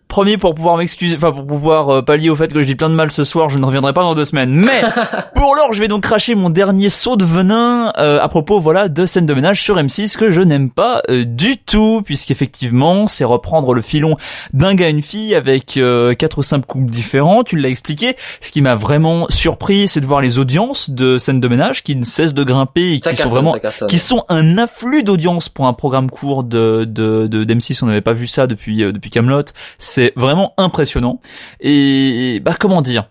[0.10, 2.90] Promis pour pouvoir m'excuser, enfin pour pouvoir euh, pallier au fait que je dis plein
[2.90, 4.52] de mal ce soir, je ne reviendrai pas dans deux semaines.
[4.52, 4.81] Mais
[5.36, 8.90] pour l'heure, je vais donc cracher mon dernier saut de venin euh, à propos, voilà,
[8.90, 13.23] de scène de ménage sur M6 que je n'aime pas euh, du tout, puisqu'effectivement, c'est
[13.23, 14.18] reprendre le filon
[14.52, 17.44] d'un gars et une fille avec euh, quatre ou cinq couples différents.
[17.44, 18.18] Tu l'as expliqué.
[18.41, 21.95] Ce qui m'a vraiment surpris, c'est de voir les audiences de scène de ménage qui
[21.95, 23.56] ne cessent de grimper et qui sont vraiment
[23.88, 28.02] qui sont un afflux d'audience pour un programme court de de de d'M6 on n'avait
[28.02, 29.44] pas vu ça depuis euh, depuis Camelot
[29.77, 31.19] c'est vraiment impressionnant
[31.59, 33.09] et bah comment dire?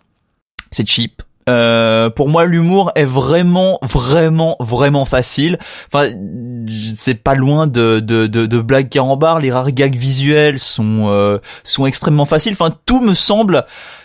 [0.70, 5.58] C'est cheap euh, pour moi, l'humour est vraiment, vraiment, vraiment facile.
[5.86, 6.12] Enfin,
[6.96, 9.38] c'est pas loin de, de, de, de blagues carambar.
[9.38, 12.52] Les rares gags visuels sont, euh, sont extrêmement faciles.
[12.52, 13.64] Enfin, tout me semble,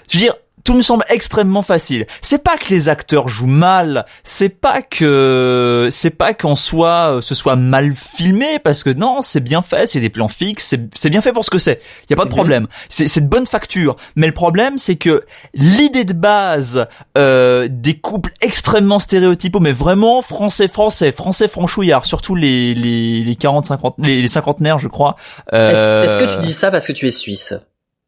[0.10, 2.08] je veux dire, tout me semble extrêmement facile.
[2.22, 7.22] C'est pas que les acteurs jouent mal, c'est pas que c'est pas qu'en soi euh,
[7.22, 11.10] ce soit mal filmé parce que non, c'est bien fait, c'est des plans fixes, c'est
[11.10, 11.82] bien fait pour ce que c'est.
[12.08, 12.36] Il y a pas de Mhm.
[12.36, 12.68] problème.
[12.90, 15.24] C'est de bonne facture, mais le problème c'est que
[15.54, 16.88] l'idée de base
[17.18, 23.36] euh, des couples extrêmement stéréotypaux mais vraiment français français, français franchouillard, surtout les les les
[23.36, 25.16] 40 50 les, les cinquantenaires, je crois.
[25.54, 27.54] Euh, est-ce que tu dis ça parce que tu es suisse?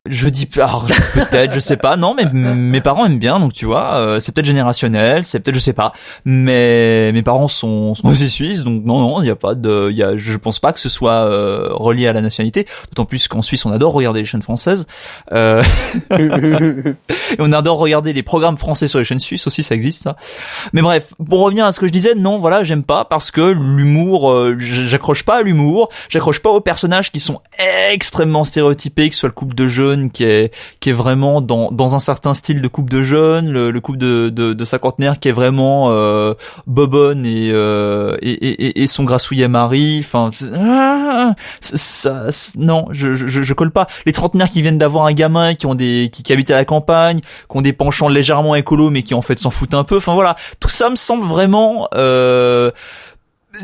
[0.06, 1.98] Je dis alors, peut-être, je sais pas.
[1.98, 5.56] Non, mais mes parents aiment bien, donc tu vois, euh, c'est peut-être générationnel, c'est peut-être,
[5.56, 5.94] je sais pas.
[6.26, 9.91] Mais mes parents sont, sont aussi suisses, donc non, non, il y a pas de,
[9.91, 12.68] y a, je pense pas que ce soit euh, relié à la nationalité.
[12.90, 14.86] D'autant plus qu'en Suisse, on adore regarder les chaînes françaises.
[15.32, 15.64] Euh,
[16.11, 16.30] et
[17.40, 20.18] on adore regarder les programmes français sur les chaînes suisses aussi, ça existe ça.
[20.73, 23.41] Mais bref, pour revenir à ce que je disais, non, voilà, j'aime pas parce que
[23.41, 27.41] l'humour, euh, j'accroche pas à l'humour, j'accroche pas aux personnages qui sont
[27.91, 31.72] extrêmement stéréotypés, que ce soit le couple de jeunes qui est qui est vraiment dans
[31.72, 35.19] dans un certain style de couple de jeunes, le, le couple de de, de cinquantenaire
[35.19, 36.34] qui est vraiment euh,
[36.67, 42.27] bobonne et, euh, et, et et- son grassouillet mari, enfin ah, ça,
[42.57, 43.88] non, je, je je colle pas.
[44.05, 47.19] Les trentenaires qui viennent d'avoir un gamin, qui ont des qui, habitent à la campagne,
[47.22, 49.97] qui ont des penchants légèrement écolos mais qui en fait s'en foutent un peu.
[49.97, 52.72] Enfin voilà, tout ça me semble vraiment euh,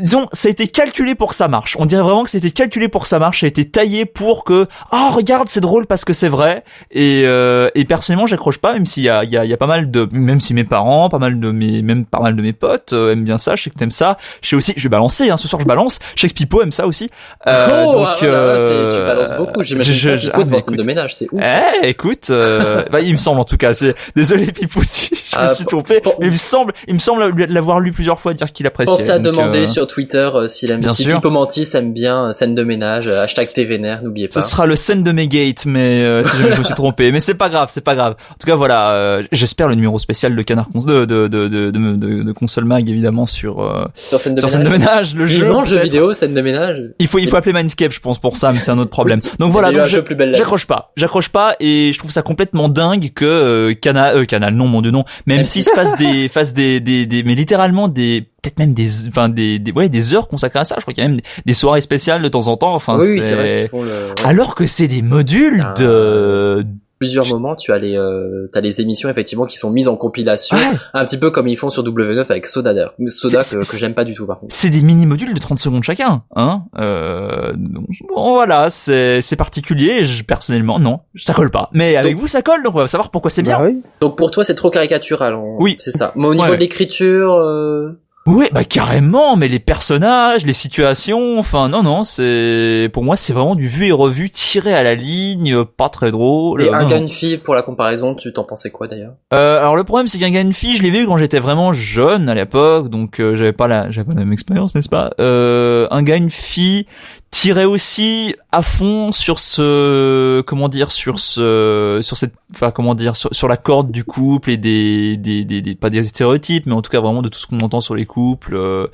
[0.00, 1.76] disons, ça a été calculé pour que ça marche.
[1.78, 3.40] On dirait vraiment que c'était calculé pour que ça marche.
[3.40, 6.64] Ça a été taillé pour que, oh regarde, c'est drôle parce que c'est vrai.
[6.90, 9.54] Et, euh, et personnellement, j'accroche pas, même s'il y a, il y a, il y
[9.54, 12.36] a pas mal de, même si mes parents, pas mal de mes, même pas mal
[12.36, 13.54] de mes potes euh, aiment bien ça.
[13.56, 14.16] Je sais que t'aimes ça.
[14.42, 15.30] Je sais aussi, je vais balancer.
[15.30, 15.98] Hein, ce soir, je balance.
[16.16, 17.10] Je sais que Pipo aime ça aussi.
[17.46, 19.62] Euh, Oh, donc, ah, voilà, euh, tu balances beaucoup.
[19.62, 21.40] J'imagine je- je- ah, de ménage, c'est ouf.
[21.42, 23.72] Eh, écoute, euh, bah, il me semble en tout cas.
[23.74, 26.94] C'est désolé Pipo si je me Ah, suis trompé, pour- mais il me semble, il
[26.94, 28.94] me semble l'avoir lu plusieurs fois dire qu'il appréciait.
[28.94, 31.16] Pensez à donc, demander euh, sur Twitter euh, s'il aime bien si sûr.
[31.16, 34.40] Pipo Mantis aime bien euh, scène de ménage, euh, hashtag TVNR, n'oubliez Ce pas.
[34.40, 37.12] sera le scène de Megate, mais euh, si jamais je me suis trompé.
[37.12, 38.14] Mais c'est pas grave, c'est pas grave.
[38.30, 38.90] En tout cas, voilà.
[38.92, 42.88] euh, J'espère le numéro spécial de Canard Cons de de de de, de, Console Mag
[42.88, 44.52] évidemment sur euh, Sur scène de sur ménage.
[44.52, 45.44] scène de ménage, le jeu.
[45.44, 46.76] Vivement, jeu vidéo, scène de ménage.
[46.98, 49.20] Il faut il faut appeler Mindscape, je pense pour ça, mais c'est un autre problème.
[49.38, 53.24] Donc voilà, donc la j'accroche pas, j'accroche pas, et je trouve ça complètement dingue que
[53.24, 57.06] euh, Canal, euh, Canal, non mon dieu non, mais M6 fasse des fasse des, des
[57.06, 60.64] des mais littéralement des peut-être même des, enfin des, des, ouais, des heures consacrées à
[60.64, 60.74] ça.
[60.78, 62.74] Je crois qu'il y a même des, des soirées spéciales de temps en temps.
[62.74, 63.60] Enfin, oui, oui, c'est vrai.
[63.62, 64.14] qu'ils font le- ouais.
[64.24, 65.74] Alors que c'est des modules Ah.
[65.80, 66.66] de,
[66.98, 70.56] plusieurs moments, tu as les, euh, t'as les émissions effectivement qui sont mises en compilation,
[70.56, 70.76] Ouais.
[70.94, 72.94] un petit peu comme ils font sur W9 avec Soda d'ailleurs.
[73.08, 74.54] Soda C'est- que, c'est- que j'aime pas du tout par contre.
[74.54, 76.62] c'est des mini modules de 30 secondes chacun, hein.
[76.78, 80.04] Euh, donc, bon, voilà, c'est, c'est particulier.
[80.04, 81.70] Je, personnellement, non, ça colle pas.
[81.72, 82.62] Mais avec vous, ça colle.
[82.62, 83.58] Donc, on va savoir pourquoi c'est bien.
[83.58, 83.82] Bah oui.
[84.00, 85.34] Donc pour toi c'est trop caricatural.
[85.34, 85.76] en- Oui.
[85.80, 86.12] c'est ça.
[86.14, 86.54] Mais au niveau Ouais.
[86.56, 92.88] de l'écriture, euh, Oui, bah carrément, mais les personnages, les situations, enfin non non, c'est
[92.92, 96.62] pour moi c'est vraiment du vu et revu tiré à la ligne, pas très drôle.
[96.62, 96.88] et un non.
[96.88, 99.14] gars une fille pour la comparaison, tu t'en pensais quoi d'ailleurs?
[99.32, 101.72] Euh, alors le problème c'est qu'un gars une fille, je l'ai vu quand j'étais vraiment
[101.72, 105.10] jeune à l'époque, donc euh, j'avais pas la j'avais pas la même expérience, n'est-ce pas?
[105.18, 106.86] Euh, Un gars une fille
[107.32, 113.16] tirait aussi à fond sur ce comment dire sur ce sur cette enfin comment dire
[113.16, 116.82] sur, la corde du couple et des, des, des, des- pas des stéréotypes mais en
[116.82, 118.86] tout cas vraiment de tout ce qu'on entend sur les couples euh,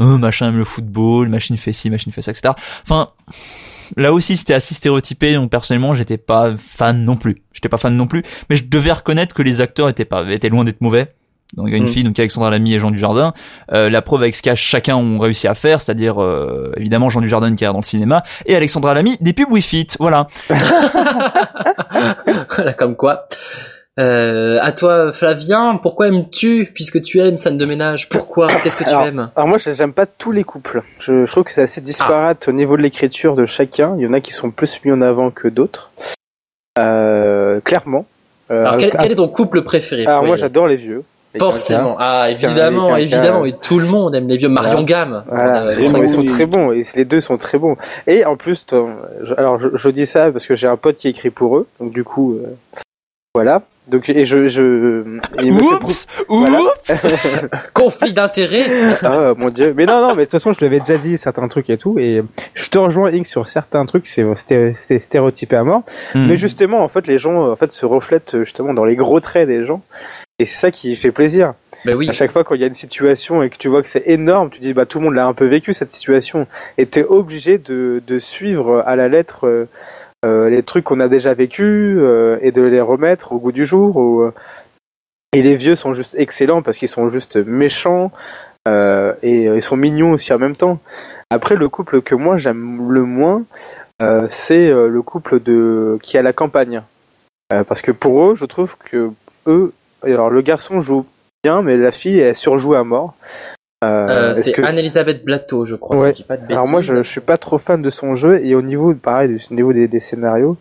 [0.00, 3.10] euh, machin aime le football machine fait ci machine fait ça etc enfin
[3.98, 7.42] là aussi c'était assez stéréotypé donc personnellement j'étais pas fan non plus.
[7.52, 10.48] J'étais pas fan non plus mais je devais reconnaître que les acteurs étaient pas étaient
[10.48, 11.14] loin d'être mauvais
[11.54, 11.88] donc il y a une Mm.
[11.88, 13.34] fille donc Alexandra Lamy et Jean Dujardin
[13.72, 17.20] euh, la preuve avec ce qu'à chacun ont réussi à faire c'est-à-dire euh, évidemment Jean
[17.20, 20.26] Dujardin qui est dans le cinéma et Alexandra Lamy des pubs Wii Fit voilà
[22.56, 23.26] Voilà, comme quoi.
[24.00, 28.46] Euh, à toi, Flavien, pourquoi aimes-tu Puisque tu aimes scène de ménage, pourquoi?
[28.62, 29.30] Qu'est-ce que tu Alors, aimes?
[29.36, 30.82] Alors moi, j'aime pas tous les couples.
[30.98, 33.94] Je, je trouve que c'est assez disparate au niveau de l'écriture de chacun.
[33.98, 35.90] Il y en a qui sont plus mis en avant que d'autres.
[36.78, 38.06] Euh, clairement.
[38.50, 41.04] Euh, Alors, quel, quel est ton couple préféré alors moi, j'adore les vieux.
[41.38, 41.96] Forcément.
[41.98, 43.44] Ah, évidemment, évidemment.
[43.44, 45.24] Et tout le monde aime les vieux Marion Gamme.
[45.28, 46.06] Voilà, Euh, ils, sont, oui.
[46.06, 47.76] ils sont très bons, et les deux sont très bons.
[48.06, 48.66] Et en plus,
[49.38, 51.92] alors je, je dis ça parce que j'ai un pote qui écrit pour eux, donc
[51.92, 52.80] du coup, euh,
[53.34, 53.62] voilà.
[53.88, 55.02] Donc et je, je
[55.42, 56.60] il me fait oups Voilà.
[56.60, 57.06] oups
[57.74, 58.94] Conflit d'intérêt.
[59.02, 59.74] Ah mon dieu.
[59.76, 61.98] Mais non, non, mais de toute façon, je l'avais déjà dit certains trucs et tout.
[61.98, 62.22] Et
[62.54, 65.82] je te rejoins, Inks, sur certains trucs, c'est sté- sté- stéréotypé à mort.
[66.14, 66.28] Hmm.
[66.28, 69.48] Mais justement, en fait, les gens en fait, se reflètent justement dans les gros traits
[69.48, 69.82] des gens.
[70.42, 71.54] Et c'est ça qui fait plaisir.
[71.84, 72.10] Ben oui.
[72.10, 74.02] À chaque fois, quand il y a une situation et que tu vois que c'est
[74.08, 76.48] énorme, tu dis, bah, tout le monde l'a un peu vécu, cette situation.
[76.78, 79.68] Et tu es obligé de, de suivre à la lettre euh,
[80.24, 83.64] euh, les trucs qu'on a déjà vécu euh, et de les remettre au goût du
[83.64, 83.96] jour.
[83.98, 84.32] ou,
[85.32, 88.10] Et les vieux sont juste excellents parce qu'ils sont juste méchants
[88.66, 90.80] euh, et ils sont mignons aussi en même temps.
[91.30, 93.44] Après, le couple que moi j'aime le moins,
[94.28, 96.82] c'est le couple de qui est à la campagne.
[97.48, 99.10] Parce que pour eux, je trouve que
[99.46, 99.72] eux,
[100.04, 101.06] alors le garçon joue
[101.44, 103.14] bien, mais la fille elle surjoue à mort.
[103.84, 105.96] Euh, Euh, c'est que- Anne-Elisabeth Blateau, je crois.
[105.96, 106.10] Ouais.
[106.10, 108.14] si je dis pas de alors moi, je, je suis pas trop fan de son
[108.14, 110.56] jeu et au niveau, pareil, du- au niveau des, des scénarios,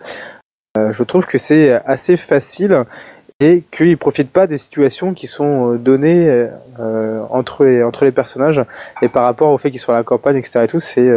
[0.78, 2.84] euh, je trouve que c'est assez facile
[3.40, 6.48] et qu'il profite pas des situations qui sont données
[6.80, 8.64] euh, entre les entre les personnages
[9.04, 10.62] et par rapport au fait qu'ils sont à la campagne, etc.
[10.64, 11.08] Et tout, c'est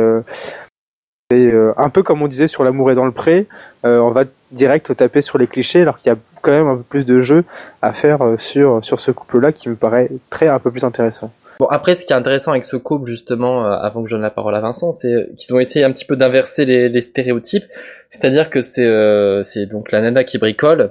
[1.32, 3.46] un peu comme on disait sur l'amour est dans le pré.
[3.82, 4.24] on va
[4.54, 7.20] direct taper sur les clichés alors qu'il y a quand même un peu plus de
[7.20, 7.44] jeu
[7.82, 11.32] à faire euh, sur sur ce couple-là qui me paraît très un peu plus intéressant.
[11.60, 14.22] Bon, après, ce qui est intéressant avec ce couple, justement, euh, avant que je donne
[14.22, 17.00] la parole à Vincent, c'est euh, qu'ils ont essayé un petit peu d'inverser les, les
[17.00, 17.66] stéréotypes.
[18.10, 20.90] C'est-à-dire que c'est euh, c'est donc la nana qui bricole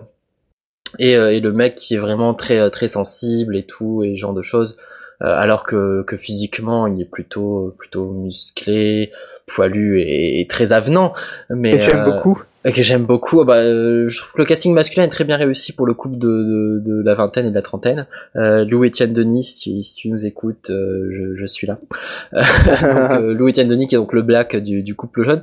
[1.00, 4.20] et, euh, et le mec qui est vraiment très très sensible et tout et ce
[4.20, 4.78] genre de choses.
[5.20, 9.12] Alors que, que physiquement, il est plutôt plutôt musclé,
[9.48, 11.14] poilu et, et très avenant.
[11.50, 12.42] Mais Et tu aimes beaucoup?
[12.72, 13.42] Que j'aime beaucoup.
[13.42, 15.94] Ah Bah, euh, je trouve que le casting masculin est très bien réussi pour le
[15.94, 18.08] couple de, de, de la vingtaine et de la trentaine.
[18.36, 21.78] Euh, Lou Etienne Denis, si tu, si tu nous écoutes, euh, je, je suis là.
[22.32, 25.42] donc, euh, Lou Etienne Denis qui est donc le black du, du couple jeune.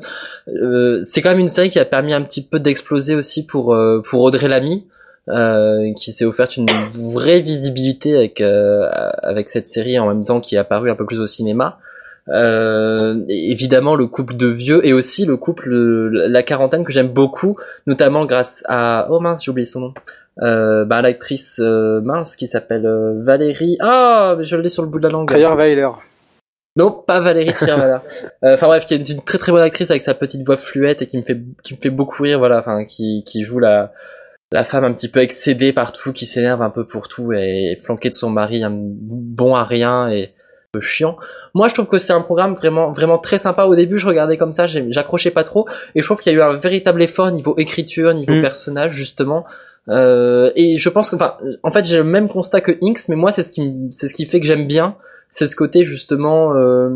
[0.49, 3.75] Euh, c'est quand même une série qui a permis un petit peu d'exploser aussi pour
[3.75, 4.87] euh, pour Audrey Lamy.
[5.29, 8.89] Euh, qui s'est offerte une vraie visibilité avec euh,
[9.23, 11.79] avec cette série en même temps qui est apparue un peu plus au cinéma.
[12.31, 17.09] Euh, et évidemment le couple de vieux et aussi le couple la quarantaine que j'aime
[17.09, 19.95] beaucoup, notamment grâce à oh mince j'ai oublié son nom,
[20.43, 24.89] euh, bah, l'actrice euh, mince qui s'appelle euh, Valérie ah mais je l'ai sur le
[24.89, 25.31] bout de la langue.
[25.33, 25.87] Weiler.
[26.77, 27.99] Non, pas Valérie Trierweiler.
[28.45, 31.03] Euh, Enfin bref, qui est une, très très bonne actrice avec sa petite voix fluette
[31.03, 33.93] et qui me fait qui me fait beaucoup rire, voilà, enfin qui qui joue la
[34.53, 38.09] la femme un petit peu excédée partout, qui s'énerve un peu pour tout et, flanquée
[38.09, 40.33] de son mari, un bon à rien et
[40.73, 41.17] peu chiant.
[41.55, 43.65] Moi, je trouve que c'est un programme vraiment vraiment très sympa.
[43.65, 46.39] Au début, je regardais comme ça, j'accrochais pas trop et je trouve qu'il y a
[46.39, 48.43] eu un véritable effort niveau écriture, niveau Mm.
[48.43, 49.45] personnage justement.
[49.89, 53.17] Euh, et je pense que, enfin, en fait, j'ai le même constat que Inks, mais
[53.17, 54.95] moi, c'est ce qui, c'est ce qui fait que j'aime bien,
[55.31, 56.91] c'est ce côté justement euh,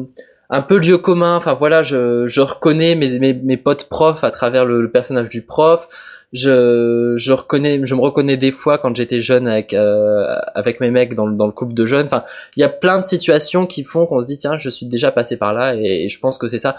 [0.50, 1.36] un peu lieu commun.
[1.36, 5.28] Enfin voilà, je, je reconnais mes, mes, mes potes profs à travers le, le personnage
[5.28, 5.88] du prof.
[6.34, 10.90] je je reconnais je me reconnais des fois quand j'étais jeune avec euh, avec mes
[10.90, 12.06] mecs dans le dans le couple de jeunes.
[12.06, 12.24] Enfin
[12.56, 15.12] il y a plein de situations qui font qu'on se dit tiens je suis déjà
[15.12, 16.76] passé par là et, je pense que c'est ça.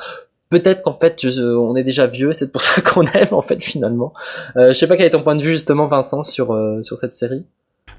[0.49, 4.13] Peut-être qu'en fait on est déjà vieux c'est pour ça qu'on aime en fait finalement.
[4.57, 6.97] Euh, je sais pas quel est ton point de vue justement Vincent sur euh, sur
[6.97, 7.45] cette série.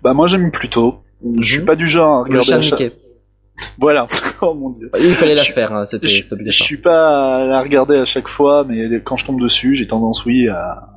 [0.03, 1.01] Bah moi j'aime plutôt
[1.41, 1.67] je suis mhm.
[1.67, 2.93] pas du genre à regarder
[3.79, 4.07] voilà.
[4.43, 4.91] oh mon dieu.
[5.01, 8.29] Il fallait la faire, hein, c'était je, je suis pas à la regarder à chaque
[8.29, 10.96] fois, mais quand je tombe dessus, j'ai tendance, oui, à,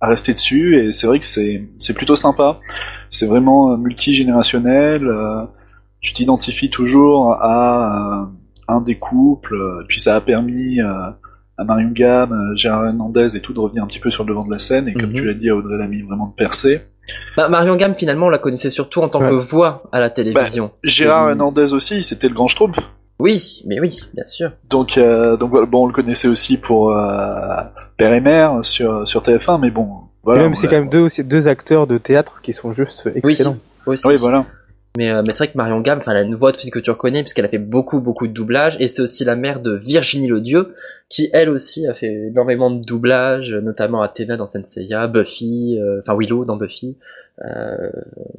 [0.00, 2.58] à rester dessus et c'est vrai que c'est c'est plutôt sympa.
[3.10, 5.06] C'est vraiment euh, multigénérationnel.
[5.06, 5.44] Euh,
[6.00, 8.24] tu t'identifies toujours à euh,
[8.68, 9.84] un des couples.
[9.88, 11.18] Puis ça a permis à
[11.64, 14.50] Marion Gamme, Gérard Hernandez et tout de revenir un petit peu sur le devant de
[14.50, 15.16] la scène et comme mhm.
[15.16, 16.82] tu l'as dit à Audrey Lamy vraiment de percer.
[17.36, 20.66] Bah, Marion Gamme finalement on la connaissait surtout en tant que voix à la télévision.
[20.66, 22.78] Bah, Gérard Hernandez aussi, c'était le grand Schtroumpf.
[23.18, 24.48] Oui, mais oui, bien sûr.
[24.70, 26.90] Donc, donc bon, on le connaissait aussi pour
[28.00, 29.88] père et mère sur, sur TF1, mais bon.
[30.22, 33.58] Voilà, même c'est quand même deux, deux acteurs de théâtre qui sont juste excellents.
[33.86, 34.46] Oui, oui voilà.
[34.96, 36.70] Mais, euh, mais c'est vrai que Marion Gamme, enfin, elle a une voix de fille
[36.70, 39.60] que tu reconnais puisqu'elle a fait beaucoup, beaucoup de doublage et c'est aussi la mère
[39.60, 40.74] de Virginie Lodieu
[41.08, 46.16] qui elle aussi a fait énormément de doublage, notamment Athéna dans Senseiya, Buffy, euh, enfin
[46.18, 46.96] Willow dans Buffy.
[47.44, 47.90] Euh,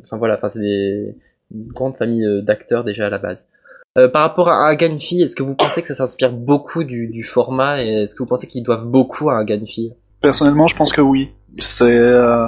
[0.04, 1.16] enfin voilà, enfin c'est des
[1.54, 3.50] une grande famille d'acteurs déjà à la base.
[3.98, 7.08] Euh, par rapport à un Ganfi, est-ce que vous pensez que ça s'inspire beaucoup du,
[7.08, 9.92] du format et est-ce que vous pensez qu'ils doivent beaucoup à un Ganfi?
[10.22, 11.32] Personnellement, je pense que oui.
[11.60, 12.48] C'est, euh,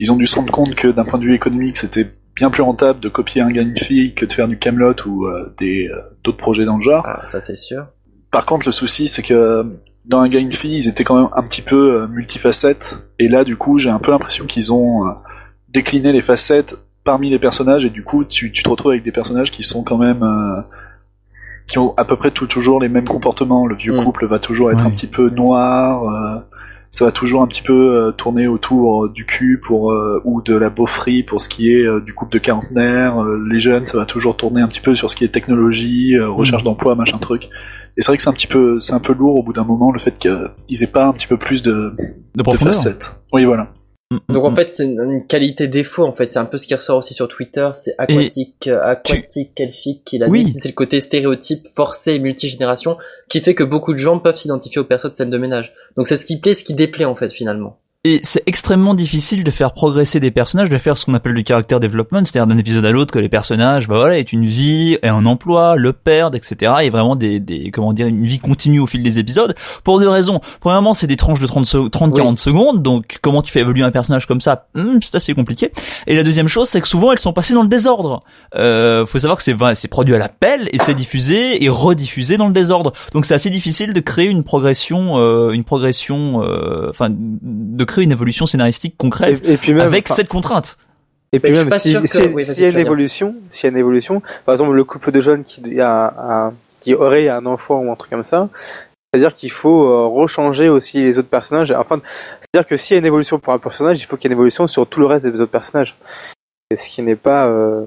[0.00, 2.62] ils ont dû se rendre compte que d'un point de vue économique, c'était bien plus
[2.62, 5.88] rentable de copier un Ganfi que de faire du Camelot ou euh, des
[6.24, 7.04] d'autres projets dans le genre.
[7.06, 7.86] Ah, ça c'est sûr.
[8.32, 9.64] Par contre, le souci, c'est que
[10.06, 13.78] dans un Ganfi, ils étaient quand même un petit peu multifacettes et là, du coup,
[13.78, 15.04] j'ai un peu l'impression qu'ils ont
[15.68, 19.12] décliné les facettes parmi les personnages et du coup tu, tu te retrouves avec des
[19.12, 20.22] personnages qui sont quand même
[21.70, 23.66] qui ont à peu près tout, toujours les mêmes comportements.
[23.66, 24.04] Le vieux mm.
[24.04, 26.40] couple va toujours être un petit peu noir, euh,
[26.90, 29.94] ça va toujours un petit peu euh, tourner autour euh, du cul pour
[30.24, 33.22] ou de la beaufrie pour ce qui est du couple de quarantenaire.
[33.24, 36.62] les jeunes, ça va toujours tourner un petit peu sur ce qui est technologie, recherche
[36.62, 36.66] mm.
[36.66, 37.48] d'emploi, machin truc.
[37.96, 39.64] Et c'est vrai que c'est un petit peu, c'est un peu lourd au bout d'un
[39.64, 41.94] moment le fait qu'ils aient pas un petit peu plus de,
[42.34, 43.20] de, de facettes.
[43.32, 43.72] Oui, voilà.
[44.10, 44.56] Mm, mm, Donc en mm.
[44.56, 46.30] fait c'est une qualité défaut en fait.
[46.30, 47.70] C'est un peu ce qui ressort aussi sur Twitter.
[47.74, 50.02] C'est aquatique euh, aquatique tu...
[50.04, 50.52] qu'il a dit.
[50.52, 54.84] C'est le côté stéréotype forcé multigénération qui fait que beaucoup de gens peuvent s'identifier aux
[54.84, 55.72] personnes de scène de ménage.
[55.96, 59.44] Donc c'est ce qui plaît ce qui déplaît en fait finalement et c'est extrêmement difficile
[59.44, 62.56] de faire progresser des personnages, de faire ce qu'on appelle du character development, c'est-à-dire d'un
[62.56, 65.92] épisode à l'autre que les personnages, bah voilà, aient une vie et un emploi, le
[65.92, 66.72] perdent, etc.
[66.80, 69.54] Et vraiment des, des, comment dire, une vie continue au fil des épisodes.
[69.84, 70.40] Pour deux raisons.
[70.60, 73.90] Premièrement, c'est des tranches de 30, 30 40 secondes, donc comment tu fais évoluer un
[73.90, 75.70] personnage comme ça, hmm, c'est assez compliqué.
[76.06, 78.20] Et la deuxième chose, c'est que souvent elles sont passées dans le désordre.
[78.56, 82.46] Euh, faut savoir que c'est, c'est produit à l'appel et c'est diffusé et rediffusé dans
[82.46, 82.94] le désordre.
[83.12, 88.04] Donc c'est assez difficile de créer une progression, euh, une progression, euh, enfin, de créer
[88.04, 90.78] une évolution scénaristique concrète et, puis même, avec cette contrainte.
[91.32, 94.72] Et puis même, si, y a une évolution, s'il y a une évolution, par exemple
[94.72, 98.48] le couple de jeunes qui, a, qui aurait un enfant ou un truc comme ça,
[99.12, 101.72] c'est-à-dire qu'il faut euh, rechanger aussi les autres personnages.
[101.72, 102.00] Enfin,
[102.40, 104.34] c'est-à-dire que s'il y a une évolution pour un personnage, il faut qu'il y ait
[104.34, 105.96] une évolution sur tout le reste des autres personnages.
[106.76, 107.46] ce qui n'est pas.
[107.46, 107.84] Euh...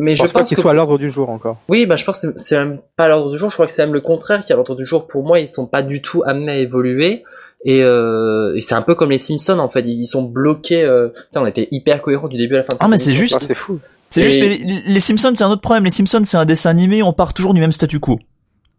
[0.00, 1.58] Mais je, pense, pas qu'il soit à l'ordre du jour encore.
[1.68, 3.50] Oui, bah je pense que c'est même pas à l'ordre du jour.
[3.50, 5.08] Je crois que c'est même le contraire qui est à l'ordre du jour.
[5.08, 7.24] Pour moi, ils sont pas du tout amenés à évoluer.
[7.64, 10.82] Et, euh, et c'est un peu comme les Simpsons en fait, ils sont bloqués.
[10.82, 11.08] Euh...
[11.08, 12.76] Putain, on était hyper cohérents du début à la fin.
[12.78, 13.80] ah mais c'est juste, c'est fou.
[14.10, 15.84] C'est juste, mais les, Simpsons c'est un autre problème.
[15.84, 18.18] Les Simpsons c'est un dessin animé, on part toujours du même statu quo.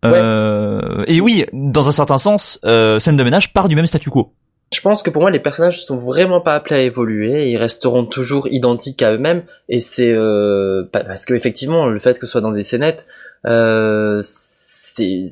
[0.06, 4.10] Euh, et oui, dans un certain sens, euh, scène de ménage part du même statu
[4.10, 4.32] quo.
[4.74, 7.50] Je pense que pour moi, les personnages sont vraiment pas appelés à évoluer.
[7.50, 9.44] Ils resteront toujours identiques à eux-mêmes.
[9.68, 13.08] Et c'est euh, parce que effectivement, le fait que ce soit dans des scénettes,
[13.46, 15.26] euh, c'est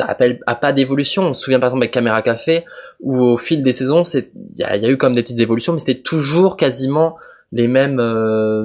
[0.00, 1.28] ça appelle à pas d'évolution.
[1.28, 2.64] On se souvient par exemple avec Caméra Café,
[3.00, 4.24] où au fil des saisons, il
[4.56, 7.16] y a, eu comme des petites évolutions, mais c'était toujours quasiment
[7.52, 8.64] les mêmes euh,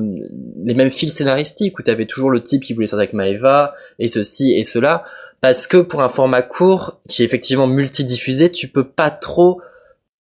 [0.64, 3.76] les mêmes fils scénaristiques où tu avais toujours le type qui voulait sortir avec Maeva
[4.00, 5.04] et ceci et cela.
[5.42, 9.60] Parce que pour un format court qui est effectivement multidiffusé tu peux pas trop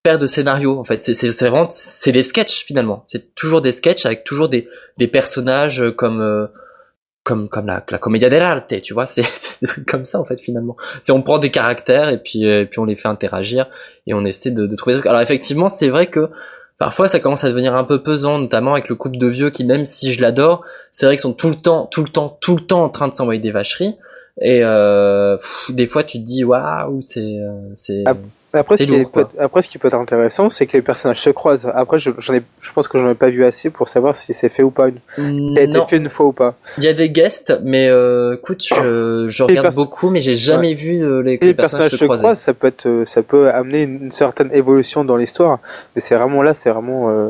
[0.05, 0.99] faire de scénario en fait.
[0.99, 1.31] C'est c'est
[1.69, 3.03] c'est des sketchs finalement.
[3.07, 4.67] C'est toujours des sketchs avec toujours des
[4.97, 6.47] des personnages comme euh,
[7.25, 9.23] comme comme la, la commedia dell'arte, tu vois, c'est
[9.61, 10.77] des trucs comme ça en fait finalement.
[11.01, 13.67] C'est on prend des caractères et puis euh, et puis on les fait interagir
[14.07, 15.09] et on essaie de, de trouver des trucs.
[15.09, 16.29] Alors effectivement, c'est vrai que
[16.77, 19.65] parfois ça commence à devenir un peu pesant, notamment avec le couple de vieux qui
[19.65, 22.55] même si je l'adore, c'est vrai qu'ils sont tout le temps, tout le temps, tout
[22.55, 23.97] le temps en train de s'envoyer des vacheries.
[24.41, 28.03] Et euh, pff, des fois, tu te dis waouh, c'est euh, c'est
[28.53, 31.19] Après, ce qui lourd, peut- après, ce qui peut être intéressant, c'est que les personnages
[31.21, 31.69] se croisent.
[31.73, 34.33] Après, je, j'en ai, je pense que j'en ai pas vu assez pour savoir si
[34.33, 34.87] c'est fait ou pas.
[35.17, 36.55] Une, ça a été fait une fois ou pas.
[36.77, 40.35] Il y a des guests, mais euh, écoute, je, je regarde perso- beaucoup, mais j'ai
[40.35, 42.21] jamais vu euh, les, les les personnages se croiser.
[42.21, 45.59] croisent, ça peut être, euh, ça peut amener une, certaine évolution dans l'histoire.
[45.95, 47.09] Mais c'est vraiment là, c'est vraiment.
[47.09, 47.29] euh,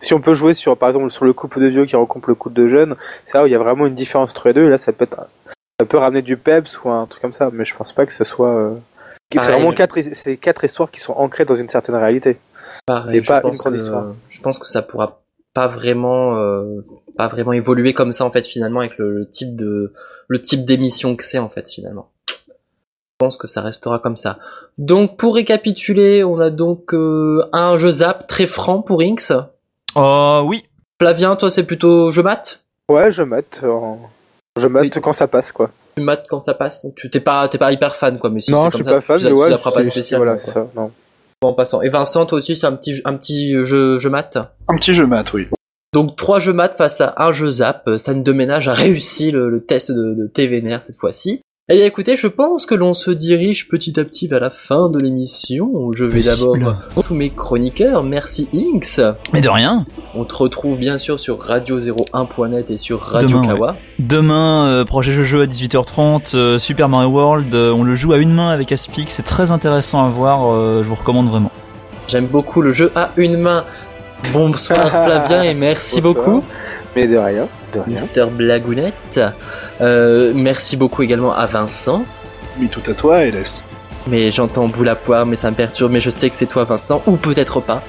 [0.00, 2.34] Si on peut jouer sur, par exemple, sur le couple de vieux qui rencontre le
[2.34, 4.66] couple de jeunes, c'est là où il y a vraiment une différence entre les deux.
[4.66, 5.26] Et là, ça peut être,
[5.78, 7.50] ça peut ramener du peps ou un truc comme ça.
[7.52, 8.54] Mais je pense pas que ce soit.
[8.54, 8.74] euh,
[9.32, 12.38] C'est vraiment quatre, c'est quatre histoires qui sont ancrées dans une certaine réalité.
[12.86, 14.06] Pareil, Et je pas une grande que- histoire.
[14.30, 15.20] Je pense que ça pourra
[15.54, 16.84] pas vraiment, euh,
[17.16, 19.92] pas vraiment évoluer comme ça en fait finalement avec le, le type de,
[20.28, 22.10] le type d'émission que c'est en fait finalement.
[22.28, 24.38] Je pense que ça restera comme ça.
[24.76, 29.32] Donc pour récapituler, on a donc euh, un jeu zap très franc pour Inks.
[29.94, 30.64] Oh oui.
[31.00, 32.62] Flavien, toi c'est plutôt jeu mat.
[32.90, 33.64] Ouais, je mate.
[33.64, 33.98] en-
[34.56, 34.90] Je mate Oui.
[34.90, 35.70] quand ça passe, quoi.
[35.96, 38.40] Tu mates quand ça passe, donc tu t'es pas, t'es pas hyper fan quoi, mais
[38.40, 39.56] si non, c'est je suis ça, pas fan, mais tu ouais.
[39.58, 40.24] pas spécialement.
[40.24, 40.46] Voilà, quoi.
[40.46, 40.66] c'est ça.
[40.76, 40.90] Non.
[41.42, 41.82] Bon, en passant.
[41.82, 44.36] Et Vincent, toi aussi c'est un petit, un petit jeu, jeu mat.
[44.68, 45.48] Un petit jeu mat, oui.
[45.92, 49.48] Donc trois jeux maths face à un jeu zap, Scène de ménage a réussi le,
[49.50, 51.40] le test de, de TVNR cette fois-ci.
[51.68, 54.88] Eh bien écoutez, je pense que l'on se dirige petit à petit vers la fin
[54.88, 55.90] de l'émission.
[55.92, 56.56] Je vais d'abord
[56.94, 58.04] tous mes chroniqueurs.
[58.04, 59.00] Merci Inks.
[59.32, 59.84] Mais de rien.
[60.14, 63.76] On te retrouve bien sûr sur radio01.net et sur Radio Demain, Kawa.
[63.98, 68.12] Demain, euh, projet jeu jeu à 18h30, euh, Super Mario World, euh, on le joue
[68.12, 71.50] à une main avec Aspic, c'est très intéressant à voir, euh, je vous recommande vraiment.
[72.06, 73.64] J'aime beaucoup le jeu à une main.
[74.32, 76.26] Bonsoir Flavien et merci Bonsoir.
[76.26, 76.44] beaucoup.
[76.96, 77.46] Mais de rien.
[77.74, 77.84] De rien.
[77.86, 79.20] Mister Blagounette.
[79.80, 82.04] Euh, merci beaucoup également à Vincent.
[82.58, 83.64] Mais tout à toi, LS.
[84.06, 86.64] Mais j'entends boule à poire, mais ça me perturbe, mais je sais que c'est toi
[86.64, 87.82] Vincent, ou peut-être pas.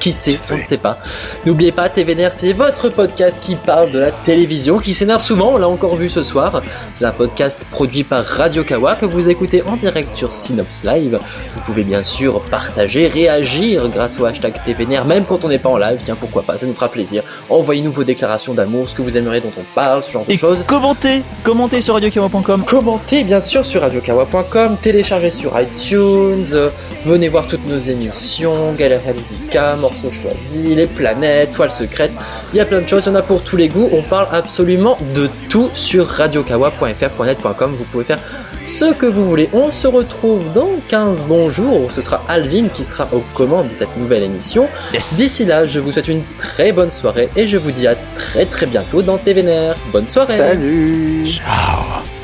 [0.00, 0.98] Qui sait, on ne sait pas.
[1.44, 5.58] N'oubliez pas, TVNR, c'est votre podcast qui parle de la télévision, qui s'énerve souvent, on
[5.58, 6.62] l'a encore vu ce soir.
[6.90, 11.18] C'est un podcast produit par Radio Kawa que vous écoutez en direct sur Synops Live.
[11.54, 15.68] Vous pouvez bien sûr partager, réagir grâce au hashtag TVNR, même quand on n'est pas
[15.68, 17.22] en live, tiens pourquoi pas, ça nous fera plaisir.
[17.50, 20.64] Envoyez-nous vos déclarations d'amour, ce que vous aimeriez dont on parle, ce genre de choses.
[20.66, 22.64] commentez, commentez sur radiokawa.com.
[22.64, 26.70] Commentez bien sûr sur radiokawa.com, téléchargez sur iTunes, euh,
[27.04, 32.12] venez voir toutes nos émissions, Galère Ludica, Morceaux choisis, Les planètes, Toiles secrètes,
[32.52, 34.02] il y a plein de choses, il y en a pour tous les goûts, on
[34.02, 38.20] parle absolument de tout sur radiokawa.fr.net.com, vous pouvez faire
[38.66, 39.48] ce que vous voulez.
[39.52, 43.68] On se retrouve dans 15 bons jours, où ce sera Alvin qui sera aux commandes
[43.68, 44.68] de cette nouvelle émission.
[44.92, 45.14] Yes.
[45.14, 48.46] D'ici là, je vous souhaite une très bonne soirée et je vous dis à très
[48.46, 49.74] très bientôt dans TVNR.
[49.92, 51.26] Bonne soirée Salut.
[51.26, 52.10] Ciao.